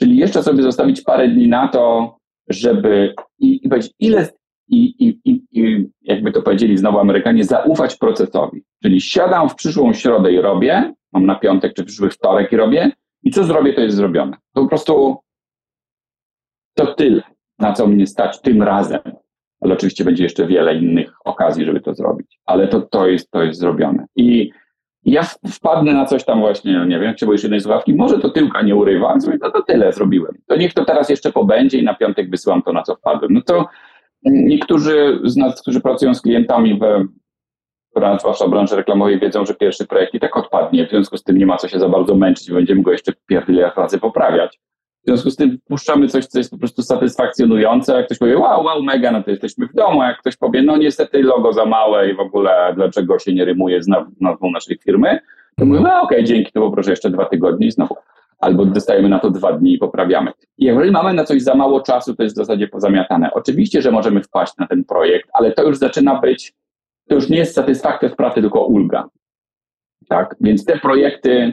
Czyli 0.00 0.16
jeszcze 0.16 0.42
sobie 0.42 0.62
zostawić 0.62 1.02
parę 1.02 1.28
dni 1.28 1.48
na 1.48 1.68
to, 1.68 2.16
żeby 2.48 3.14
i, 3.38 3.66
i 3.66 3.68
powiedzieć, 3.68 3.92
ile, 3.98 4.28
i, 4.68 5.06
i, 5.08 5.20
i, 5.24 5.42
i 5.52 5.88
jakby 6.02 6.32
to 6.32 6.42
powiedzieli 6.42 6.78
znowu 6.78 6.98
Amerykanie, 6.98 7.44
zaufać 7.44 7.96
procesowi. 7.96 8.62
Czyli 8.82 9.00
siadam 9.00 9.48
w 9.48 9.54
przyszłą 9.54 9.92
środę 9.92 10.32
i 10.32 10.40
robię, 10.40 10.94
mam 11.12 11.26
na 11.26 11.34
piątek 11.34 11.74
czy 11.74 11.84
przyszły 11.84 12.10
wtorek 12.10 12.52
i 12.52 12.56
robię, 12.56 12.92
i 13.22 13.30
co 13.30 13.44
zrobię, 13.44 13.72
to 13.72 13.80
jest 13.80 13.96
zrobione. 13.96 14.36
To 14.54 14.62
po 14.62 14.68
prostu 14.68 15.16
to 16.74 16.94
tyle 16.94 17.22
na 17.58 17.72
co 17.72 17.86
mnie 17.86 18.06
stać 18.06 18.40
tym 18.40 18.62
razem. 18.62 19.00
Ale 19.60 19.74
oczywiście 19.74 20.04
będzie 20.04 20.22
jeszcze 20.22 20.46
wiele 20.46 20.76
innych 20.76 21.12
okazji, 21.24 21.64
żeby 21.64 21.80
to 21.80 21.94
zrobić. 21.94 22.40
Ale 22.46 22.68
to, 22.68 22.80
to, 22.80 23.06
jest, 23.06 23.30
to 23.30 23.42
jest 23.42 23.60
zrobione. 23.60 24.06
I 24.16 24.50
ja 25.04 25.22
wpadnę 25.52 25.92
na 25.92 26.04
coś 26.04 26.24
tam 26.24 26.40
właśnie, 26.40 26.72
no 26.72 26.84
nie 26.84 26.98
wiem, 26.98 27.18
się 27.18 27.26
boisz 27.26 27.42
jednej 27.42 27.60
słuchawki, 27.60 27.94
może 27.94 28.18
to 28.18 28.30
tyłka 28.30 28.62
nie 28.62 28.76
urywa, 28.76 29.08
więc 29.08 29.28
no 29.42 29.50
to 29.50 29.62
tyle 29.62 29.92
zrobiłem. 29.92 30.34
To 30.46 30.56
niech 30.56 30.74
to 30.74 30.84
teraz 30.84 31.08
jeszcze 31.08 31.32
pobędzie 31.32 31.78
i 31.78 31.84
na 31.84 31.94
piątek 31.94 32.30
wysyłam 32.30 32.62
to, 32.62 32.72
na 32.72 32.82
co 32.82 32.94
wpadłem. 32.94 33.32
No 33.32 33.42
to 33.42 33.66
niektórzy 34.24 35.20
z 35.24 35.36
nas, 35.36 35.62
którzy 35.62 35.80
pracują 35.80 36.14
z 36.14 36.22
klientami 36.22 36.78
we, 36.78 37.06
zwłaszcza 38.18 38.46
w 38.46 38.50
branży 38.50 38.76
reklamowej, 38.76 39.20
wiedzą, 39.20 39.46
że 39.46 39.54
pierwszy 39.54 39.86
projekt 39.86 40.14
i 40.14 40.20
tak 40.20 40.36
odpadnie, 40.36 40.86
w 40.86 40.90
związku 40.90 41.16
z 41.16 41.22
tym 41.22 41.38
nie 41.38 41.46
ma 41.46 41.56
co 41.56 41.68
się 41.68 41.78
za 41.78 41.88
bardzo 41.88 42.14
męczyć, 42.14 42.50
będziemy 42.50 42.82
go 42.82 42.92
jeszcze 42.92 43.12
pierdyle 43.26 43.72
razy 43.76 43.98
poprawiać. 43.98 44.60
W 45.02 45.06
związku 45.06 45.30
z 45.30 45.36
tym 45.36 45.58
puszczamy 45.68 46.08
coś, 46.08 46.26
co 46.26 46.38
jest 46.38 46.50
po 46.50 46.58
prostu 46.58 46.82
satysfakcjonujące. 46.82 47.96
Jak 47.96 48.06
ktoś 48.06 48.18
powie, 48.18 48.38
wow, 48.38 48.64
wow, 48.64 48.82
mega, 48.82 49.12
no 49.12 49.22
to 49.22 49.30
jesteśmy 49.30 49.68
w 49.68 49.74
domu. 49.74 50.02
Jak 50.02 50.18
ktoś 50.18 50.36
powie, 50.36 50.62
no 50.62 50.76
niestety 50.76 51.22
logo 51.22 51.52
za 51.52 51.64
małe 51.64 52.10
i 52.10 52.14
w 52.14 52.20
ogóle 52.20 52.72
dlaczego 52.76 53.18
się 53.18 53.34
nie 53.34 53.44
rymuje 53.44 53.82
z 53.82 53.88
nazwą 54.20 54.50
naszej 54.50 54.78
firmy, 54.78 55.18
to 55.56 55.64
mówimy, 55.64 55.88
no 55.88 56.02
okej, 56.02 56.18
okay, 56.18 56.24
dzięki, 56.24 56.52
to 56.52 56.60
poproszę 56.60 56.90
jeszcze 56.90 57.10
dwa 57.10 57.24
tygodnie 57.24 57.66
i 57.66 57.70
znowu. 57.70 57.96
Albo 58.44 58.64
dostajemy 58.64 59.08
na 59.08 59.18
to 59.18 59.30
dwa 59.30 59.52
dni 59.52 59.74
i 59.74 59.78
poprawiamy. 59.78 60.30
I 60.58 60.64
jeżeli 60.64 60.90
mamy 60.90 61.14
na 61.14 61.24
coś 61.24 61.42
za 61.42 61.54
mało 61.54 61.80
czasu, 61.80 62.14
to 62.14 62.22
jest 62.22 62.34
w 62.34 62.38
zasadzie 62.38 62.68
pozamiatane. 62.68 63.30
Oczywiście, 63.32 63.82
że 63.82 63.90
możemy 63.90 64.22
wpaść 64.22 64.56
na 64.58 64.66
ten 64.66 64.84
projekt, 64.84 65.28
ale 65.32 65.52
to 65.52 65.62
już 65.62 65.78
zaczyna 65.78 66.20
być, 66.20 66.54
to 67.08 67.14
już 67.14 67.28
nie 67.28 67.38
jest 67.38 67.54
satysfakcja 67.54 68.08
z 68.08 68.14
pracy, 68.16 68.40
tylko 68.40 68.66
ulga. 68.66 69.08
Tak, 70.08 70.36
więc 70.40 70.64
te 70.64 70.78
projekty 70.78 71.52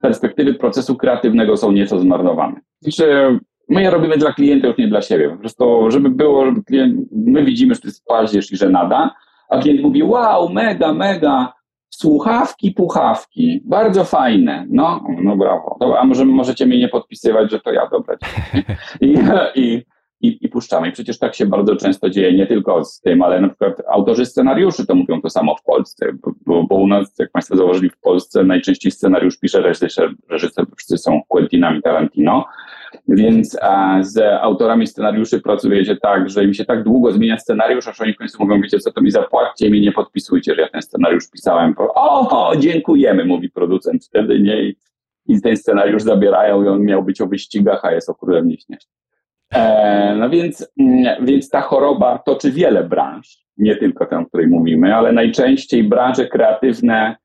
perspektywy 0.00 0.54
procesu 0.54 0.96
kreatywnego 0.96 1.56
są 1.56 1.72
nieco 1.72 2.00
zmarnowane. 2.00 2.60
Znaczy, 2.80 3.38
my 3.68 3.82
je 3.82 3.90
robimy 3.90 4.18
dla 4.18 4.32
klienta, 4.32 4.68
już 4.68 4.78
nie 4.78 4.88
dla 4.88 5.02
siebie. 5.02 5.30
Po 5.30 5.36
prostu, 5.36 5.90
żeby 5.90 6.10
było, 6.10 6.44
żeby 6.46 6.62
klient, 6.62 7.00
my 7.12 7.44
widzimy, 7.44 7.74
że 7.74 7.80
to 7.80 7.88
jest 7.88 8.04
paździerz 8.04 8.52
i 8.52 8.56
że 8.56 8.68
nada, 8.68 9.14
a 9.50 9.58
klient 9.58 9.80
mówi, 9.80 10.02
wow, 10.02 10.48
mega, 10.48 10.92
mega, 10.92 11.52
słuchawki, 11.90 12.70
puchawki, 12.70 13.60
bardzo 13.64 14.04
fajne. 14.04 14.66
No, 14.70 15.04
no 15.22 15.36
brawo. 15.36 15.76
Dobra, 15.80 16.00
a 16.00 16.04
może 16.04 16.24
możecie 16.24 16.66
mnie 16.66 16.78
nie 16.78 16.88
podpisywać, 16.88 17.50
że 17.50 17.60
to 17.60 17.72
ja, 17.72 17.88
dobra. 17.90 18.16
I, 19.00 19.14
i, 19.54 19.84
i, 20.20 20.38
i 20.44 20.48
puszczamy. 20.48 20.88
I 20.88 20.92
przecież 20.92 21.18
tak 21.18 21.34
się 21.34 21.46
bardzo 21.46 21.76
często 21.76 22.10
dzieje, 22.10 22.32
nie 22.36 22.46
tylko 22.46 22.84
z 22.84 23.00
tym, 23.00 23.22
ale 23.22 23.40
na 23.40 23.48
przykład 23.48 23.82
autorzy 23.88 24.26
scenariuszy 24.26 24.86
to 24.86 24.94
mówią 24.94 25.20
to 25.20 25.30
samo 25.30 25.56
w 25.56 25.62
Polsce, 25.62 26.06
bo, 26.46 26.62
bo 26.62 26.74
u 26.74 26.86
nas, 26.86 27.18
jak 27.18 27.30
Państwo 27.30 27.56
zauważyli, 27.56 27.90
w 27.90 28.00
Polsce 28.00 28.44
najczęściej 28.44 28.92
scenariusz 28.92 29.38
pisze 29.38 29.60
reżyser, 29.60 30.10
reżyserzy 30.28 30.98
są 30.98 31.20
Quentinami 31.28 31.82
Tarantino, 31.82 32.44
więc 33.08 33.56
a, 33.62 33.98
z 34.02 34.18
autorami 34.40 34.86
scenariuszy 34.86 35.40
pracujecie 35.40 35.96
tak, 35.96 36.30
że 36.30 36.44
im 36.44 36.54
się 36.54 36.64
tak 36.64 36.84
długo 36.84 37.12
zmienia 37.12 37.38
scenariusz, 37.38 37.88
aż 37.88 38.00
oni 38.00 38.12
w 38.12 38.16
końcu 38.16 38.44
mówią, 38.44 38.60
wiecie 38.60 38.78
co, 38.78 38.92
to 38.92 39.00
mi 39.00 39.10
zapłaćcie 39.10 39.66
i 39.66 39.70
mi 39.70 39.80
nie 39.80 39.92
podpisujcie, 39.92 40.54
że 40.54 40.60
ja 40.60 40.68
ten 40.68 40.82
scenariusz 40.82 41.30
pisałem. 41.30 41.74
O, 41.78 42.52
dziękujemy, 42.58 43.24
mówi 43.24 43.50
producent 43.50 44.04
wtedy, 44.04 44.40
nie? 44.40 44.62
I, 44.62 44.76
i 45.26 45.40
ten 45.40 45.56
scenariusz 45.56 46.02
zabierają 46.02 46.64
i 46.64 46.68
on 46.68 46.82
miał 46.82 47.04
być 47.04 47.20
o 47.20 47.26
wyścigach, 47.26 47.84
a 47.84 47.92
jest 47.92 48.10
o 48.10 48.14
królem 48.14 48.48
nieśnieżnym. 48.48 48.98
E, 49.54 50.14
no 50.18 50.30
więc, 50.30 50.72
mm, 50.80 51.26
więc 51.26 51.50
ta 51.50 51.60
choroba 51.60 52.18
toczy 52.18 52.52
wiele 52.52 52.84
branż. 52.84 53.48
nie 53.56 53.76
tylko 53.76 54.06
tę, 54.06 54.18
o 54.18 54.26
której 54.26 54.46
mówimy, 54.46 54.94
ale 54.94 55.12
najczęściej 55.12 55.84
branże 55.84 56.26
kreatywne 56.26 57.16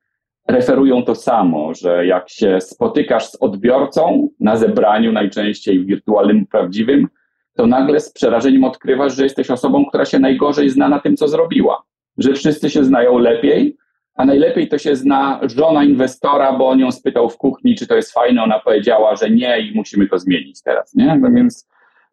referują 0.48 1.02
to 1.02 1.14
samo, 1.14 1.74
że 1.74 2.06
jak 2.06 2.30
się 2.30 2.60
spotykasz 2.60 3.26
z 3.26 3.42
odbiorcą 3.42 4.28
na 4.40 4.56
zebraniu, 4.56 5.12
najczęściej 5.12 5.84
wirtualnym, 5.84 6.46
prawdziwym, 6.46 7.08
to 7.56 7.66
nagle 7.66 8.00
z 8.00 8.12
przerażeniem 8.12 8.64
odkrywasz, 8.64 9.16
że 9.16 9.24
jesteś 9.24 9.50
osobą, 9.50 9.84
która 9.86 10.04
się 10.04 10.18
najgorzej 10.18 10.70
zna 10.70 10.88
na 10.88 10.98
tym, 10.98 11.16
co 11.16 11.28
zrobiła. 11.28 11.82
Że 12.18 12.32
wszyscy 12.32 12.70
się 12.70 12.84
znają 12.84 13.18
lepiej, 13.18 13.76
a 14.14 14.24
najlepiej 14.24 14.68
to 14.68 14.78
się 14.78 14.96
zna 14.96 15.40
żona 15.42 15.84
inwestora, 15.84 16.52
bo 16.52 16.68
on 16.68 16.78
ją 16.78 16.92
spytał 16.92 17.30
w 17.30 17.36
kuchni, 17.36 17.74
czy 17.74 17.86
to 17.86 17.96
jest 17.96 18.12
fajne, 18.12 18.42
ona 18.42 18.58
powiedziała, 18.58 19.16
że 19.16 19.30
nie 19.30 19.60
i 19.60 19.74
musimy 19.74 20.08
to 20.08 20.18
zmienić 20.18 20.62
teraz, 20.62 20.94
nie? 20.94 21.18
No 21.18 21.30
więc 21.30 21.68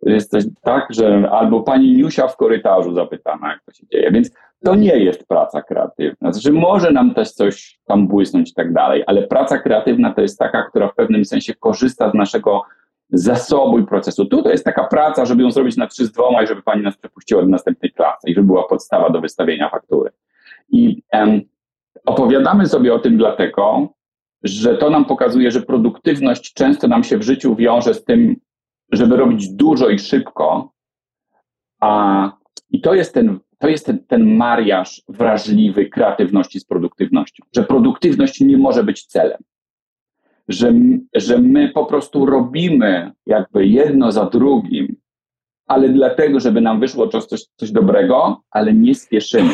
jest 0.10 0.32
coś 0.32 0.44
tak, 0.62 0.88
że 0.90 1.30
albo 1.32 1.62
pani 1.62 1.98
Niusia 1.98 2.28
w 2.28 2.38
korytarzu 2.38 2.94
zapytana, 2.94 3.50
jak 3.50 3.64
to 3.64 3.72
się 3.72 3.88
dzieje, 3.92 4.12
więc 4.12 4.32
to 4.66 4.76
nie 4.76 4.98
jest 4.98 5.28
praca 5.28 5.62
kreatywna. 5.62 6.34
Znaczy 6.34 6.52
może 6.52 6.92
nam 6.92 7.14
też 7.14 7.32
coś 7.32 7.80
tam 7.86 8.08
błysnąć 8.08 8.52
i 8.52 8.54
tak 8.54 8.74
dalej, 8.74 9.04
ale 9.08 9.28
praca 9.28 9.58
kreatywna 9.58 10.14
to 10.14 10.22
jest 10.22 10.40
taka, 10.40 10.64
która 10.64 10.88
w 10.88 10.96
pewnym 10.96 11.26
sensie 11.26 11.54
korzysta 11.56 12.12
z 12.12 12.14
naszego 12.14 12.62
zasobu 13.10 13.80
i 13.80 13.86
procesu. 13.86 14.26
Tu 14.26 14.44
to 14.44 14.50
jest 14.52 14.66
taka 14.66 14.84
praca, 14.84 15.26
żeby 15.26 15.44
ją 15.44 15.52
zrobić 15.52 15.78
na 15.78 15.88
trzy 15.88 16.06
z 16.06 16.12
dwoma 16.12 16.44
i 16.44 16.48
żeby 16.48 16.62
pani 16.62 16.84
nas 16.84 16.98
przepuściła 16.98 17.42
do 17.42 17.48
następnej 17.48 17.92
klasy 17.92 18.30
i 18.30 18.34
żeby 18.34 18.48
była 18.48 18.68
podstawa 18.68 19.10
do 19.10 19.22
wystawienia 19.22 19.70
faktury. 19.70 20.12
I 20.70 21.04
em, 21.12 21.42
opowiadamy 22.06 22.68
sobie 22.68 22.94
o 22.94 23.00
tym 23.00 23.18
dlatego, 23.18 23.88
że 24.44 24.78
to 24.78 24.90
nam 24.90 25.06
pokazuje, 25.06 25.52
że 25.52 25.62
produktywność 25.62 26.54
często 26.54 26.88
nam 26.88 27.04
się 27.04 27.18
w 27.18 27.24
życiu 27.24 27.56
wiąże 27.56 27.94
z 27.94 28.04
tym, 28.04 28.36
żeby 28.92 29.18
robić 29.18 29.50
dużo 29.50 29.90
i 29.90 30.00
szybko, 30.00 30.72
a 31.82 32.32
i 32.70 32.82
to 32.82 32.94
jest 32.94 33.14
ten, 33.14 33.40
to 33.60 33.68
jest 33.68 33.86
ten, 33.86 34.06
ten 34.06 34.36
mariaż 34.36 35.02
wrażliwy 35.08 35.86
kreatywności 35.86 36.60
z 36.60 36.66
produktywnością, 36.66 37.44
że 37.56 37.64
produktywność 37.64 38.42
nie 38.42 38.58
może 38.58 38.84
być 38.84 39.06
celem 39.06 39.44
że, 40.48 40.74
że 41.16 41.38
my 41.38 41.70
po 41.70 41.86
prostu 41.86 42.26
robimy 42.26 43.12
jakby 43.26 43.68
jedno 43.68 44.12
za 44.12 44.26
drugim, 44.26 44.96
ale 45.68 45.90
dlatego, 45.90 46.40
żeby 46.40 46.62
nam 46.62 46.80
wyszło 46.80 47.08
coś, 47.08 47.26
coś, 47.56 47.72
dobrego, 47.72 48.42
ale 48.52 48.74
nie 48.74 48.96
spieszymy. 48.96 49.54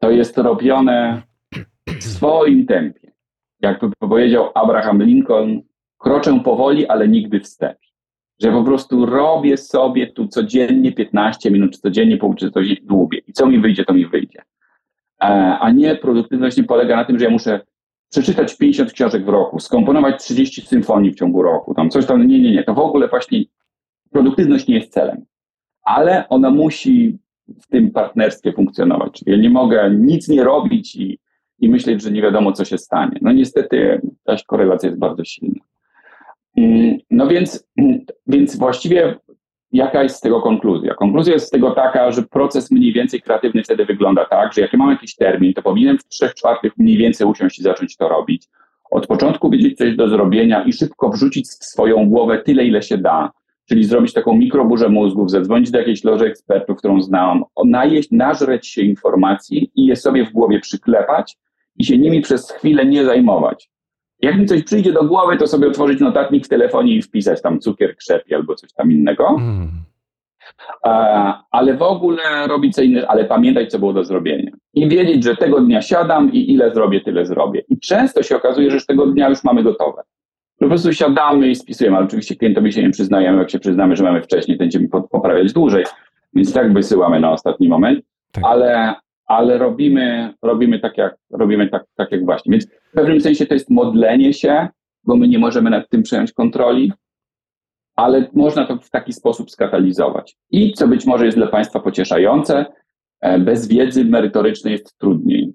To 0.00 0.10
jest 0.10 0.38
robione 0.38 1.22
w 2.00 2.04
swoim 2.04 2.66
tempie. 2.66 3.12
Jakby 3.60 3.90
powiedział 3.98 4.50
Abraham 4.54 5.02
Lincoln, 5.02 5.62
kroczę 5.98 6.40
powoli, 6.44 6.86
ale 6.86 7.08
nigdy 7.08 7.40
wstecz. 7.40 7.87
Że 8.42 8.52
po 8.52 8.64
prostu 8.64 9.06
robię 9.06 9.56
sobie 9.56 10.06
tu 10.06 10.28
codziennie 10.28 10.92
15 10.92 11.50
minut, 11.50 11.72
czy 11.72 11.80
codziennie 11.80 12.16
pół, 12.16 12.34
czy 12.34 12.50
coś 12.50 12.80
dłubię. 12.80 13.18
I 13.26 13.32
co 13.32 13.46
mi 13.46 13.60
wyjdzie, 13.60 13.84
to 13.84 13.94
mi 13.94 14.06
wyjdzie. 14.06 14.42
E, 15.22 15.24
a 15.60 15.70
nie 15.70 15.96
produktywność 15.96 16.56
nie 16.56 16.64
polega 16.64 16.96
na 16.96 17.04
tym, 17.04 17.18
że 17.18 17.24
ja 17.24 17.30
muszę 17.30 17.60
przeczytać 18.10 18.56
50 18.56 18.92
książek 18.92 19.24
w 19.24 19.28
roku, 19.28 19.60
skomponować 19.60 20.24
30 20.24 20.62
symfonii 20.62 21.12
w 21.12 21.18
ciągu 21.18 21.42
roku, 21.42 21.74
tam 21.74 21.90
coś 21.90 22.06
tam, 22.06 22.26
nie, 22.26 22.40
nie, 22.40 22.52
nie, 22.52 22.64
to 22.64 22.74
w 22.74 22.78
ogóle 22.78 23.08
właśnie 23.08 23.44
produktywność 24.10 24.66
nie 24.66 24.74
jest 24.74 24.92
celem, 24.92 25.24
ale 25.82 26.28
ona 26.28 26.50
musi 26.50 27.18
w 27.62 27.66
tym 27.66 27.90
partnerstwie 27.90 28.52
funkcjonować. 28.52 29.12
Czyli 29.12 29.30
ja 29.30 29.38
nie 29.38 29.50
mogę 29.50 29.90
nic 29.90 30.28
nie 30.28 30.44
robić 30.44 30.96
i, 30.96 31.18
i 31.58 31.68
myśleć, 31.68 32.02
że 32.02 32.10
nie 32.10 32.22
wiadomo, 32.22 32.52
co 32.52 32.64
się 32.64 32.78
stanie. 32.78 33.18
No 33.20 33.32
niestety 33.32 34.00
ta 34.24 34.36
korelacja 34.46 34.88
jest 34.88 34.98
bardzo 34.98 35.24
silna. 35.24 35.60
Mm, 36.58 36.98
no 37.10 37.28
więc, 37.28 37.68
więc 38.26 38.56
właściwie 38.56 39.18
Jaka 39.72 40.02
jest 40.02 40.16
z 40.16 40.20
tego 40.20 40.40
konkluzja? 40.40 40.94
Konkluzja 40.94 41.32
jest 41.32 41.46
z 41.46 41.50
tego 41.50 41.70
taka, 41.70 42.12
że 42.12 42.22
proces 42.22 42.70
mniej 42.70 42.92
więcej 42.92 43.22
kreatywny 43.22 43.62
wtedy 43.62 43.84
wygląda 43.84 44.24
tak, 44.24 44.52
że 44.52 44.60
jak 44.60 44.72
ja 44.72 44.78
mam 44.78 44.90
jakiś 44.90 45.14
termin, 45.14 45.54
to 45.54 45.62
powinienem 45.62 45.98
w 45.98 46.08
trzech 46.08 46.34
czwartych 46.34 46.72
mniej 46.76 46.96
więcej 46.96 47.26
usiąść 47.26 47.58
i 47.58 47.62
zacząć 47.62 47.96
to 47.96 48.08
robić. 48.08 48.46
Od 48.90 49.06
początku 49.06 49.50
wiedzieć 49.50 49.78
coś 49.78 49.96
do 49.96 50.08
zrobienia 50.08 50.64
i 50.64 50.72
szybko 50.72 51.08
wrzucić 51.08 51.46
w 51.46 51.64
swoją 51.64 52.08
głowę 52.08 52.38
tyle, 52.38 52.64
ile 52.64 52.82
się 52.82 52.98
da, 52.98 53.30
czyli 53.68 53.84
zrobić 53.84 54.12
taką 54.12 54.34
mikroburzę 54.34 54.88
mózgów, 54.88 55.30
zadzwonić 55.30 55.70
do 55.70 55.78
jakiejś 55.78 56.04
loży 56.04 56.26
ekspertów, 56.26 56.78
którą 56.78 57.02
znam, 57.02 57.44
najeść, 57.64 58.10
nażreć 58.10 58.66
się 58.66 58.82
informacji 58.82 59.70
i 59.74 59.86
je 59.86 59.96
sobie 59.96 60.24
w 60.24 60.32
głowie 60.32 60.60
przyklepać 60.60 61.38
i 61.76 61.84
się 61.84 61.98
nimi 61.98 62.20
przez 62.20 62.50
chwilę 62.50 62.86
nie 62.86 63.04
zajmować. 63.04 63.70
Jak 64.20 64.38
mi 64.38 64.46
coś 64.46 64.62
przyjdzie 64.62 64.92
do 64.92 65.04
głowy, 65.04 65.36
to 65.36 65.46
sobie 65.46 65.68
otworzyć 65.68 66.00
notatnik 66.00 66.44
w 66.44 66.48
telefonie 66.48 66.94
i 66.94 67.02
wpisać 67.02 67.42
tam 67.42 67.60
cukier, 67.60 67.96
krzepie 67.96 68.36
albo 68.36 68.54
coś 68.54 68.72
tam 68.72 68.92
innego. 68.92 69.36
Mm. 69.38 69.70
ale 71.50 71.76
w 71.76 71.82
ogóle 71.82 72.46
robić 72.48 72.74
co 72.74 72.82
innego, 72.82 73.10
ale 73.10 73.24
pamiętać, 73.24 73.70
co 73.70 73.78
było 73.78 73.92
do 73.92 74.04
zrobienia. 74.04 74.50
I 74.74 74.88
wiedzieć, 74.88 75.24
że 75.24 75.36
tego 75.36 75.60
dnia 75.60 75.82
siadam 75.82 76.32
i 76.32 76.52
ile 76.52 76.74
zrobię, 76.74 77.00
tyle 77.00 77.26
zrobię. 77.26 77.62
I 77.68 77.80
często 77.80 78.22
się 78.22 78.36
okazuje, 78.36 78.70
że 78.70 78.80
z 78.80 78.86
tego 78.86 79.06
dnia 79.06 79.28
już 79.28 79.44
mamy 79.44 79.62
gotowe. 79.62 80.02
Po 80.58 80.68
prostu 80.68 80.92
siadamy 80.92 81.48
i 81.48 81.54
spisujemy, 81.54 81.96
ale 81.96 82.06
oczywiście 82.06 82.36
klientowi 82.36 82.72
się 82.72 82.82
nie 82.82 82.90
przyznajemy, 82.90 83.38
jak 83.38 83.50
się 83.50 83.58
przyznamy, 83.58 83.96
że 83.96 84.04
mamy 84.04 84.22
wcześniej, 84.22 84.58
będziemy 84.58 84.88
poprawiać 84.88 85.52
dłużej, 85.52 85.84
więc 86.34 86.52
tak 86.52 86.72
wysyłamy 86.72 87.20
na 87.20 87.32
ostatni 87.32 87.68
moment, 87.68 88.04
tak. 88.32 88.44
ale, 88.44 88.94
ale 89.28 89.58
robimy, 89.58 90.34
robimy, 90.42 90.80
tak, 90.80 90.98
jak, 90.98 91.16
robimy 91.30 91.68
tak, 91.68 91.84
tak 91.94 92.12
jak 92.12 92.24
właśnie. 92.24 92.52
Więc 92.52 92.66
w 92.66 92.92
pewnym 92.94 93.20
sensie 93.20 93.46
to 93.46 93.54
jest 93.54 93.70
modlenie 93.70 94.32
się, 94.32 94.68
bo 95.04 95.16
my 95.16 95.28
nie 95.28 95.38
możemy 95.38 95.70
nad 95.70 95.88
tym 95.88 96.02
przejąć 96.02 96.32
kontroli, 96.32 96.92
ale 97.96 98.30
można 98.32 98.66
to 98.66 98.76
w 98.76 98.90
taki 98.90 99.12
sposób 99.12 99.50
skatalizować. 99.50 100.36
I 100.50 100.72
co 100.72 100.88
być 100.88 101.06
może 101.06 101.24
jest 101.24 101.38
dla 101.38 101.46
Państwa 101.46 101.80
pocieszające, 101.80 102.66
e, 103.20 103.38
bez 103.38 103.68
wiedzy 103.68 104.04
merytorycznej 104.04 104.72
jest 104.72 104.98
trudniej. 104.98 105.52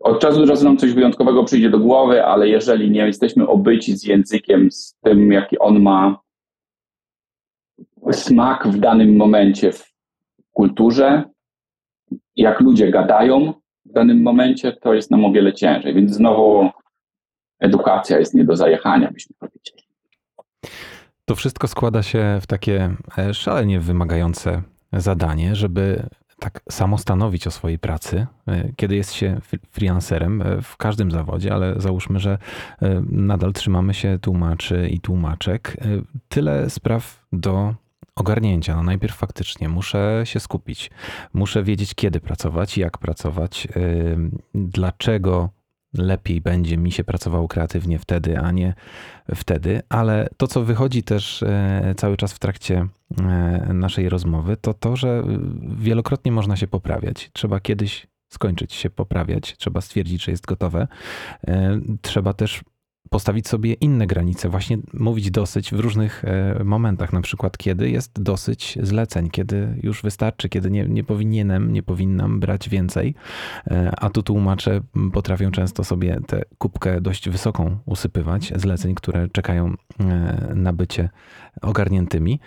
Od 0.00 0.20
czasu 0.20 0.40
do 0.40 0.46
czasu 0.46 0.64
nam 0.64 0.76
coś 0.76 0.92
wyjątkowego 0.92 1.44
przyjdzie 1.44 1.70
do 1.70 1.78
głowy, 1.78 2.24
ale 2.24 2.48
jeżeli 2.48 2.90
nie 2.90 3.06
jesteśmy 3.06 3.48
obyci 3.48 3.96
z 3.96 4.04
językiem, 4.04 4.70
z 4.70 4.96
tym, 5.02 5.32
jaki 5.32 5.58
on 5.58 5.82
ma 5.82 6.18
smak 8.12 8.68
w 8.68 8.78
danym 8.78 9.16
momencie 9.16 9.72
w 9.72 9.94
kulturze, 10.52 11.33
jak 12.36 12.60
ludzie 12.60 12.90
gadają 12.90 13.52
w 13.84 13.92
danym 13.92 14.22
momencie, 14.22 14.72
to 14.72 14.94
jest 14.94 15.10
nam 15.10 15.24
o 15.24 15.32
wiele 15.32 15.52
ciężej. 15.52 15.94
Więc 15.94 16.12
znowu 16.14 16.70
edukacja 17.60 18.18
jest 18.18 18.34
nie 18.34 18.44
do 18.44 18.56
zajechania, 18.56 19.10
byśmy 19.10 19.36
powiedzieli. 19.38 19.82
To 21.24 21.34
wszystko 21.34 21.68
składa 21.68 22.02
się 22.02 22.38
w 22.42 22.46
takie 22.46 22.96
e, 23.18 23.34
szalenie 23.34 23.80
wymagające 23.80 24.62
zadanie, 24.92 25.54
żeby 25.54 26.02
tak 26.38 26.60
samo 26.70 26.98
stanowić 26.98 27.46
o 27.46 27.50
swojej 27.50 27.78
pracy, 27.78 28.26
e, 28.48 28.72
kiedy 28.76 28.96
jest 28.96 29.12
się 29.12 29.40
freelancerem 29.70 30.42
e, 30.42 30.62
w 30.62 30.76
każdym 30.76 31.10
zawodzie, 31.10 31.54
ale 31.54 31.74
załóżmy, 31.76 32.20
że 32.20 32.38
nadal 33.10 33.52
trzymamy 33.52 33.94
się 33.94 34.18
tłumaczy 34.18 34.88
i 34.88 35.00
tłumaczek. 35.00 35.76
Tyle 36.28 36.70
spraw 36.70 37.26
do 37.32 37.74
ogarnięcia. 38.16 38.76
No 38.76 38.82
najpierw 38.82 39.16
faktycznie 39.16 39.68
muszę 39.68 40.22
się 40.24 40.40
skupić, 40.40 40.90
muszę 41.32 41.62
wiedzieć, 41.62 41.94
kiedy 41.94 42.20
pracować, 42.20 42.78
jak 42.78 42.98
pracować, 42.98 43.68
dlaczego 44.54 45.50
lepiej 45.98 46.40
będzie 46.40 46.76
mi 46.76 46.92
się 46.92 47.04
pracowało 47.04 47.48
kreatywnie 47.48 47.98
wtedy, 47.98 48.38
a 48.38 48.50
nie 48.50 48.74
wtedy, 49.34 49.82
ale 49.88 50.28
to, 50.36 50.46
co 50.46 50.64
wychodzi 50.64 51.02
też 51.02 51.42
e, 51.42 51.94
cały 51.96 52.16
czas 52.16 52.32
w 52.32 52.38
trakcie 52.38 52.88
e, 53.18 53.24
naszej 53.74 54.08
rozmowy, 54.08 54.56
to 54.56 54.74
to, 54.74 54.96
że 54.96 55.22
wielokrotnie 55.76 56.32
można 56.32 56.56
się 56.56 56.66
poprawiać. 56.66 57.30
Trzeba 57.32 57.60
kiedyś 57.60 58.06
skończyć 58.28 58.72
się 58.72 58.90
poprawiać, 58.90 59.56
trzeba 59.56 59.80
stwierdzić, 59.80 60.24
że 60.24 60.30
jest 60.30 60.46
gotowe. 60.46 60.88
E, 61.46 61.80
trzeba 62.02 62.32
też 62.32 62.64
postawić 63.10 63.48
sobie 63.48 63.72
inne 63.72 64.06
granice, 64.06 64.48
właśnie 64.48 64.78
mówić 64.92 65.30
dosyć 65.30 65.70
w 65.70 65.80
różnych 65.80 66.24
e, 66.24 66.64
momentach, 66.64 67.12
na 67.12 67.20
przykład 67.20 67.58
kiedy 67.58 67.90
jest 67.90 68.22
dosyć 68.22 68.78
zleceń, 68.82 69.30
kiedy 69.30 69.78
już 69.82 70.02
wystarczy, 70.02 70.48
kiedy 70.48 70.70
nie, 70.70 70.84
nie 70.84 71.04
powinienem, 71.04 71.72
nie 71.72 71.82
powinnam 71.82 72.40
brać 72.40 72.68
więcej, 72.68 73.14
e, 73.70 73.92
a 73.96 74.10
tu 74.10 74.22
tłumacze 74.22 74.80
potrafią 75.12 75.50
często 75.50 75.84
sobie 75.84 76.20
tę 76.26 76.42
kubkę 76.58 77.00
dość 77.00 77.28
wysoką 77.28 77.78
usypywać 77.86 78.52
zleceń, 78.56 78.94
które 78.94 79.28
czekają 79.28 79.74
e, 80.00 80.52
na 80.54 80.72
bycie 80.72 81.08
ogarniętymi. 81.62 82.40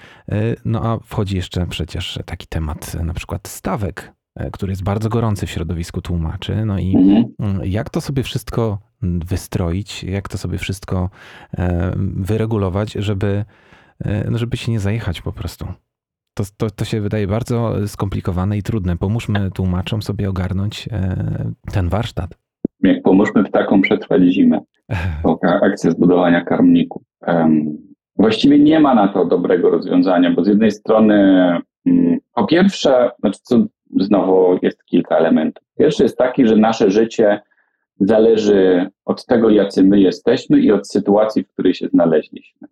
No 0.65 0.81
a 0.83 0.99
wchodzi 1.05 1.35
jeszcze 1.35 1.67
przecież 1.67 2.19
taki 2.25 2.47
temat 2.47 2.93
na 3.03 3.13
przykład 3.13 3.47
stawek, 3.47 4.16
który 4.51 4.71
jest 4.71 4.83
bardzo 4.83 5.09
gorący 5.09 5.45
w 5.45 5.49
środowisku 5.49 6.01
tłumaczy. 6.01 6.65
No 6.65 6.79
i 6.79 6.95
mhm. 6.95 7.61
jak 7.65 7.89
to 7.89 8.01
sobie 8.01 8.23
wszystko 8.23 8.77
wystroić, 9.01 10.03
jak 10.03 10.29
to 10.29 10.37
sobie 10.37 10.57
wszystko 10.57 11.09
e, 11.57 11.91
wyregulować, 12.15 12.93
żeby, 12.93 13.45
e, 14.05 14.31
no, 14.31 14.37
żeby 14.37 14.57
się 14.57 14.71
nie 14.71 14.79
zajechać 14.79 15.21
po 15.21 15.31
prostu. 15.31 15.65
To, 16.33 16.43
to, 16.57 16.69
to 16.69 16.85
się 16.85 17.01
wydaje 17.01 17.27
bardzo 17.27 17.87
skomplikowane 17.87 18.57
i 18.57 18.63
trudne. 18.63 18.97
Pomóżmy 18.97 19.51
tłumaczom 19.51 20.01
sobie 20.01 20.29
ogarnąć 20.29 20.89
e, 20.91 21.51
ten 21.71 21.89
warsztat. 21.89 22.37
Jak 22.81 23.03
pomóżmy 23.03 23.43
ptakom 23.43 23.81
przetrwać 23.81 24.21
zimę. 24.21 24.59
To 25.23 25.39
akcja 25.43 25.91
zbudowania 25.91 26.41
karmników. 26.41 27.03
Właściwie 28.15 28.59
nie 28.59 28.79
ma 28.79 28.95
na 28.95 29.07
to 29.07 29.25
dobrego 29.25 29.69
rozwiązania, 29.69 30.31
bo 30.31 30.43
z 30.43 30.47
jednej 30.47 30.71
strony, 30.71 31.15
mm, 31.85 32.17
po 32.33 32.45
pierwsze, 32.45 33.11
znaczy 33.19 33.39
co 33.43 33.65
znowu 33.99 34.59
jest 34.61 34.85
kilka 34.85 35.17
elementów. 35.17 35.63
Pierwszy 35.77 36.03
jest 36.03 36.17
taki, 36.17 36.47
że 36.47 36.55
nasze 36.55 36.91
życie 36.91 37.39
zależy 37.99 38.89
od 39.05 39.25
tego, 39.25 39.49
jacy 39.49 39.83
my 39.83 39.99
jesteśmy 39.99 40.59
i 40.59 40.71
od 40.71 40.87
sytuacji, 40.87 41.43
w 41.43 41.47
której 41.47 41.73
się 41.73 41.87
znaleźliśmy. 41.87 42.67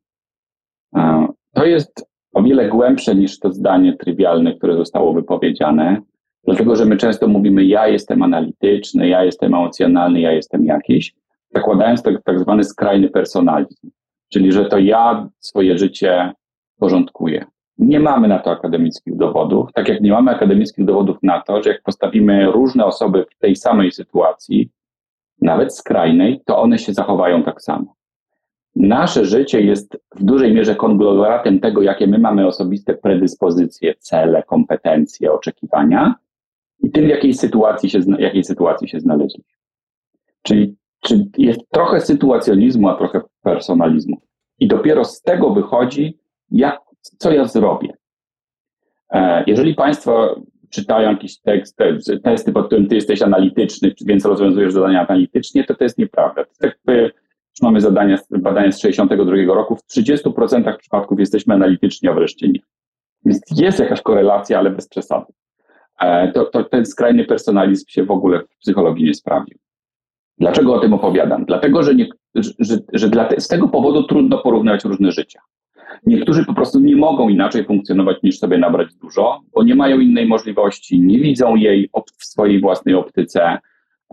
To 1.54 1.66
jest 1.66 2.10
o 2.34 2.44
wiele 2.44 2.70
głębsze 2.70 3.16
niż 3.16 3.40
to 3.40 3.54
zdanie 3.54 3.98
trywialne, 3.98 4.54
które 4.54 4.78
zostało 4.78 5.14
wypowiedziane, 5.14 6.02
dlatego 6.44 6.76
że 6.76 6.86
my 6.86 6.98
często 6.98 7.28
mówimy: 7.28 7.66
Ja 7.66 7.88
jestem 7.88 8.22
analityczny, 8.22 9.08
ja 9.08 9.24
jestem 9.24 9.54
emocjonalny, 9.54 10.20
ja 10.20 10.32
jestem 10.32 10.66
jakiś, 10.66 11.14
zakładając 11.56 12.04
tak, 12.04 12.24
tak 12.24 12.40
zwany 12.40 12.64
skrajny 12.64 13.10
personalizm, 13.10 13.90
czyli 14.34 14.52
że 14.52 14.66
to 14.66 14.78
ja 14.78 15.30
swoje 15.40 15.78
życie 15.78 16.32
porządkuję. 16.80 17.46
Nie 17.78 18.00
mamy 18.00 18.28
na 18.28 18.40
to 18.40 18.52
akademickich 18.52 19.18
dowodów, 19.18 19.74
tak 19.74 19.90
jak 19.90 20.02
nie 20.02 20.12
mamy 20.12 20.32
akademickich 20.32 20.86
dowodów 20.86 21.18
na 21.24 21.42
to, 21.42 21.64
że 21.64 21.70
jak 21.70 21.82
postawimy 21.82 22.52
różne 22.52 22.86
osoby 22.86 23.26
w 23.36 23.40
tej 23.40 23.56
samej 23.56 23.92
sytuacji, 23.92 24.70
nawet 25.42 25.76
skrajnej, 25.76 26.42
to 26.46 26.62
one 26.62 26.80
się 26.80 26.94
zachowają 26.94 27.44
tak 27.44 27.62
samo. 27.62 27.96
Nasze 28.76 29.26
życie 29.26 29.62
jest 29.62 29.98
w 30.16 30.24
dużej 30.24 30.54
mierze 30.54 30.76
konglomeratem 30.76 31.60
tego, 31.60 31.82
jakie 31.82 32.08
my 32.08 32.20
mamy 32.20 32.48
osobiste 32.48 32.94
predyspozycje, 32.94 33.96
cele, 34.00 34.44
kompetencje, 34.44 35.34
oczekiwania 35.34 36.16
i 36.80 36.92
tym, 36.92 37.06
w 37.06 37.10
jakiej 37.10 37.34
sytuacji 37.34 37.90
się, 37.90 38.00
jakiej 38.20 38.44
sytuacji 38.44 38.88
się 38.88 39.00
znaleźliśmy. 39.00 39.56
Czyli, 40.42 40.76
czyli 41.00 41.32
jest 41.38 41.60
trochę 41.70 42.02
sytuacjonizmu, 42.02 42.90
a 42.90 42.96
trochę 42.96 43.22
personalizmu. 43.42 44.22
I 44.60 44.68
dopiero 44.68 45.06
z 45.06 45.22
tego 45.22 45.50
wychodzi, 45.54 46.20
jak, 46.52 46.82
co 47.18 47.32
ja 47.32 47.46
zrobię. 47.46 47.94
E, 49.10 49.44
jeżeli 49.48 49.76
Państwo 49.76 50.42
czytają 50.70 51.10
jakiś 51.10 51.40
tekst, 51.40 51.78
testy, 52.24 52.52
pod 52.52 52.66
którym 52.66 52.88
ty 52.88 52.96
jesteś 52.96 53.22
analityczny, 53.22 53.94
więc 54.06 54.26
rozwiązujesz 54.26 54.74
zadania 54.74 55.08
analitycznie, 55.08 55.64
to 55.64 55.76
to 55.76 55.84
jest 55.84 55.98
nieprawda. 55.98 56.44
To 56.44 56.50
jest 56.50 56.64
jakby, 56.64 57.12
mamy 57.62 57.82
zadania, 57.82 58.18
badania 58.30 58.72
z 58.72 58.80
62 58.80 59.36
roku, 59.48 59.76
w 59.76 59.84
30% 59.98 60.78
przypadków 60.78 61.20
jesteśmy 61.20 61.54
analityczni, 61.54 62.10
a 62.10 62.14
wreszcie 62.14 62.48
nie. 62.48 62.60
Więc 63.26 63.42
jest 63.58 63.80
jakaś 63.80 64.02
korelacja, 64.02 64.60
ale 64.60 64.70
bez 64.70 64.88
przesady. 64.88 65.34
E, 66.00 66.32
to, 66.32 66.46
to 66.46 66.64
ten 66.64 66.86
skrajny 66.86 67.26
personalizm 67.26 67.86
się 67.88 68.04
w 68.04 68.12
ogóle 68.12 68.40
w 68.40 68.58
psychologii 68.58 69.06
nie 69.06 69.14
sprawdził. 69.14 69.58
Dlaczego 70.38 70.74
o 70.74 70.80
tym 70.80 70.94
opowiadam? 70.94 71.46
Dlatego, 71.46 71.84
że, 71.84 71.96
nie, 71.96 72.08
że, 72.36 72.52
że, 72.60 72.78
że 72.94 73.10
te, 73.10 73.42
z 73.42 73.48
tego 73.48 73.68
powodu 73.68 74.04
trudno 74.04 74.38
porównywać 74.38 74.84
różne 74.84 75.12
życia. 75.12 75.40
Niektórzy 76.06 76.46
po 76.46 76.54
prostu 76.54 76.80
nie 76.80 76.96
mogą 76.96 77.30
inaczej 77.30 77.66
funkcjonować 77.66 78.18
niż 78.24 78.40
sobie 78.40 78.58
nabrać 78.58 78.96
dużo, 78.96 79.42
bo 79.54 79.64
nie 79.64 79.76
mają 79.76 80.00
innej 80.00 80.28
możliwości, 80.28 81.02
nie 81.02 81.20
widzą 81.20 81.56
jej 81.56 81.90
w 82.20 82.26
swojej 82.26 82.62
własnej 82.62 82.96
optyce, 82.96 83.58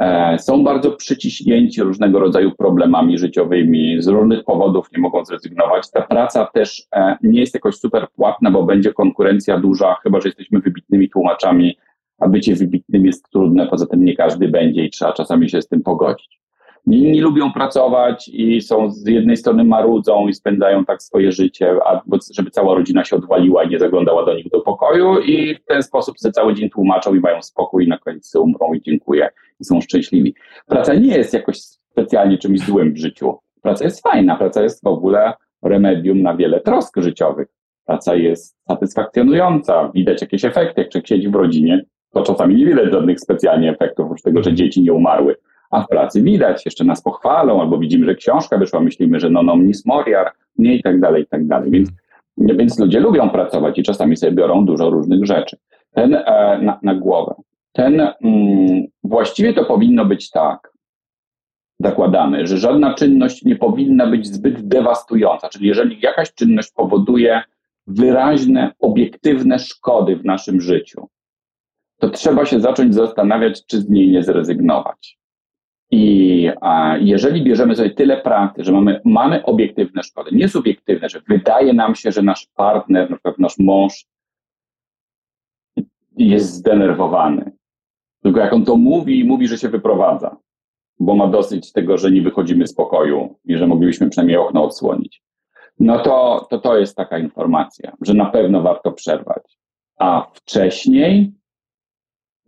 e, 0.00 0.38
są 0.38 0.64
bardzo 0.64 0.92
przyciśnięci 0.92 1.82
różnego 1.82 2.20
rodzaju 2.20 2.52
problemami 2.52 3.18
życiowymi, 3.18 4.02
z 4.02 4.08
różnych 4.08 4.44
powodów 4.44 4.92
nie 4.92 5.02
mogą 5.02 5.24
zrezygnować. 5.24 5.90
Ta 5.90 6.02
praca 6.02 6.46
też 6.46 6.86
e, 6.96 7.16
nie 7.22 7.40
jest 7.40 7.54
jakoś 7.54 7.76
super 7.76 8.06
płatna, 8.16 8.50
bo 8.50 8.62
będzie 8.62 8.92
konkurencja 8.92 9.58
duża, 9.58 9.96
chyba 10.02 10.20
że 10.20 10.28
jesteśmy 10.28 10.60
wybitnymi 10.60 11.10
tłumaczami, 11.10 11.76
a 12.18 12.28
bycie 12.28 12.54
wybitnym 12.54 13.06
jest 13.06 13.30
trudne, 13.30 13.66
poza 13.66 13.86
tym 13.86 14.04
nie 14.04 14.16
każdy 14.16 14.48
będzie 14.48 14.84
i 14.84 14.90
trzeba 14.90 15.12
czasami 15.12 15.50
się 15.50 15.62
z 15.62 15.68
tym 15.68 15.82
pogodzić. 15.82 16.41
Inni 16.86 17.20
lubią 17.20 17.52
pracować 17.52 18.28
i 18.28 18.60
są 18.60 18.90
z 18.90 19.06
jednej 19.06 19.36
strony 19.36 19.64
marudzą 19.64 20.28
i 20.28 20.34
spędzają 20.34 20.84
tak 20.84 21.02
swoje 21.02 21.32
życie, 21.32 21.76
albo 21.84 22.18
żeby 22.34 22.50
cała 22.50 22.74
rodzina 22.74 23.04
się 23.04 23.16
odwaliła 23.16 23.64
i 23.64 23.68
nie 23.68 23.78
zaglądała 23.78 24.24
do 24.24 24.34
nich 24.34 24.50
do 24.50 24.60
pokoju 24.60 25.20
i 25.20 25.54
w 25.54 25.64
ten 25.64 25.82
sposób 25.82 26.18
sobie 26.18 26.32
cały 26.32 26.54
dzień 26.54 26.70
tłumaczą 26.70 27.14
i 27.14 27.20
mają 27.20 27.42
spokój 27.42 27.84
i 27.84 27.88
na 27.88 27.98
koniec 27.98 28.34
umrą 28.34 28.74
i 28.74 28.82
dziękuję 28.82 29.28
i 29.60 29.64
są 29.64 29.80
szczęśliwi. 29.80 30.34
Praca 30.66 30.94
nie 30.94 31.16
jest 31.16 31.34
jakoś 31.34 31.58
specjalnie 31.60 32.38
czymś 32.38 32.60
złym 32.60 32.92
w 32.92 32.98
życiu. 32.98 33.38
Praca 33.62 33.84
jest 33.84 34.02
fajna, 34.02 34.36
praca 34.36 34.62
jest 34.62 34.84
w 34.84 34.86
ogóle 34.86 35.32
remedium 35.62 36.22
na 36.22 36.36
wiele 36.36 36.60
trosk 36.60 37.00
życiowych. 37.00 37.48
Praca 37.86 38.14
jest 38.14 38.56
satysfakcjonująca, 38.68 39.90
widać 39.94 40.20
jakieś 40.20 40.44
efekty. 40.44 40.80
Jak 40.80 40.90
człowiek 40.90 41.06
siedzi 41.06 41.28
w 41.28 41.34
rodzinie, 41.34 41.84
to 42.12 42.22
czasami 42.22 42.54
nie 42.54 42.66
widać 42.66 42.92
żadnych 42.92 43.20
specjalnie 43.20 43.70
efektów, 43.70 44.06
oprócz 44.06 44.22
tego, 44.22 44.42
że 44.42 44.54
dzieci 44.54 44.82
nie 44.82 44.92
umarły 44.92 45.36
a 45.72 45.82
w 45.82 45.88
pracy 45.88 46.22
widać, 46.22 46.64
jeszcze 46.64 46.84
nas 46.84 47.02
pochwalą, 47.02 47.60
albo 47.60 47.78
widzimy, 47.78 48.06
że 48.06 48.14
książka 48.14 48.58
wyszła, 48.58 48.80
myślimy, 48.80 49.20
że 49.20 49.30
no 49.30 49.40
omnis 49.40 49.86
moriar, 49.86 50.32
nie 50.58 50.74
i 50.74 50.82
tak 50.82 51.00
dalej, 51.00 51.22
i 51.22 51.26
tak 51.26 51.46
dalej. 51.46 51.70
Więc, 51.70 51.90
więc 52.38 52.78
ludzie 52.78 53.00
lubią 53.00 53.30
pracować 53.30 53.78
i 53.78 53.82
czasami 53.82 54.16
sobie 54.16 54.32
biorą 54.32 54.66
dużo 54.66 54.90
różnych 54.90 55.26
rzeczy. 55.26 55.56
Ten 55.94 56.14
e, 56.14 56.58
na, 56.62 56.78
na 56.82 56.94
głowę. 56.94 57.34
Ten, 57.72 58.00
mm, 58.00 58.84
właściwie 59.04 59.54
to 59.54 59.64
powinno 59.64 60.04
być 60.04 60.30
tak, 60.30 60.72
zakładane, 61.80 62.46
że 62.46 62.58
żadna 62.58 62.94
czynność 62.94 63.44
nie 63.44 63.56
powinna 63.56 64.06
być 64.06 64.26
zbyt 64.26 64.68
dewastująca. 64.68 65.48
Czyli 65.48 65.66
jeżeli 65.66 66.00
jakaś 66.00 66.34
czynność 66.34 66.72
powoduje 66.72 67.42
wyraźne, 67.86 68.72
obiektywne 68.80 69.58
szkody 69.58 70.16
w 70.16 70.24
naszym 70.24 70.60
życiu, 70.60 71.08
to 71.98 72.10
trzeba 72.10 72.46
się 72.46 72.60
zacząć 72.60 72.94
zastanawiać, 72.94 73.66
czy 73.66 73.80
z 73.80 73.90
niej 73.90 74.10
nie 74.10 74.22
zrezygnować. 74.22 75.21
I 75.92 76.50
a, 76.60 76.96
jeżeli 77.00 77.44
bierzemy 77.44 77.76
sobie 77.76 77.90
tyle 77.90 78.16
pracy, 78.16 78.64
że 78.64 78.72
mamy, 78.72 79.00
mamy 79.04 79.44
obiektywne 79.44 80.02
szkody, 80.02 80.30
nie 80.32 80.48
subiektywne, 80.48 81.08
że 81.08 81.20
wydaje 81.28 81.72
nam 81.72 81.94
się, 81.94 82.12
że 82.12 82.22
nasz 82.22 82.46
partner, 82.54 83.10
na 83.10 83.16
przykład 83.16 83.38
nasz 83.38 83.58
mąż 83.58 84.06
jest 86.16 86.52
zdenerwowany. 86.52 87.52
Tylko 88.22 88.40
jak 88.40 88.52
on 88.52 88.64
to 88.64 88.76
mówi, 88.76 89.24
mówi, 89.24 89.48
że 89.48 89.58
się 89.58 89.68
wyprowadza, 89.68 90.36
bo 91.00 91.14
ma 91.14 91.26
dosyć 91.26 91.72
tego, 91.72 91.98
że 91.98 92.10
nie 92.10 92.22
wychodzimy 92.22 92.66
z 92.66 92.74
pokoju 92.74 93.38
i 93.44 93.56
że 93.56 93.66
moglibyśmy 93.66 94.10
przynajmniej 94.10 94.36
okno 94.36 94.64
odsłonić. 94.64 95.22
No 95.80 95.98
to, 95.98 96.46
to 96.50 96.58
to 96.58 96.78
jest 96.78 96.96
taka 96.96 97.18
informacja, 97.18 97.92
że 98.00 98.14
na 98.14 98.26
pewno 98.26 98.62
warto 98.62 98.92
przerwać. 98.92 99.58
A 99.98 100.26
wcześniej 100.34 101.32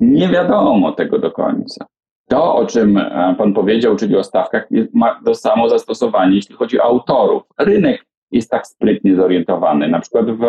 nie 0.01 0.29
wiadomo 0.29 0.93
tego 0.93 1.19
do 1.19 1.31
końca. 1.31 1.87
To, 2.29 2.55
o 2.57 2.67
czym 2.67 2.97
e, 2.97 3.35
Pan 3.39 3.55
powiedział, 3.55 3.97
czyli 3.97 4.17
o 4.17 4.25
stawkach, 4.25 4.69
ma 4.93 5.21
to 5.25 5.35
samo 5.35 5.69
zastosowanie, 5.69 6.37
jeśli 6.37 6.55
chodzi 6.55 6.81
o 6.81 6.85
autorów. 6.85 7.43
Rynek 7.59 8.07
jest 8.31 8.51
tak 8.51 8.67
sprytnie 8.67 9.17
zorientowany. 9.17 9.89
Na 9.89 10.01
przykład 10.01 10.27
w 10.27 10.45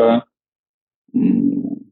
mm, 1.16 1.92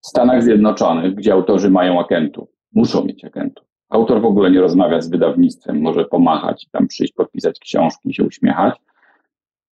Stanach 0.00 0.42
Zjednoczonych, 0.42 1.14
gdzie 1.14 1.32
autorzy 1.32 1.70
mają 1.70 2.00
agentów, 2.00 2.48
muszą 2.72 3.04
mieć 3.04 3.24
agentów. 3.24 3.66
Autor 3.88 4.20
w 4.20 4.24
ogóle 4.24 4.50
nie 4.50 4.60
rozmawia 4.60 5.00
z 5.00 5.10
wydawnictwem, 5.10 5.80
może 5.80 6.04
pomachać, 6.04 6.66
tam 6.72 6.86
przyjść, 6.86 7.12
podpisać 7.12 7.58
książki, 7.58 8.14
się 8.14 8.24
uśmiechać 8.24 8.76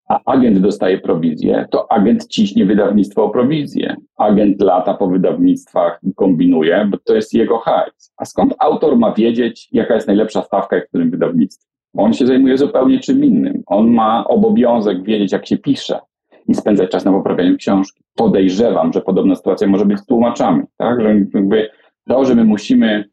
a 0.09 0.21
agent 0.25 0.59
dostaje 0.59 0.99
prowizję, 0.99 1.67
to 1.71 1.93
agent 1.93 2.27
ciśnie 2.27 2.67
wydawnictwo 2.67 3.25
o 3.25 3.31
prowizję. 3.31 3.97
Agent 4.17 4.61
lata 4.61 4.95
po 4.95 5.09
wydawnictwach 5.09 6.01
kombinuje, 6.17 6.89
bo 6.91 6.99
to 7.05 7.15
jest 7.15 7.35
jego 7.35 7.59
hajs. 7.59 8.13
A 8.17 8.25
skąd 8.25 8.55
autor 8.59 8.97
ma 8.97 9.13
wiedzieć, 9.13 9.69
jaka 9.73 9.95
jest 9.95 10.07
najlepsza 10.07 10.43
stawka 10.43 10.81
w 10.81 10.89
którym 10.89 11.11
wydawnictwie? 11.11 11.67
On 11.97 12.13
się 12.13 12.27
zajmuje 12.27 12.59
zupełnie 12.59 13.01
czym 13.01 13.25
innym. 13.25 13.63
On 13.67 13.91
ma 13.91 14.25
obowiązek 14.29 15.03
wiedzieć, 15.03 15.33
jak 15.33 15.47
się 15.47 15.59
pisze 15.59 15.99
i 16.49 16.55
spędzać 16.55 16.91
czas 16.91 17.05
na 17.05 17.13
poprawianiu 17.13 17.57
książki. 17.57 18.05
Podejrzewam, 18.17 18.93
że 18.93 19.01
podobna 19.01 19.35
sytuacja 19.35 19.69
może 19.69 19.85
być 19.85 19.99
z 19.99 20.07
tłumaczami, 20.07 20.63
tak? 20.77 21.01
Że 21.01 21.15
jakby 21.35 21.71
to, 22.09 22.25
że 22.25 22.35
my 22.35 22.45
musimy 22.45 23.05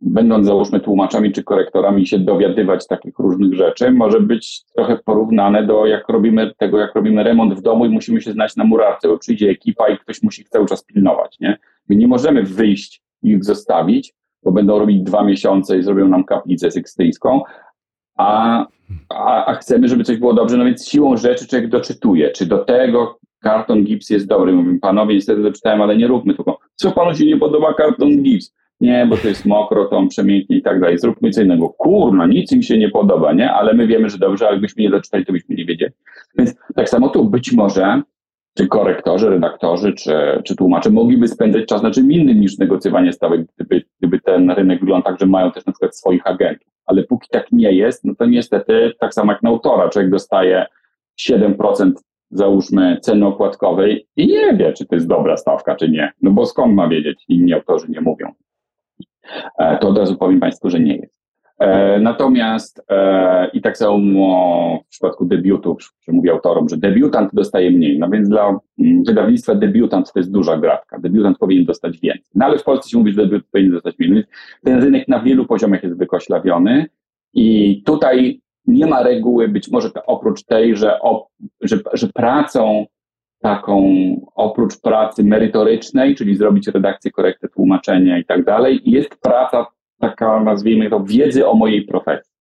będąc 0.00 0.46
załóżmy 0.46 0.80
tłumaczami 0.80 1.32
czy 1.32 1.44
korektorami 1.44 2.06
się 2.06 2.18
dowiadywać 2.18 2.86
takich 2.86 3.18
różnych 3.18 3.54
rzeczy, 3.54 3.90
może 3.90 4.20
być 4.20 4.64
trochę 4.74 4.98
porównane 5.04 5.66
do 5.66 5.86
jak 5.86 6.08
robimy 6.08 6.52
tego, 6.58 6.78
jak 6.78 6.94
robimy 6.94 7.22
remont 7.22 7.54
w 7.54 7.62
domu 7.62 7.86
i 7.86 7.88
musimy 7.88 8.20
się 8.20 8.32
znać 8.32 8.56
na 8.56 8.64
murarce, 8.64 9.08
bo 9.08 9.18
przyjdzie 9.18 9.50
ekipa 9.50 9.88
i 9.88 9.98
ktoś 9.98 10.22
musi 10.22 10.44
cały 10.44 10.66
czas 10.66 10.84
pilnować, 10.84 11.40
nie? 11.40 11.58
My 11.88 11.96
nie 11.96 12.08
możemy 12.08 12.42
wyjść 12.42 13.02
i 13.22 13.28
ich 13.28 13.44
zostawić, 13.44 14.14
bo 14.42 14.52
będą 14.52 14.78
robić 14.78 15.02
dwa 15.02 15.24
miesiące 15.24 15.78
i 15.78 15.82
zrobią 15.82 16.08
nam 16.08 16.24
kaplicę 16.24 16.70
sykstyjską, 16.70 17.42
a, 18.16 18.66
a, 19.08 19.46
a 19.46 19.54
chcemy, 19.54 19.88
żeby 19.88 20.04
coś 20.04 20.16
było 20.16 20.34
dobrze, 20.34 20.56
no 20.56 20.64
więc 20.64 20.88
siłą 20.88 21.16
rzeczy 21.16 21.46
człowiek 21.46 21.68
doczytuje, 21.68 22.30
czy 22.30 22.46
do 22.46 22.58
tego 22.58 23.18
karton 23.40 23.84
gips 23.84 24.10
jest 24.10 24.26
dobry. 24.26 24.52
Mówimy, 24.52 24.80
panowie, 24.80 25.14
niestety 25.14 25.42
doczytałem, 25.42 25.82
ale 25.82 25.96
nie 25.96 26.06
róbmy 26.06 26.34
tylko. 26.34 26.58
Co 26.74 26.92
panu 26.92 27.14
się 27.14 27.26
nie 27.26 27.36
podoba 27.36 27.74
karton 27.74 28.22
gips? 28.22 28.54
Nie, 28.80 29.06
bo 29.06 29.16
to 29.16 29.28
jest 29.28 29.46
mokro, 29.46 29.84
to 29.84 29.96
on 29.96 30.08
przemięknie 30.08 30.56
i 30.56 30.62
tak 30.62 30.80
dalej, 30.80 30.98
zróbmy 30.98 31.30
co 31.30 31.42
innego. 31.42 31.68
Kurno, 31.68 32.26
nic 32.26 32.52
im 32.52 32.62
się 32.62 32.78
nie 32.78 32.88
podoba, 32.88 33.32
nie? 33.32 33.52
Ale 33.52 33.74
my 33.74 33.86
wiemy, 33.86 34.10
że 34.10 34.18
dobrze, 34.18 34.46
ale 34.46 34.56
gdybyśmy 34.56 34.82
nie 34.82 34.90
doczytali, 34.90 35.26
to 35.26 35.32
byśmy 35.32 35.54
nie 35.54 35.64
wiedzieli. 35.64 35.92
Więc 36.38 36.54
tak 36.74 36.88
samo 36.88 37.08
tu 37.08 37.24
być 37.24 37.52
może 37.52 38.02
czy 38.54 38.66
korektorzy, 38.66 39.30
redaktorzy, 39.30 39.92
czy, 39.92 40.12
czy 40.44 40.56
tłumacze 40.56 40.90
mogliby 40.90 41.28
spędzać 41.28 41.66
czas 41.66 41.82
na 41.82 41.90
czym 41.90 42.12
innym 42.12 42.40
niż 42.40 42.58
negocjowanie 42.58 43.12
stawek, 43.12 43.40
gdyby, 43.54 43.82
gdyby 43.98 44.20
ten 44.20 44.50
rynek 44.50 44.80
wyglądał 44.80 45.12
tak, 45.12 45.20
że 45.20 45.26
mają 45.26 45.52
też 45.52 45.66
na 45.66 45.72
przykład 45.72 45.96
swoich 45.96 46.26
agentów. 46.26 46.68
Ale 46.86 47.04
póki 47.04 47.28
tak 47.30 47.52
nie 47.52 47.72
jest, 47.72 48.04
no 48.04 48.14
to 48.14 48.26
niestety 48.26 48.92
tak 49.00 49.14
samo 49.14 49.32
jak 49.32 49.42
na 49.42 49.50
autora, 49.50 49.88
człowiek 49.88 50.10
dostaje 50.10 50.66
7% 51.20 51.92
załóżmy 52.30 52.98
ceny 53.02 53.26
okładkowej 53.26 54.06
i 54.16 54.26
nie 54.26 54.56
wie, 54.56 54.72
czy 54.72 54.86
to 54.86 54.94
jest 54.94 55.06
dobra 55.06 55.36
stawka, 55.36 55.76
czy 55.76 55.88
nie. 55.88 56.12
No 56.22 56.30
bo 56.30 56.46
skąd 56.46 56.74
ma 56.74 56.88
wiedzieć? 56.88 57.24
Inni 57.28 57.52
autorzy 57.52 57.86
nie 57.88 58.00
mówią. 58.00 58.32
E, 59.58 59.78
to 59.78 59.88
od 59.88 59.98
razu 59.98 60.16
powiem 60.16 60.40
Państwu, 60.40 60.70
że 60.70 60.80
nie 60.80 60.96
jest. 60.96 61.20
E, 61.60 62.00
natomiast 62.00 62.84
e, 62.90 63.50
i 63.52 63.60
tak 63.60 63.78
samo 63.78 64.82
w 64.86 64.88
przypadku 64.88 65.24
debiutów, 65.24 65.94
że 66.00 66.12
mówię 66.12 66.32
autorom, 66.32 66.68
że 66.68 66.76
debiutant 66.76 67.30
dostaje 67.32 67.70
mniej. 67.70 67.98
No 67.98 68.08
więc 68.08 68.28
dla 68.28 68.58
mm, 68.78 69.04
wydawnictwa 69.04 69.54
debiutant 69.54 70.12
to 70.12 70.20
jest 70.20 70.32
duża 70.32 70.56
gratka. 70.56 70.98
Debiutant 70.98 71.38
powinien 71.38 71.64
dostać 71.64 71.98
więcej. 71.98 72.30
No 72.34 72.44
ale 72.46 72.58
w 72.58 72.64
Polsce 72.64 72.90
się 72.90 72.98
mówi, 72.98 73.12
że 73.12 73.16
debiutant 73.16 73.50
powinien 73.52 73.72
dostać 73.72 73.98
mniej. 73.98 74.12
Więc 74.12 74.24
ten 74.64 74.82
rynek 74.82 75.08
na 75.08 75.20
wielu 75.20 75.46
poziomach 75.46 75.82
jest 75.82 75.98
wykoślawiony 75.98 76.86
i 77.34 77.82
tutaj 77.82 78.40
nie 78.66 78.86
ma 78.86 79.02
reguły, 79.02 79.48
być 79.48 79.70
może 79.70 79.90
to 79.90 80.04
oprócz 80.06 80.44
tej, 80.44 80.76
że, 80.76 80.98
że, 81.60 81.78
że 81.92 82.08
pracą 82.08 82.86
taką, 83.40 83.94
oprócz 84.34 84.80
pracy 84.80 85.24
merytorycznej, 85.24 86.14
czyli 86.14 86.36
zrobić 86.36 86.68
redakcję, 86.68 87.10
korektę, 87.10 87.48
tłumaczenia 87.48 88.18
i 88.18 88.24
tak 88.24 88.44
dalej, 88.44 88.80
jest 88.84 89.16
praca 89.22 89.66
taka, 90.00 90.40
nazwijmy 90.40 90.90
to, 90.90 91.04
wiedzy 91.04 91.48
o 91.48 91.54
mojej 91.54 91.82
profesji. 91.82 92.32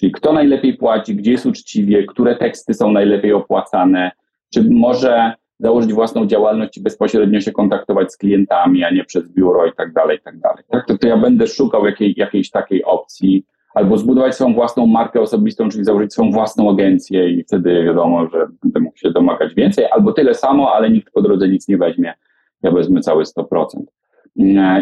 Czyli 0.00 0.12
kto 0.12 0.32
najlepiej 0.32 0.76
płaci, 0.76 1.16
gdzie 1.16 1.32
jest 1.32 1.46
uczciwie, 1.46 2.06
które 2.06 2.36
teksty 2.36 2.74
są 2.74 2.92
najlepiej 2.92 3.32
opłacane, 3.32 4.10
czy 4.54 4.66
może 4.70 5.32
założyć 5.58 5.92
własną 5.92 6.26
działalność 6.26 6.78
i 6.78 6.82
bezpośrednio 6.82 7.40
się 7.40 7.52
kontaktować 7.52 8.12
z 8.12 8.16
klientami, 8.16 8.84
a 8.84 8.90
nie 8.90 9.04
przez 9.04 9.32
biuro 9.32 9.66
i 9.66 9.72
tak 9.72 9.92
dalej, 9.92 10.18
i 10.18 10.20
tak 10.20 10.38
dalej. 10.38 10.64
Tak, 10.68 10.86
to, 10.86 10.98
to 10.98 11.08
ja 11.08 11.16
będę 11.16 11.46
szukał 11.46 11.86
jakiej, 11.86 12.14
jakiejś 12.16 12.50
takiej 12.50 12.84
opcji, 12.84 13.44
albo 13.76 13.98
zbudować 13.98 14.34
swoją 14.34 14.54
własną 14.54 14.86
markę 14.86 15.20
osobistą, 15.20 15.68
czyli 15.68 15.84
założyć 15.84 16.12
swoją 16.12 16.30
własną 16.30 16.70
agencję 16.70 17.30
i 17.30 17.44
wtedy 17.44 17.84
wiadomo, 17.84 18.28
że 18.28 18.46
będę 18.62 18.80
mógł 18.80 18.98
się 18.98 19.10
domagać 19.10 19.54
więcej, 19.54 19.84
albo 19.90 20.12
tyle 20.12 20.34
samo, 20.34 20.72
ale 20.72 20.90
nikt 20.90 21.12
po 21.12 21.22
drodze 21.22 21.48
nic 21.48 21.68
nie 21.68 21.76
weźmie. 21.76 22.14
Ja 22.62 22.70
wezmę 22.70 23.00
całe 23.00 23.24
100%. 23.24 23.64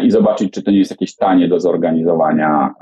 I 0.03 0.11
zobaczyć, 0.11 0.51
czy 0.51 0.63
to 0.63 0.71
nie 0.71 0.77
jest 0.77 0.91
jakieś 0.91 1.15
tanie 1.15 1.47
do 1.47 1.59
zorganizowania 1.59 2.73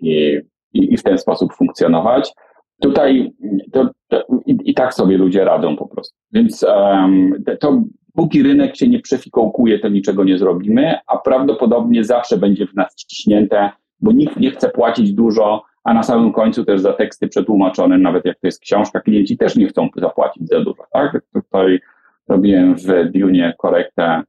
i, 0.00 0.40
i, 0.72 0.94
i 0.94 0.96
w 0.96 1.02
ten 1.02 1.18
sposób 1.18 1.54
funkcjonować. 1.54 2.32
Tutaj 2.80 3.32
to, 3.72 3.90
to 4.08 4.24
i, 4.46 4.56
i, 4.64 4.74
tak 4.74 4.94
sobie 4.94 5.18
ludzie 5.18 5.44
radzą 5.44 5.76
po 5.76 5.88
prostu. 5.88 6.16
Więc 6.32 6.62
um, 6.62 7.44
to 7.60 7.82
póki 8.14 8.42
rynek 8.42 8.76
się 8.76 8.88
nie 8.88 9.00
przefikołkuje, 9.00 9.78
to 9.78 9.88
niczego 9.88 10.24
nie 10.24 10.38
zrobimy, 10.38 10.94
a 11.06 11.18
prawdopodobnie 11.18 12.04
zawsze 12.04 12.36
będzie 12.36 12.66
w 12.66 12.74
nas 12.74 12.94
ściśnięte 13.00 13.70
bo 14.04 14.12
nikt 14.12 14.36
nie 14.36 14.50
chce 14.50 14.68
płacić 14.68 15.12
dużo, 15.12 15.62
a 15.84 15.94
na 15.94 16.02
samym 16.02 16.32
końcu 16.32 16.64
też 16.64 16.80
za 16.80 16.92
teksty 16.92 17.28
przetłumaczone, 17.28 17.98
nawet 17.98 18.24
jak 18.24 18.38
to 18.40 18.46
jest 18.46 18.60
książka, 18.60 19.00
klienci 19.00 19.36
też 19.36 19.56
nie 19.56 19.66
chcą 19.66 19.88
zapłacić 19.96 20.48
za 20.48 20.60
dużo. 20.60 20.84
Tak? 20.92 21.22
Tutaj 21.32 21.80
robiłem 22.28 22.74
w 22.74 23.10
Dune 23.12 23.54
korektę 23.58 24.22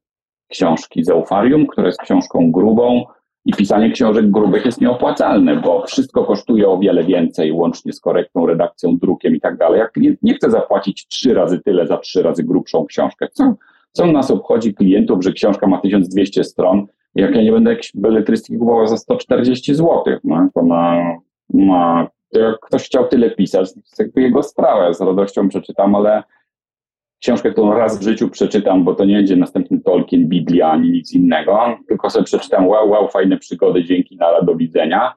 książki 0.47 1.03
Zeufarium, 1.03 1.67
która 1.67 1.87
jest 1.87 2.01
książką 2.01 2.51
grubą 2.51 3.05
i 3.45 3.53
pisanie 3.53 3.91
książek 3.91 4.31
grubych 4.31 4.65
jest 4.65 4.81
nieopłacalne, 4.81 5.55
bo 5.55 5.85
wszystko 5.87 6.25
kosztuje 6.25 6.67
o 6.69 6.77
wiele 6.77 7.03
więcej, 7.03 7.51
łącznie 7.51 7.93
z 7.93 7.99
korektą, 7.99 8.45
redakcją, 8.45 8.97
drukiem 8.97 9.35
i 9.35 9.39
tak 9.39 9.57
dalej. 9.57 9.79
Jak 9.79 9.91
klient 9.91 10.23
nie 10.23 10.33
chce 10.33 10.51
zapłacić 10.51 11.07
trzy 11.07 11.33
razy 11.33 11.59
tyle 11.59 11.87
za 11.87 11.97
trzy 11.97 12.23
razy 12.23 12.43
grubszą 12.43 12.85
książkę, 12.85 13.27
co, 13.33 13.55
co 13.91 14.07
nas 14.07 14.31
obchodzi 14.31 14.73
klientów, 14.73 15.23
że 15.23 15.31
książka 15.31 15.67
ma 15.67 15.77
1200 15.77 16.43
stron, 16.43 16.87
jak 17.15 17.35
ja 17.35 17.41
nie 17.41 17.51
będę 17.51 17.69
jakiejś 17.69 17.91
beletrystyki 17.95 18.59
kupował 18.59 18.87
za 18.87 18.97
140 18.97 19.75
zł, 19.75 20.03
no, 20.23 20.49
to 20.53 20.63
ma, 20.63 21.17
ma, 21.53 22.07
jak 22.31 22.59
ktoś 22.59 22.83
chciał 22.83 23.07
tyle 23.07 23.31
pisać, 23.31 23.73
to 23.73 23.79
jest 23.79 23.99
jakby 23.99 24.21
jego 24.21 24.43
sprawa, 24.43 24.93
z 24.93 25.01
radością 25.01 25.49
przeczytam, 25.49 25.95
ale 25.95 26.23
książkę, 27.21 27.51
którą 27.51 27.73
raz 27.73 27.99
w 27.99 28.03
życiu 28.03 28.29
przeczytam, 28.29 28.83
bo 28.83 28.95
to 28.95 29.05
nie 29.05 29.15
będzie 29.15 29.35
następny 29.35 29.79
Tolkien, 29.79 30.27
Biblia, 30.27 30.71
ani 30.71 30.91
nic 30.91 31.13
innego, 31.13 31.77
tylko 31.87 32.09
sobie 32.09 32.25
przeczytam, 32.25 32.67
wow, 32.67 32.89
wow, 32.89 33.07
fajne 33.07 33.37
przygody, 33.37 33.83
dzięki, 33.83 34.17
nara, 34.17 34.41
do 34.41 34.55
widzenia, 34.55 35.13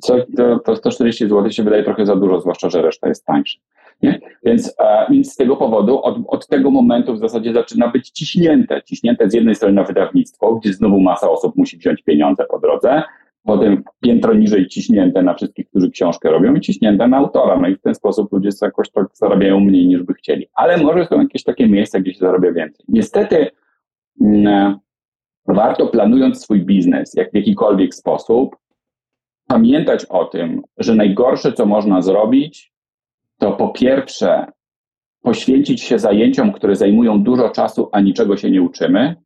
co, 0.00 0.16
to, 0.36 0.58
to 0.58 0.76
140 0.76 1.28
zł 1.28 1.50
się 1.50 1.62
wydaje 1.62 1.82
trochę 1.82 2.06
za 2.06 2.16
dużo, 2.16 2.40
zwłaszcza, 2.40 2.70
że 2.70 2.82
reszta 2.82 3.08
jest 3.08 3.24
tańsza. 3.24 3.58
Nie? 4.02 4.20
Więc, 4.44 4.74
e, 4.80 5.06
więc 5.10 5.32
z 5.32 5.36
tego 5.36 5.56
powodu 5.56 6.02
od, 6.02 6.16
od 6.26 6.46
tego 6.46 6.70
momentu 6.70 7.14
w 7.14 7.18
zasadzie 7.18 7.52
zaczyna 7.52 7.88
być 7.88 8.10
ciśnięte. 8.10 8.82
Ciśnięte 8.82 9.30
z 9.30 9.34
jednej 9.34 9.54
strony 9.54 9.74
na 9.74 9.84
wydawnictwo, 9.84 10.54
gdzie 10.54 10.72
znowu 10.72 11.00
masa 11.00 11.30
osób 11.30 11.56
musi 11.56 11.78
wziąć 11.78 12.02
pieniądze 12.02 12.44
po 12.50 12.58
drodze, 12.58 13.02
potem 13.42 13.82
piętro 14.00 14.34
niżej 14.34 14.66
ciśnięte 14.66 15.22
na 15.22 15.34
wszystkich, 15.34 15.68
którzy 15.68 15.90
książkę 15.90 16.30
robią 16.30 16.54
i 16.54 16.60
ciśnięte 16.60 17.08
na 17.08 17.16
autora. 17.16 17.58
No 17.60 17.68
i 17.68 17.76
w 17.76 17.80
ten 17.80 17.94
sposób 17.94 18.32
ludzie 18.32 18.48
jakoś 18.62 18.90
tak 18.90 19.06
zarabiają 19.12 19.60
mniej 19.60 19.86
niż 19.86 20.02
by 20.02 20.14
chcieli. 20.14 20.46
Ale 20.54 20.76
może 20.76 21.06
są 21.06 21.20
jakieś 21.20 21.44
takie 21.44 21.68
miejsca, 21.68 22.00
gdzie 22.00 22.12
się 22.14 22.18
zarabia 22.18 22.52
więcej. 22.52 22.84
Niestety 22.88 23.46
mm, 24.20 24.78
warto 25.46 25.86
planując 25.86 26.42
swój 26.42 26.60
biznes 26.60 27.14
jak 27.14 27.30
w 27.30 27.34
jakikolwiek 27.34 27.94
sposób, 27.94 28.56
pamiętać 29.46 30.04
o 30.04 30.24
tym, 30.24 30.62
że 30.78 30.94
najgorsze, 30.94 31.52
co 31.52 31.66
można 31.66 32.02
zrobić, 32.02 32.72
to 33.38 33.52
po 33.52 33.68
pierwsze 33.68 34.46
poświęcić 35.22 35.82
się 35.82 35.98
zajęciom, 35.98 36.52
które 36.52 36.76
zajmują 36.76 37.22
dużo 37.22 37.50
czasu, 37.50 37.88
a 37.92 38.00
niczego 38.00 38.36
się 38.36 38.50
nie 38.50 38.62
uczymy, 38.62 39.16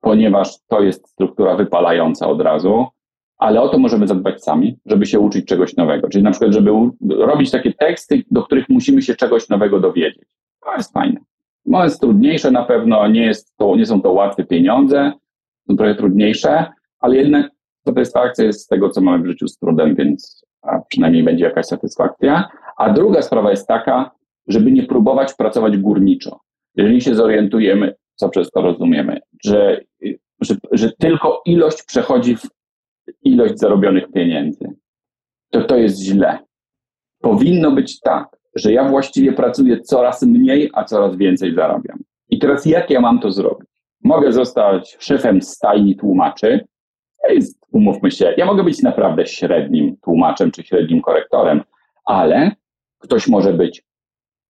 ponieważ 0.00 0.58
to 0.68 0.80
jest 0.80 1.08
struktura 1.08 1.56
wypalająca 1.56 2.28
od 2.28 2.40
razu, 2.40 2.86
ale 3.38 3.60
o 3.60 3.68
to 3.68 3.78
możemy 3.78 4.06
zadbać 4.06 4.44
sami, 4.44 4.78
żeby 4.86 5.06
się 5.06 5.20
uczyć 5.20 5.46
czegoś 5.46 5.76
nowego. 5.76 6.08
Czyli 6.08 6.24
na 6.24 6.30
przykład, 6.30 6.52
żeby 6.52 6.70
robić 7.10 7.50
takie 7.50 7.72
teksty, 7.72 8.22
do 8.30 8.42
których 8.42 8.68
musimy 8.68 9.02
się 9.02 9.14
czegoś 9.14 9.48
nowego 9.48 9.80
dowiedzieć. 9.80 10.24
To 10.64 10.74
jest 10.76 10.92
fajne. 10.92 11.20
No 11.66 11.84
jest 11.84 12.00
trudniejsze 12.00 12.50
na 12.50 12.64
pewno, 12.64 13.08
nie, 13.08 13.26
jest 13.26 13.56
to, 13.56 13.76
nie 13.76 13.86
są 13.86 14.02
to 14.02 14.12
łatwe 14.12 14.44
pieniądze, 14.44 15.12
są 15.68 15.76
trochę 15.76 15.94
trudniejsze, 15.94 16.66
ale 17.00 17.16
jednak 17.16 17.50
satysfakcja 17.86 18.44
jest 18.44 18.60
z 18.60 18.66
tego, 18.66 18.90
co 18.90 19.00
mamy 19.00 19.24
w 19.24 19.26
życiu 19.26 19.48
z 19.48 19.58
trudem, 19.58 19.94
więc 19.94 20.46
przynajmniej 20.88 21.22
będzie 21.22 21.44
jakaś 21.44 21.66
satysfakcja. 21.66 22.48
A 22.80 22.90
druga 22.90 23.22
sprawa 23.22 23.50
jest 23.50 23.68
taka, 23.68 24.10
żeby 24.48 24.72
nie 24.72 24.82
próbować 24.82 25.34
pracować 25.34 25.78
górniczo. 25.78 26.40
Jeżeli 26.76 27.00
się 27.00 27.14
zorientujemy, 27.14 27.94
co 28.14 28.28
przez 28.28 28.50
to 28.50 28.62
rozumiemy, 28.62 29.20
że, 29.44 29.80
że, 30.40 30.54
że 30.72 30.92
tylko 30.92 31.42
ilość 31.44 31.82
przechodzi 31.82 32.36
w 32.36 32.42
ilość 33.22 33.58
zarobionych 33.58 34.12
pieniędzy, 34.12 34.64
to 35.50 35.64
to 35.64 35.76
jest 35.76 36.02
źle. 36.02 36.38
Powinno 37.20 37.70
być 37.70 38.00
tak, 38.00 38.36
że 38.54 38.72
ja 38.72 38.88
właściwie 38.88 39.32
pracuję 39.32 39.80
coraz 39.80 40.22
mniej, 40.22 40.70
a 40.74 40.84
coraz 40.84 41.16
więcej 41.16 41.54
zarabiam. 41.54 41.98
I 42.30 42.38
teraz 42.38 42.66
jak 42.66 42.90
ja 42.90 43.00
mam 43.00 43.18
to 43.18 43.30
zrobić? 43.30 43.68
Mogę 44.04 44.32
zostać 44.32 44.96
szefem 45.00 45.42
stajni 45.42 45.96
tłumaczy, 45.96 46.66
jest, 47.28 47.58
umówmy 47.72 48.10
się, 48.10 48.34
ja 48.36 48.46
mogę 48.46 48.64
być 48.64 48.82
naprawdę 48.82 49.26
średnim 49.26 49.96
tłumaczem 49.96 50.50
czy 50.50 50.62
średnim 50.62 51.02
korektorem, 51.02 51.62
ale 52.04 52.60
ktoś 53.00 53.28
może 53.28 53.52
być, 53.52 53.82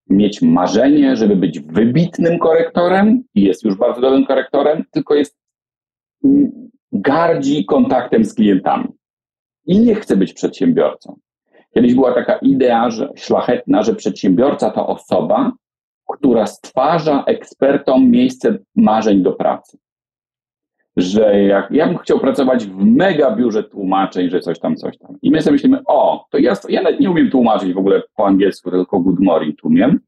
mieć 0.09 0.41
marzenie, 0.41 1.15
żeby 1.15 1.35
być 1.35 1.59
wybitnym 1.59 2.39
korektorem 2.39 3.23
i 3.35 3.41
jest 3.41 3.63
już 3.63 3.75
bardzo 3.75 4.01
dobrym 4.01 4.25
korektorem, 4.25 4.83
tylko 4.91 5.15
jest 5.15 5.37
mm, 6.23 6.69
gardzi 6.91 7.65
kontaktem 7.65 8.25
z 8.25 8.33
klientami 8.33 8.87
i 9.65 9.79
nie 9.79 9.95
chce 9.95 10.17
być 10.17 10.33
przedsiębiorcą. 10.33 11.19
Kiedyś 11.73 11.93
była 11.93 12.13
taka 12.13 12.37
idea, 12.37 12.89
że 12.89 13.09
szlachetna, 13.15 13.83
że 13.83 13.95
przedsiębiorca 13.95 14.71
to 14.71 14.87
osoba, 14.87 15.51
która 16.13 16.47
stwarza 16.47 17.23
ekspertom 17.27 18.11
miejsce 18.11 18.57
marzeń 18.75 19.23
do 19.23 19.31
pracy 19.31 19.77
że 20.97 21.41
jak 21.41 21.71
ja 21.71 21.87
bym 21.87 21.97
chciał 21.97 22.19
pracować 22.19 22.65
w 22.65 22.85
mega 22.85 23.35
biurze 23.35 23.63
tłumaczeń, 23.63 24.29
że 24.29 24.39
coś 24.39 24.59
tam, 24.59 24.75
coś 24.75 24.97
tam. 24.97 25.17
I 25.21 25.31
my 25.31 25.41
sobie 25.41 25.51
myślimy, 25.51 25.79
o, 25.87 26.25
to 26.31 26.37
ja, 26.37 26.53
ja 26.69 26.81
nawet 26.81 26.99
nie 26.99 27.11
umiem 27.11 27.29
tłumaczyć 27.31 27.73
w 27.73 27.77
ogóle 27.77 28.01
po 28.15 28.27
angielsku, 28.27 28.71
tylko 28.71 28.99
good 28.99 29.19
morning 29.19 29.55
umiem. 29.63 29.99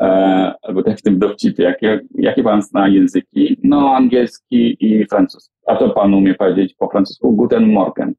E, 0.00 0.54
albo 0.62 0.82
tak 0.82 0.98
w 0.98 1.02
tym 1.02 1.18
dowcipie, 1.18 1.62
jakie, 1.62 2.00
jakie 2.14 2.42
pan 2.42 2.62
zna 2.62 2.88
języki? 2.88 3.60
No, 3.62 3.94
angielski 3.94 4.76
i 4.80 5.06
francuski. 5.06 5.54
A 5.66 5.76
to 5.76 5.90
pan 5.90 6.14
umie 6.14 6.34
powiedzieć 6.34 6.74
po 6.74 6.88
francusku 6.88 7.32
guten 7.32 7.72
morgen. 7.72 8.14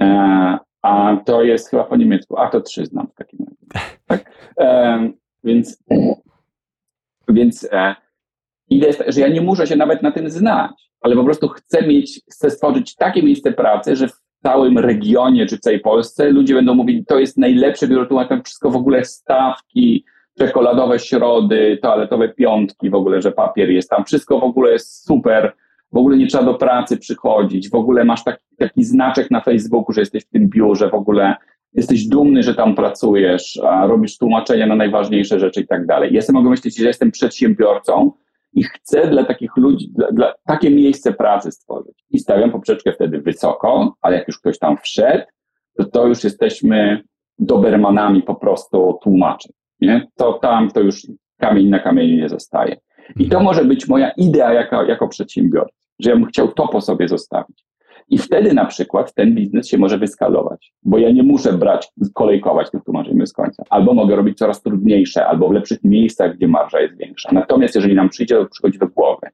E, 0.00 0.58
a 0.82 1.16
to 1.24 1.42
jest 1.42 1.70
chyba 1.70 1.84
po 1.84 1.96
niemiecku. 1.96 2.38
A 2.38 2.50
to 2.50 2.60
trzy 2.60 2.86
znam 2.86 3.06
w 3.06 3.14
takim 3.14 3.46
razie. 3.46 3.90
Tak? 4.06 4.32
E, 4.60 5.10
więc 5.44 5.84
więc 7.28 7.68
e, 7.72 7.94
jest, 8.78 9.04
że 9.08 9.20
ja 9.20 9.28
nie 9.28 9.40
muszę 9.40 9.66
się 9.66 9.76
nawet 9.76 10.02
na 10.02 10.12
tym 10.12 10.30
znać 10.30 10.92
ale 11.02 11.16
po 11.16 11.24
prostu 11.24 11.48
chcę 11.48 11.86
mieć, 11.86 12.20
chcę 12.32 12.50
stworzyć 12.50 12.94
takie 12.94 13.22
miejsce 13.22 13.52
pracy, 13.52 13.96
że 13.96 14.08
w 14.08 14.20
całym 14.42 14.78
regionie 14.78 15.46
czy 15.46 15.56
w 15.56 15.60
całej 15.60 15.80
Polsce 15.80 16.30
ludzie 16.30 16.54
będą 16.54 16.74
mówili, 16.74 17.04
to 17.04 17.18
jest 17.18 17.38
najlepsze 17.38 17.88
biuro 17.88 18.06
tłumaczenia, 18.06 18.42
wszystko 18.42 18.70
w 18.70 18.76
ogóle 18.76 19.04
stawki, 19.04 20.04
czekoladowe 20.38 20.98
środy, 20.98 21.78
toaletowe 21.82 22.28
piątki, 22.28 22.90
w 22.90 22.94
ogóle, 22.94 23.22
że 23.22 23.32
papier 23.32 23.70
jest 23.70 23.90
tam, 23.90 24.04
wszystko 24.04 24.40
w 24.40 24.44
ogóle 24.44 24.72
jest 24.72 25.06
super, 25.06 25.52
w 25.92 25.96
ogóle 25.96 26.16
nie 26.16 26.26
trzeba 26.26 26.44
do 26.44 26.54
pracy 26.54 26.96
przychodzić, 26.96 27.70
w 27.70 27.74
ogóle 27.74 28.04
masz 28.04 28.24
taki, 28.24 28.44
taki 28.58 28.84
znaczek 28.84 29.30
na 29.30 29.40
Facebooku, 29.40 29.92
że 29.92 30.00
jesteś 30.00 30.24
w 30.24 30.28
tym 30.28 30.48
biurze, 30.48 30.88
w 30.88 30.94
ogóle. 30.94 31.34
Jesteś 31.74 32.06
dumny, 32.06 32.42
że 32.42 32.54
tam 32.54 32.74
pracujesz, 32.74 33.60
robisz 33.82 34.18
tłumaczenia 34.18 34.66
na 34.66 34.76
najważniejsze 34.76 35.40
rzeczy 35.40 35.60
i 35.60 35.66
tak 35.66 35.86
dalej. 35.86 36.14
Ja 36.14 36.22
sobie 36.22 36.38
mogę 36.38 36.50
myśleć, 36.50 36.76
że 36.76 36.86
jestem 36.86 37.10
przedsiębiorcą 37.10 38.12
i 38.52 38.64
chcę 38.64 39.06
dla 39.06 39.24
takich 39.24 39.56
ludzi, 39.56 39.88
dla, 39.94 40.12
dla, 40.12 40.34
takie 40.46 40.70
miejsce 40.70 41.12
pracy 41.12 41.52
stworzyć. 41.52 42.04
I 42.10 42.18
stawiam 42.18 42.50
poprzeczkę 42.50 42.92
wtedy 42.92 43.20
wysoko, 43.20 43.94
ale 44.00 44.16
jak 44.16 44.28
już 44.28 44.38
ktoś 44.38 44.58
tam 44.58 44.76
wszedł, 44.76 45.24
to 45.78 45.84
to 45.84 46.06
już 46.06 46.24
jesteśmy 46.24 47.02
dobermanami 47.38 48.22
po 48.22 48.34
prostu 48.34 48.98
tłumaczeń. 49.02 49.52
Nie? 49.80 50.06
To 50.16 50.32
tam 50.32 50.70
to 50.70 50.80
już 50.80 51.06
kamień 51.40 51.68
na 51.68 51.78
kamieniu 51.78 52.16
nie 52.16 52.28
zostaje. 52.28 52.76
I 53.16 53.28
to 53.28 53.40
może 53.40 53.64
być 53.64 53.88
moja 53.88 54.10
idea 54.10 54.52
jako, 54.52 54.82
jako 54.82 55.08
przedsiębiorca, 55.08 55.76
że 55.98 56.10
ja 56.10 56.16
bym 56.16 56.26
chciał 56.26 56.52
to 56.52 56.68
po 56.68 56.80
sobie 56.80 57.08
zostawić. 57.08 57.64
I 58.08 58.18
wtedy 58.18 58.54
na 58.54 58.64
przykład 58.64 59.14
ten 59.14 59.34
biznes 59.34 59.68
się 59.68 59.78
może 59.78 59.98
wyskalować, 59.98 60.72
bo 60.82 60.98
ja 60.98 61.10
nie 61.10 61.22
muszę 61.22 61.52
brać, 61.52 61.88
kolejkować 62.14 62.70
tych 62.70 62.84
tłumaczeń 62.84 63.18
bez 63.18 63.32
końca. 63.32 63.64
Albo 63.70 63.94
mogę 63.94 64.16
robić 64.16 64.38
coraz 64.38 64.62
trudniejsze, 64.62 65.26
albo 65.26 65.48
w 65.48 65.52
lepszych 65.52 65.84
miejscach, 65.84 66.36
gdzie 66.36 66.48
marża 66.48 66.80
jest 66.80 66.96
większa. 66.98 67.28
Natomiast 67.32 67.74
jeżeli 67.74 67.94
nam 67.94 68.08
przyjdzie, 68.08 68.46
przychodzi 68.50 68.78
do 68.78 68.86
głowy, 68.86 69.26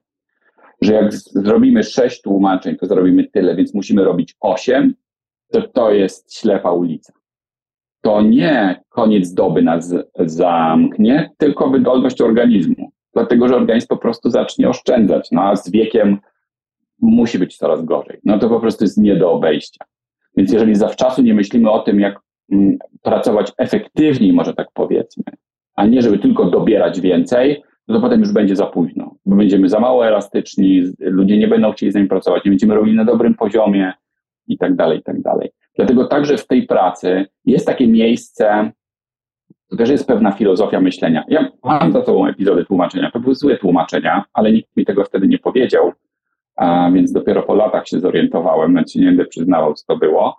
że 0.81 0.93
jak 0.93 1.13
zrobimy 1.13 1.83
sześć 1.83 2.21
tłumaczeń, 2.21 2.75
to 2.75 2.85
zrobimy 2.85 3.27
tyle, 3.27 3.55
więc 3.55 3.73
musimy 3.73 4.03
robić 4.03 4.35
osiem, 4.39 4.93
to 5.51 5.61
to 5.61 5.91
jest 5.91 6.35
ślepa 6.35 6.71
ulica. 6.71 7.13
To 8.01 8.21
nie 8.21 8.81
koniec 8.89 9.33
doby 9.33 9.61
nas 9.61 9.95
zamknie, 10.19 11.31
tylko 11.37 11.69
wydolność 11.69 12.21
organizmu. 12.21 12.91
Dlatego, 13.13 13.47
że 13.47 13.55
organizm 13.55 13.87
po 13.87 13.97
prostu 13.97 14.29
zacznie 14.29 14.69
oszczędzać. 14.69 15.29
No 15.31 15.43
a 15.43 15.55
z 15.55 15.71
wiekiem 15.71 16.17
musi 17.01 17.39
być 17.39 17.57
coraz 17.57 17.85
gorzej. 17.85 18.19
No 18.23 18.39
to 18.39 18.49
po 18.49 18.59
prostu 18.59 18.83
jest 18.83 18.97
nie 18.97 19.15
do 19.15 19.31
obejścia. 19.31 19.85
Więc 20.37 20.53
jeżeli 20.53 20.75
zawczasu 20.75 21.21
nie 21.21 21.33
myślimy 21.33 21.71
o 21.71 21.79
tym, 21.79 21.99
jak 21.99 22.19
mm, 22.51 22.77
pracować 23.01 23.51
efektywniej, 23.57 24.33
może 24.33 24.53
tak 24.53 24.67
powiedzmy, 24.73 25.23
a 25.75 25.85
nie 25.85 26.01
żeby 26.01 26.19
tylko 26.19 26.45
dobierać 26.45 27.01
więcej, 27.01 27.63
no 27.87 27.95
to 27.95 28.01
potem 28.01 28.19
już 28.19 28.31
będzie 28.31 28.55
za 28.55 28.65
późno, 28.65 29.15
bo 29.25 29.35
będziemy 29.35 29.69
za 29.69 29.79
mało 29.79 30.07
elastyczni, 30.07 30.83
ludzie 30.99 31.37
nie 31.37 31.47
będą 31.47 31.71
chcieli 31.71 31.91
z 31.91 31.95
nami 31.95 32.07
pracować, 32.07 32.45
nie 32.45 32.51
będziemy 32.51 32.75
robili 32.75 32.95
na 32.95 33.05
dobrym 33.05 33.35
poziomie 33.35 33.93
i 34.47 34.57
tak 34.57 34.75
dalej, 34.75 34.99
i 34.99 35.03
tak 35.03 35.21
dalej. 35.21 35.49
Dlatego 35.75 36.05
także 36.05 36.37
w 36.37 36.47
tej 36.47 36.67
pracy 36.67 37.25
jest 37.45 37.67
takie 37.67 37.87
miejsce, 37.87 38.71
to 39.69 39.77
też 39.77 39.89
jest 39.89 40.07
pewna 40.07 40.31
filozofia 40.31 40.79
myślenia. 40.81 41.23
Ja 41.27 41.51
mam 41.63 41.93
za 41.93 42.05
sobą 42.05 42.27
epizody 42.27 42.65
tłumaczenia, 42.65 43.11
to 43.11 43.19
były 43.19 43.35
złe 43.35 43.57
tłumaczenia, 43.57 44.23
ale 44.33 44.51
nikt 44.51 44.77
mi 44.77 44.85
tego 44.85 45.05
wtedy 45.05 45.27
nie 45.27 45.39
powiedział, 45.39 45.91
a 46.59 46.91
więc 46.91 47.11
dopiero 47.11 47.43
po 47.43 47.55
latach 47.55 47.87
się 47.87 47.99
zorientowałem, 47.99 48.71
znaczy 48.71 48.99
nie 48.99 49.05
będę 49.05 49.25
przyznawał, 49.25 49.73
co 49.73 49.85
to 49.87 49.97
było, 49.97 50.37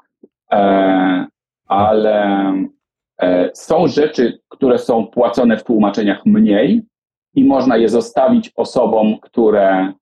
e, 0.52 1.26
ale 1.66 2.54
e, 3.22 3.50
są 3.54 3.88
rzeczy, 3.88 4.38
które 4.48 4.78
są 4.78 5.06
płacone 5.06 5.56
w 5.56 5.64
tłumaczeniach 5.64 6.26
mniej 6.26 6.82
i 7.34 7.44
można 7.44 7.76
je 7.76 7.88
zostawić 7.88 8.52
osobom, 8.56 9.20
które 9.20 9.92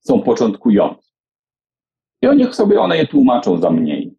są 0.00 0.22
początkujące. 0.22 1.10
I 2.22 2.36
niech 2.36 2.54
sobie 2.54 2.80
one 2.80 2.96
je 2.96 3.06
tłumaczą 3.06 3.58
za 3.58 3.70
mniej. 3.70 4.14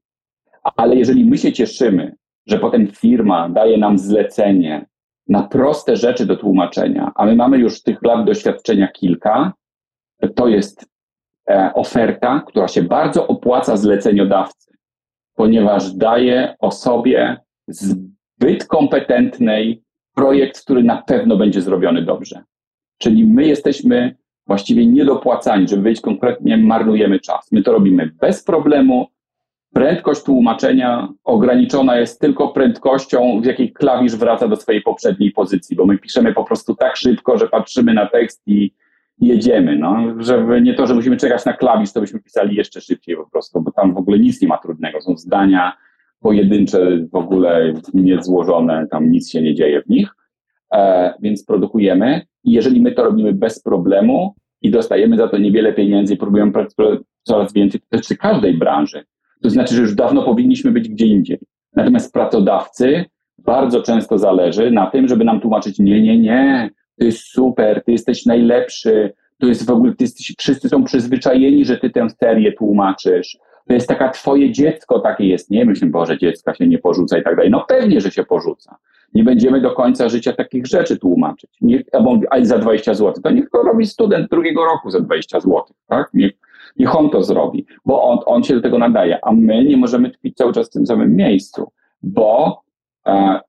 Ale 0.75 0.95
jeżeli 0.95 1.25
my 1.25 1.37
się 1.37 1.51
cieszymy, 1.53 2.15
że 2.47 2.59
potem 2.59 2.87
firma 2.87 3.49
daje 3.49 3.77
nam 3.77 3.97
zlecenie 3.97 4.85
na 5.27 5.43
proste 5.43 5.95
rzeczy 5.95 6.25
do 6.25 6.35
tłumaczenia, 6.35 7.11
a 7.15 7.25
my 7.25 7.35
mamy 7.35 7.57
już 7.57 7.83
tych 7.83 8.03
lat 8.03 8.25
doświadczenia 8.25 8.87
kilka, 8.87 9.53
to 10.35 10.47
jest 10.47 10.90
oferta, 11.73 12.43
która 12.47 12.67
się 12.67 12.81
bardzo 12.81 13.27
opłaca 13.27 13.77
zleceniodawcy, 13.77 14.73
ponieważ 15.35 15.93
daje 15.93 16.55
osobie 16.59 17.37
zbyt 17.67 18.65
kompetentnej 18.67 19.83
projekt, 20.15 20.63
który 20.63 20.83
na 20.83 21.01
pewno 21.01 21.37
będzie 21.37 21.61
zrobiony 21.61 22.01
dobrze. 22.01 22.43
Czyli 22.97 23.27
my 23.27 23.47
jesteśmy 23.47 24.15
właściwie 24.47 24.85
niedopłacani, 24.85 25.67
żeby 25.67 25.81
być 25.81 26.01
konkretnie, 26.01 26.57
marnujemy 26.57 27.19
czas. 27.19 27.51
My 27.51 27.63
to 27.63 27.71
robimy 27.71 28.11
bez 28.21 28.43
problemu. 28.43 29.07
Prędkość 29.73 30.23
tłumaczenia 30.23 31.07
ograniczona 31.23 31.97
jest 31.97 32.19
tylko 32.19 32.47
prędkością, 32.47 33.41
w 33.41 33.45
jakiej 33.45 33.73
klawisz 33.73 34.15
wraca 34.15 34.47
do 34.47 34.55
swojej 34.55 34.81
poprzedniej 34.81 35.31
pozycji, 35.31 35.75
bo 35.75 35.85
my 35.85 35.97
piszemy 35.97 36.33
po 36.33 36.43
prostu 36.43 36.75
tak 36.75 36.95
szybko, 36.95 37.37
że 37.37 37.47
patrzymy 37.47 37.93
na 37.93 38.05
tekst 38.05 38.41
i 38.45 38.71
jedziemy, 39.21 39.77
no, 39.77 39.97
żeby 40.19 40.61
nie 40.61 40.73
to, 40.73 40.87
że 40.87 40.93
musimy 40.93 41.17
czekać 41.17 41.45
na 41.45 41.53
klawisz, 41.53 41.93
to 41.93 42.01
byśmy 42.01 42.19
pisali 42.19 42.55
jeszcze 42.55 42.81
szybciej 42.81 43.15
po 43.15 43.29
prostu, 43.29 43.61
bo 43.61 43.71
tam 43.71 43.93
w 43.93 43.97
ogóle 43.97 44.19
nic 44.19 44.41
nie 44.41 44.47
ma 44.47 44.57
trudnego, 44.57 45.01
są 45.01 45.17
zdania 45.17 45.73
pojedyncze, 46.19 47.07
w 47.11 47.15
ogóle 47.15 47.73
niezłożone, 47.93 48.87
tam 48.91 49.11
nic 49.11 49.31
się 49.31 49.41
nie 49.41 49.55
dzieje 49.55 49.81
w 49.81 49.89
nich, 49.89 50.09
e, 50.73 51.13
więc 51.21 51.45
produkujemy 51.45 52.21
i 52.43 52.51
jeżeli 52.51 52.81
my 52.81 52.91
to 52.91 53.03
robimy 53.03 53.33
bez 53.33 53.63
problemu 53.63 54.35
i 54.61 54.71
dostajemy 54.71 55.17
za 55.17 55.27
to 55.27 55.37
niewiele 55.37 55.73
pieniędzy 55.73 56.13
i 56.13 56.17
próbujemy 56.17 56.51
pracować 56.51 56.99
coraz 57.23 57.53
więcej, 57.53 57.81
to 57.81 57.87
dotyczy 57.91 58.17
każdej 58.17 58.53
branży, 58.53 59.03
to 59.41 59.49
znaczy, 59.49 59.75
że 59.75 59.81
już 59.81 59.95
dawno 59.95 60.23
powinniśmy 60.23 60.71
być 60.71 60.89
gdzie 60.89 61.05
indziej. 61.05 61.39
Natomiast 61.75 62.13
pracodawcy 62.13 63.05
bardzo 63.37 63.81
często 63.81 64.17
zależy 64.17 64.71
na 64.71 64.85
tym, 64.85 65.07
żeby 65.07 65.25
nam 65.25 65.41
tłumaczyć, 65.41 65.79
nie, 65.79 66.01
nie, 66.01 66.19
nie, 66.19 66.69
to 67.01 67.05
jest 67.05 67.19
super, 67.19 67.83
ty 67.83 67.91
jesteś 67.91 68.25
najlepszy, 68.25 69.13
to 69.37 69.47
jest 69.47 69.65
w 69.65 69.69
ogóle, 69.69 69.95
ty 69.95 70.03
jesteś, 70.03 70.35
wszyscy 70.37 70.69
są 70.69 70.83
przyzwyczajeni, 70.83 71.65
że 71.65 71.77
ty 71.77 71.89
tę 71.89 72.07
serię 72.09 72.53
tłumaczysz. 72.53 73.37
To 73.67 73.73
jest 73.73 73.87
taka 73.87 74.09
twoje 74.09 74.51
dziecko, 74.51 74.99
takie 74.99 75.27
jest. 75.27 75.49
Nie 75.49 75.65
myślę, 75.65 75.87
Boże, 75.87 76.17
dziecka 76.17 76.53
się 76.53 76.67
nie 76.67 76.77
porzuca 76.77 77.17
i 77.17 77.23
tak 77.23 77.35
dalej. 77.35 77.51
No 77.51 77.65
pewnie, 77.67 78.01
że 78.01 78.11
się 78.11 78.23
porzuca. 78.23 78.77
Nie 79.13 79.23
będziemy 79.23 79.61
do 79.61 79.71
końca 79.71 80.09
życia 80.09 80.33
takich 80.33 80.67
rzeczy 80.67 80.97
tłumaczyć. 80.97 81.49
Niech, 81.61 81.81
a 82.29 82.45
za 82.45 82.57
20 82.57 82.93
zł. 82.93 83.23
To 83.23 83.31
niech 83.31 83.49
to 83.49 83.63
robi 83.63 83.85
student 83.85 84.29
drugiego 84.29 84.65
roku 84.65 84.89
za 84.91 84.99
20 84.99 85.39
zł. 85.39 85.63
Tak? 85.87 86.09
Niech, 86.13 86.31
niech 86.77 86.95
on 86.95 87.09
to 87.09 87.23
zrobi, 87.23 87.65
bo 87.85 88.03
on, 88.03 88.19
on 88.25 88.43
się 88.43 88.55
do 88.55 88.61
tego 88.61 88.77
nadaje. 88.77 89.25
A 89.25 89.31
my 89.31 89.65
nie 89.65 89.77
możemy 89.77 90.11
tkwić 90.11 90.37
cały 90.37 90.53
czas 90.53 90.67
w 90.67 90.73
tym 90.73 90.85
samym 90.85 91.15
miejscu, 91.15 91.71
bo 92.03 92.61
e, 93.07 93.39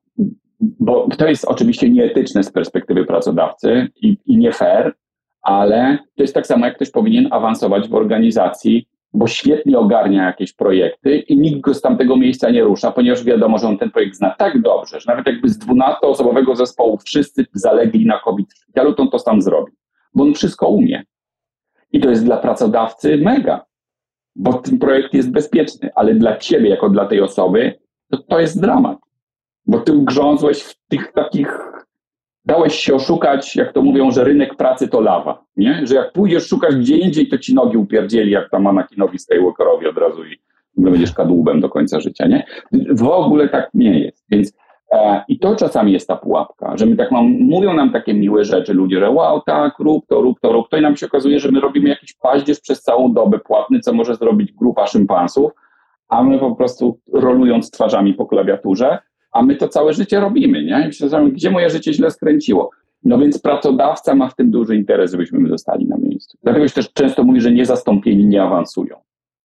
bo 0.63 1.09
to 1.19 1.29
jest 1.29 1.45
oczywiście 1.45 1.91
nieetyczne 1.91 2.43
z 2.43 2.53
perspektywy 2.53 3.05
pracodawcy 3.05 3.89
i, 3.97 4.17
i 4.27 4.37
nie 4.37 4.53
fair, 4.53 4.95
ale 5.43 5.99
to 6.17 6.23
jest 6.23 6.35
tak 6.35 6.47
samo, 6.47 6.67
jak 6.67 6.77
ktoś 6.77 6.91
powinien 6.91 7.29
awansować 7.31 7.89
w 7.89 7.95
organizacji, 7.95 8.87
bo 9.15 9.27
świetnie 9.27 9.79
ogarnia 9.79 10.27
jakieś 10.27 10.53
projekty 10.53 11.19
i 11.19 11.39
nikt 11.39 11.61
go 11.61 11.75
z 11.75 11.81
tamtego 11.81 12.17
miejsca 12.17 12.51
nie 12.51 12.65
rusza, 12.65 12.93
ponieważ 12.93 13.25
wiadomo, 13.25 13.59
że 13.59 13.69
on 13.69 13.79
ten 13.79 13.91
projekt 13.91 14.17
zna 14.17 14.31
tak 14.31 14.63
dobrze, 14.63 15.01
że 15.01 15.13
nawet 15.13 15.27
jakby 15.27 15.49
z 15.49 15.59
12-osobowego 15.59 16.57
zespołu 16.57 16.99
wszyscy 16.99 17.47
zalegli 17.53 18.07
na 18.07 18.21
COVID 18.21 18.53
w 18.53 18.57
szpitalu, 18.57 18.95
to 18.95 19.03
on 19.03 19.11
to 19.11 19.19
tam 19.19 19.43
zrobi, 19.43 19.73
bo 20.15 20.25
on 20.25 20.35
wszystko 20.35 20.69
umie. 20.69 21.05
I 21.93 22.01
to 22.01 22.11
jest 22.11 22.25
dla 22.25 22.37
pracodawcy 22.37 23.19
mega, 23.19 23.65
bo 24.37 24.53
ten 24.53 24.79
projekt 24.79 25.15
jest 25.15 25.31
bezpieczny, 25.31 25.91
ale 25.95 26.15
dla 26.15 26.37
ciebie, 26.37 26.71
jako 26.71 26.89
dla 26.89 27.07
tej 27.07 27.21
osoby, 27.21 27.75
to, 28.11 28.19
to 28.19 28.41
jest 28.41 28.61
dramat. 28.61 28.99
Bo 29.67 29.79
ty 29.79 29.93
ugrzązłeś 29.93 30.63
w 30.63 30.75
tych 30.89 31.13
takich, 31.13 31.59
dałeś 32.45 32.75
się 32.75 32.95
oszukać, 32.95 33.57
jak 33.57 33.73
to 33.73 33.83
mówią, 33.83 34.11
że 34.11 34.25
rynek 34.25 34.57
pracy 34.57 34.89
to 34.89 35.01
lawa, 35.01 35.45
nie? 35.57 35.87
Że 35.87 35.95
jak 35.95 36.13
pójdziesz 36.13 36.49
szukać 36.49 36.77
gdzie 36.77 36.97
indziej, 36.97 37.29
to 37.29 37.39
ci 37.39 37.55
nogi 37.55 37.77
upierdzieli, 37.77 38.31
jak 38.31 38.51
tam 38.51 38.67
Anakinowi 38.67 39.19
Skywalkerowi 39.19 39.87
od 39.87 39.99
razu 39.99 40.25
i 40.25 40.39
będziesz 40.77 41.15
kadłubem 41.15 41.61
do 41.61 41.69
końca 41.69 42.01
życia, 42.01 42.27
nie? 42.27 42.47
W 42.91 43.09
ogóle 43.09 43.49
tak 43.49 43.71
nie 43.75 44.01
jest, 44.01 44.25
więc 44.31 44.53
e, 44.93 45.25
i 45.29 45.39
to 45.39 45.57
czasami 45.57 45.93
jest 45.93 46.09
ta 46.09 46.17
pułapka, 46.17 46.77
że 46.77 46.87
my 46.87 46.97
tak 46.97 47.11
mam, 47.11 47.25
mówią 47.41 47.75
nam 47.75 47.93
takie 47.93 48.15
miłe 48.15 48.45
rzeczy 48.45 48.75
ludzie, 48.75 49.01
że 49.01 49.11
wow, 49.11 49.41
tak, 49.47 49.79
rób 49.79 50.07
to, 50.07 50.21
rób 50.21 50.41
to, 50.41 50.53
rób 50.53 50.69
to 50.69 50.77
i 50.77 50.81
nam 50.81 50.97
się 50.97 51.07
okazuje, 51.07 51.41
że 51.41 51.51
my 51.51 51.61
robimy 51.61 51.89
jakiś 51.89 52.15
paździerz 52.15 52.61
przez 52.61 52.83
całą 52.83 53.13
dobę 53.13 53.39
płatny, 53.39 53.81
co 53.81 53.93
może 53.93 54.15
zrobić 54.15 54.53
grupa 54.53 54.87
szympansów, 54.87 55.53
a 56.09 56.23
my 56.23 56.39
po 56.39 56.55
prostu 56.55 56.99
rolując 57.13 57.71
twarzami 57.71 58.15
po 58.15 58.27
klawiaturze, 58.27 58.99
a 59.33 59.43
my 59.43 59.57
to 59.57 59.69
całe 59.69 59.93
życie 59.93 60.21
robimy, 60.21 60.65
nie? 60.65 60.83
I 60.85 60.87
myślę, 60.87 61.31
gdzie 61.33 61.51
moje 61.51 61.71
życie 61.71 61.93
źle 61.93 62.11
skręciło. 62.11 62.71
No 63.05 63.19
więc 63.19 63.39
pracodawca 63.39 64.15
ma 64.15 64.29
w 64.29 64.35
tym 64.35 64.51
duży 64.51 64.77
interes, 64.77 65.11
żebyśmy 65.11 65.49
zostali 65.49 65.87
na 65.87 65.97
miejscu. 65.97 66.39
Dlatego 66.43 66.69
się 66.69 66.75
też 66.75 66.93
często 66.93 67.25
mówi, 67.25 67.41
że 67.41 67.53
niezastąpieni 67.53 68.27
nie 68.27 68.43
awansują. 68.43 68.97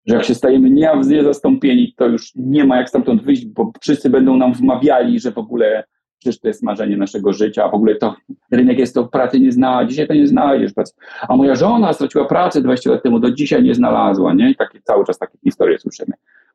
Że 0.07 0.15
jak 0.15 0.25
się 0.25 0.35
stajemy 0.35 0.71
niezastąpieni, 0.71 1.95
to 1.97 2.07
już 2.07 2.33
nie 2.37 2.65
ma 2.65 2.77
jak 2.77 2.89
stamtąd 2.89 3.23
wyjść, 3.23 3.47
bo 3.47 3.73
wszyscy 3.81 4.11
będą 4.11 4.37
nam 4.37 4.55
wmawiali, 4.55 5.21
że 5.21 5.33
w 5.33 5.39
ogóle 5.39 5.85
przecież 6.19 6.41
to 6.41 6.49
jest 6.49 6.63
marzenie 6.63 6.97
naszego 6.97 7.33
życia, 7.33 7.65
a 7.65 7.69
w 7.69 7.75
ogóle 7.75 7.95
to 7.95 8.15
rynek 8.51 8.79
jest 8.79 8.95
to 8.95 9.05
pracy 9.05 9.41
nie 9.41 9.53
zna, 9.53 9.85
dzisiaj 9.85 10.09
to 10.09 10.15
nie 10.15 10.27
znajdziesz 10.27 10.73
pracy. 10.73 10.95
A 11.29 11.37
moja 11.37 11.55
żona 11.55 11.93
straciła 11.93 12.25
pracę 12.25 12.63
20 12.63 12.91
lat 12.91 13.03
temu, 13.03 13.21
do 13.21 13.31
dzisiaj 13.31 13.63
nie 13.63 13.75
znalazła, 13.75 14.35
nie? 14.35 14.51
I 14.51 14.57
takie, 14.57 14.81
cały 14.83 15.05
czas 15.05 15.19
takie 15.19 15.39
historie 15.45 15.79
słyszymy. 15.79 16.13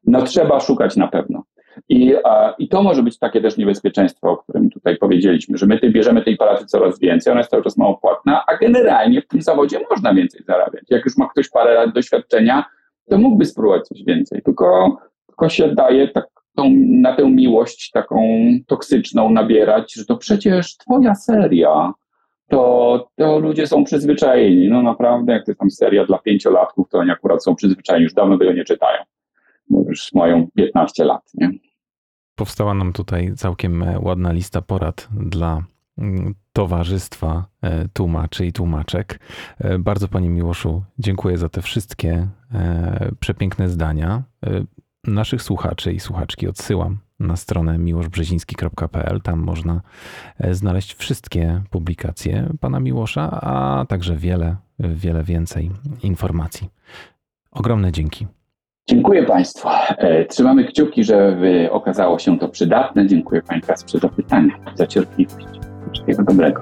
No 0.07 0.21
trzeba 0.21 0.59
szukać 0.59 0.95
na 0.95 1.07
pewno. 1.07 1.43
I, 1.89 2.13
I 2.57 2.69
to 2.69 2.83
może 2.83 3.03
być 3.03 3.19
takie 3.19 3.41
też 3.41 3.57
niebezpieczeństwo, 3.57 4.29
o 4.29 4.37
którym 4.37 4.69
tutaj 4.69 4.97
powiedzieliśmy, 4.97 5.57
że 5.57 5.65
my 5.65 5.79
ty 5.79 5.89
bierzemy 5.89 6.21
tej 6.21 6.37
pracy 6.37 6.65
coraz 6.65 6.99
więcej, 6.99 7.31
ona 7.31 7.39
jest 7.39 7.49
cały 7.49 7.63
czas 7.63 7.77
mało 7.77 7.97
płatna, 7.97 8.43
a 8.47 8.57
generalnie 8.57 9.21
w 9.21 9.27
tym 9.27 9.41
zawodzie 9.41 9.79
można 9.89 10.13
więcej 10.13 10.43
zarabiać. 10.47 10.83
Jak 10.89 11.05
już 11.05 11.17
ma 11.17 11.29
ktoś 11.29 11.49
parę 11.49 11.73
lat 11.73 11.93
doświadczenia, 11.93 12.65
to 13.09 13.17
mógłby 13.17 13.45
spróbować 13.45 13.87
coś 13.87 14.03
więcej, 14.03 14.41
tylko, 14.41 14.97
tylko 15.27 15.49
się 15.49 15.75
daje 15.75 16.07
tak 16.07 16.27
tą, 16.55 16.69
na 16.77 17.15
tę 17.15 17.31
miłość 17.31 17.91
taką 17.91 18.21
toksyczną 18.67 19.29
nabierać, 19.29 19.93
że 19.93 20.05
to 20.05 20.17
przecież 20.17 20.77
twoja 20.77 21.15
seria, 21.15 21.93
to, 22.49 23.09
to 23.15 23.39
ludzie 23.39 23.67
są 23.67 23.83
przyzwyczajeni. 23.83 24.69
No 24.69 24.81
naprawdę, 24.81 25.33
jak 25.33 25.45
to 25.45 25.51
jest 25.51 25.59
tam 25.59 25.71
seria 25.71 26.05
dla 26.05 26.17
pięciolatków, 26.17 26.89
to 26.89 26.97
oni 26.97 27.11
akurat 27.11 27.43
są 27.43 27.55
przyzwyczajeni, 27.55 28.03
już 28.03 28.13
dawno 28.13 28.37
tego 28.37 28.53
nie 28.53 28.63
czytają. 28.63 29.03
Już 29.89 30.13
mają 30.13 30.47
15 30.55 31.05
lat, 31.05 31.21
nie? 31.33 31.51
Powstała 32.35 32.73
nam 32.73 32.93
tutaj 32.93 33.33
całkiem 33.35 33.83
e, 33.83 33.99
ładna 33.99 34.31
lista 34.31 34.61
porad 34.61 35.07
dla 35.11 35.63
mm, 35.97 36.35
towarzystwa 36.53 37.45
e, 37.61 37.87
tłumaczy 37.87 38.45
i 38.45 38.53
tłumaczek. 38.53 39.19
E, 39.59 39.79
Bardzo 39.79 40.07
Panie 40.07 40.29
Miłoszu 40.29 40.83
dziękuję 40.99 41.37
za 41.37 41.49
te 41.49 41.61
wszystkie 41.61 42.27
przepiękne 43.19 43.69
zdania. 43.69 44.23
Naszych 45.07 45.41
słuchaczy 45.41 45.93
i 45.93 45.99
słuchaczki 45.99 46.47
odsyłam 46.47 46.97
na 47.19 47.35
stronę 47.35 47.77
miłoszbrzeziński.pl. 47.77 49.21
Tam 49.21 49.39
można 49.39 49.81
znaleźć 50.51 50.93
wszystkie 50.93 51.61
publikacje 51.69 52.49
Pana 52.59 52.79
Miłosza, 52.79 53.41
a 53.41 53.85
także 53.85 54.15
wiele, 54.15 54.55
wiele 54.79 55.23
więcej 55.23 55.71
informacji. 56.03 56.69
Ogromne 57.51 57.91
dzięki. 57.91 58.27
Dziękuję 58.89 59.23
Państwu. 59.23 59.67
E, 59.97 60.25
Trzymamy 60.25 60.65
kciuki, 60.65 61.03
żeby 61.03 61.69
okazało 61.71 62.19
się 62.19 62.39
to 62.39 62.47
przydatne. 62.49 63.07
Dziękuję 63.07 63.41
Pani 63.41 63.61
za 64.01 64.09
pytania, 64.09 64.53
za 64.75 64.87
cierpliwość. 64.87 65.47
Wszystkiego 65.93 66.23
dobrego. 66.23 66.61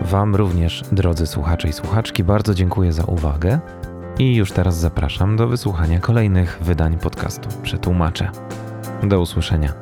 Wam 0.00 0.34
również, 0.34 0.82
drodzy 0.92 1.26
słuchacze 1.26 1.68
i 1.68 1.72
słuchaczki, 1.72 2.24
bardzo 2.24 2.54
dziękuję 2.54 2.92
za 2.92 3.04
uwagę 3.04 3.58
i 4.18 4.36
już 4.36 4.52
teraz 4.52 4.76
zapraszam 4.76 5.36
do 5.36 5.48
wysłuchania 5.48 6.00
kolejnych 6.00 6.58
wydań 6.62 6.98
podcastu 6.98 7.48
Przetłumaczę. 7.62 8.30
Do 9.02 9.20
usłyszenia. 9.20 9.72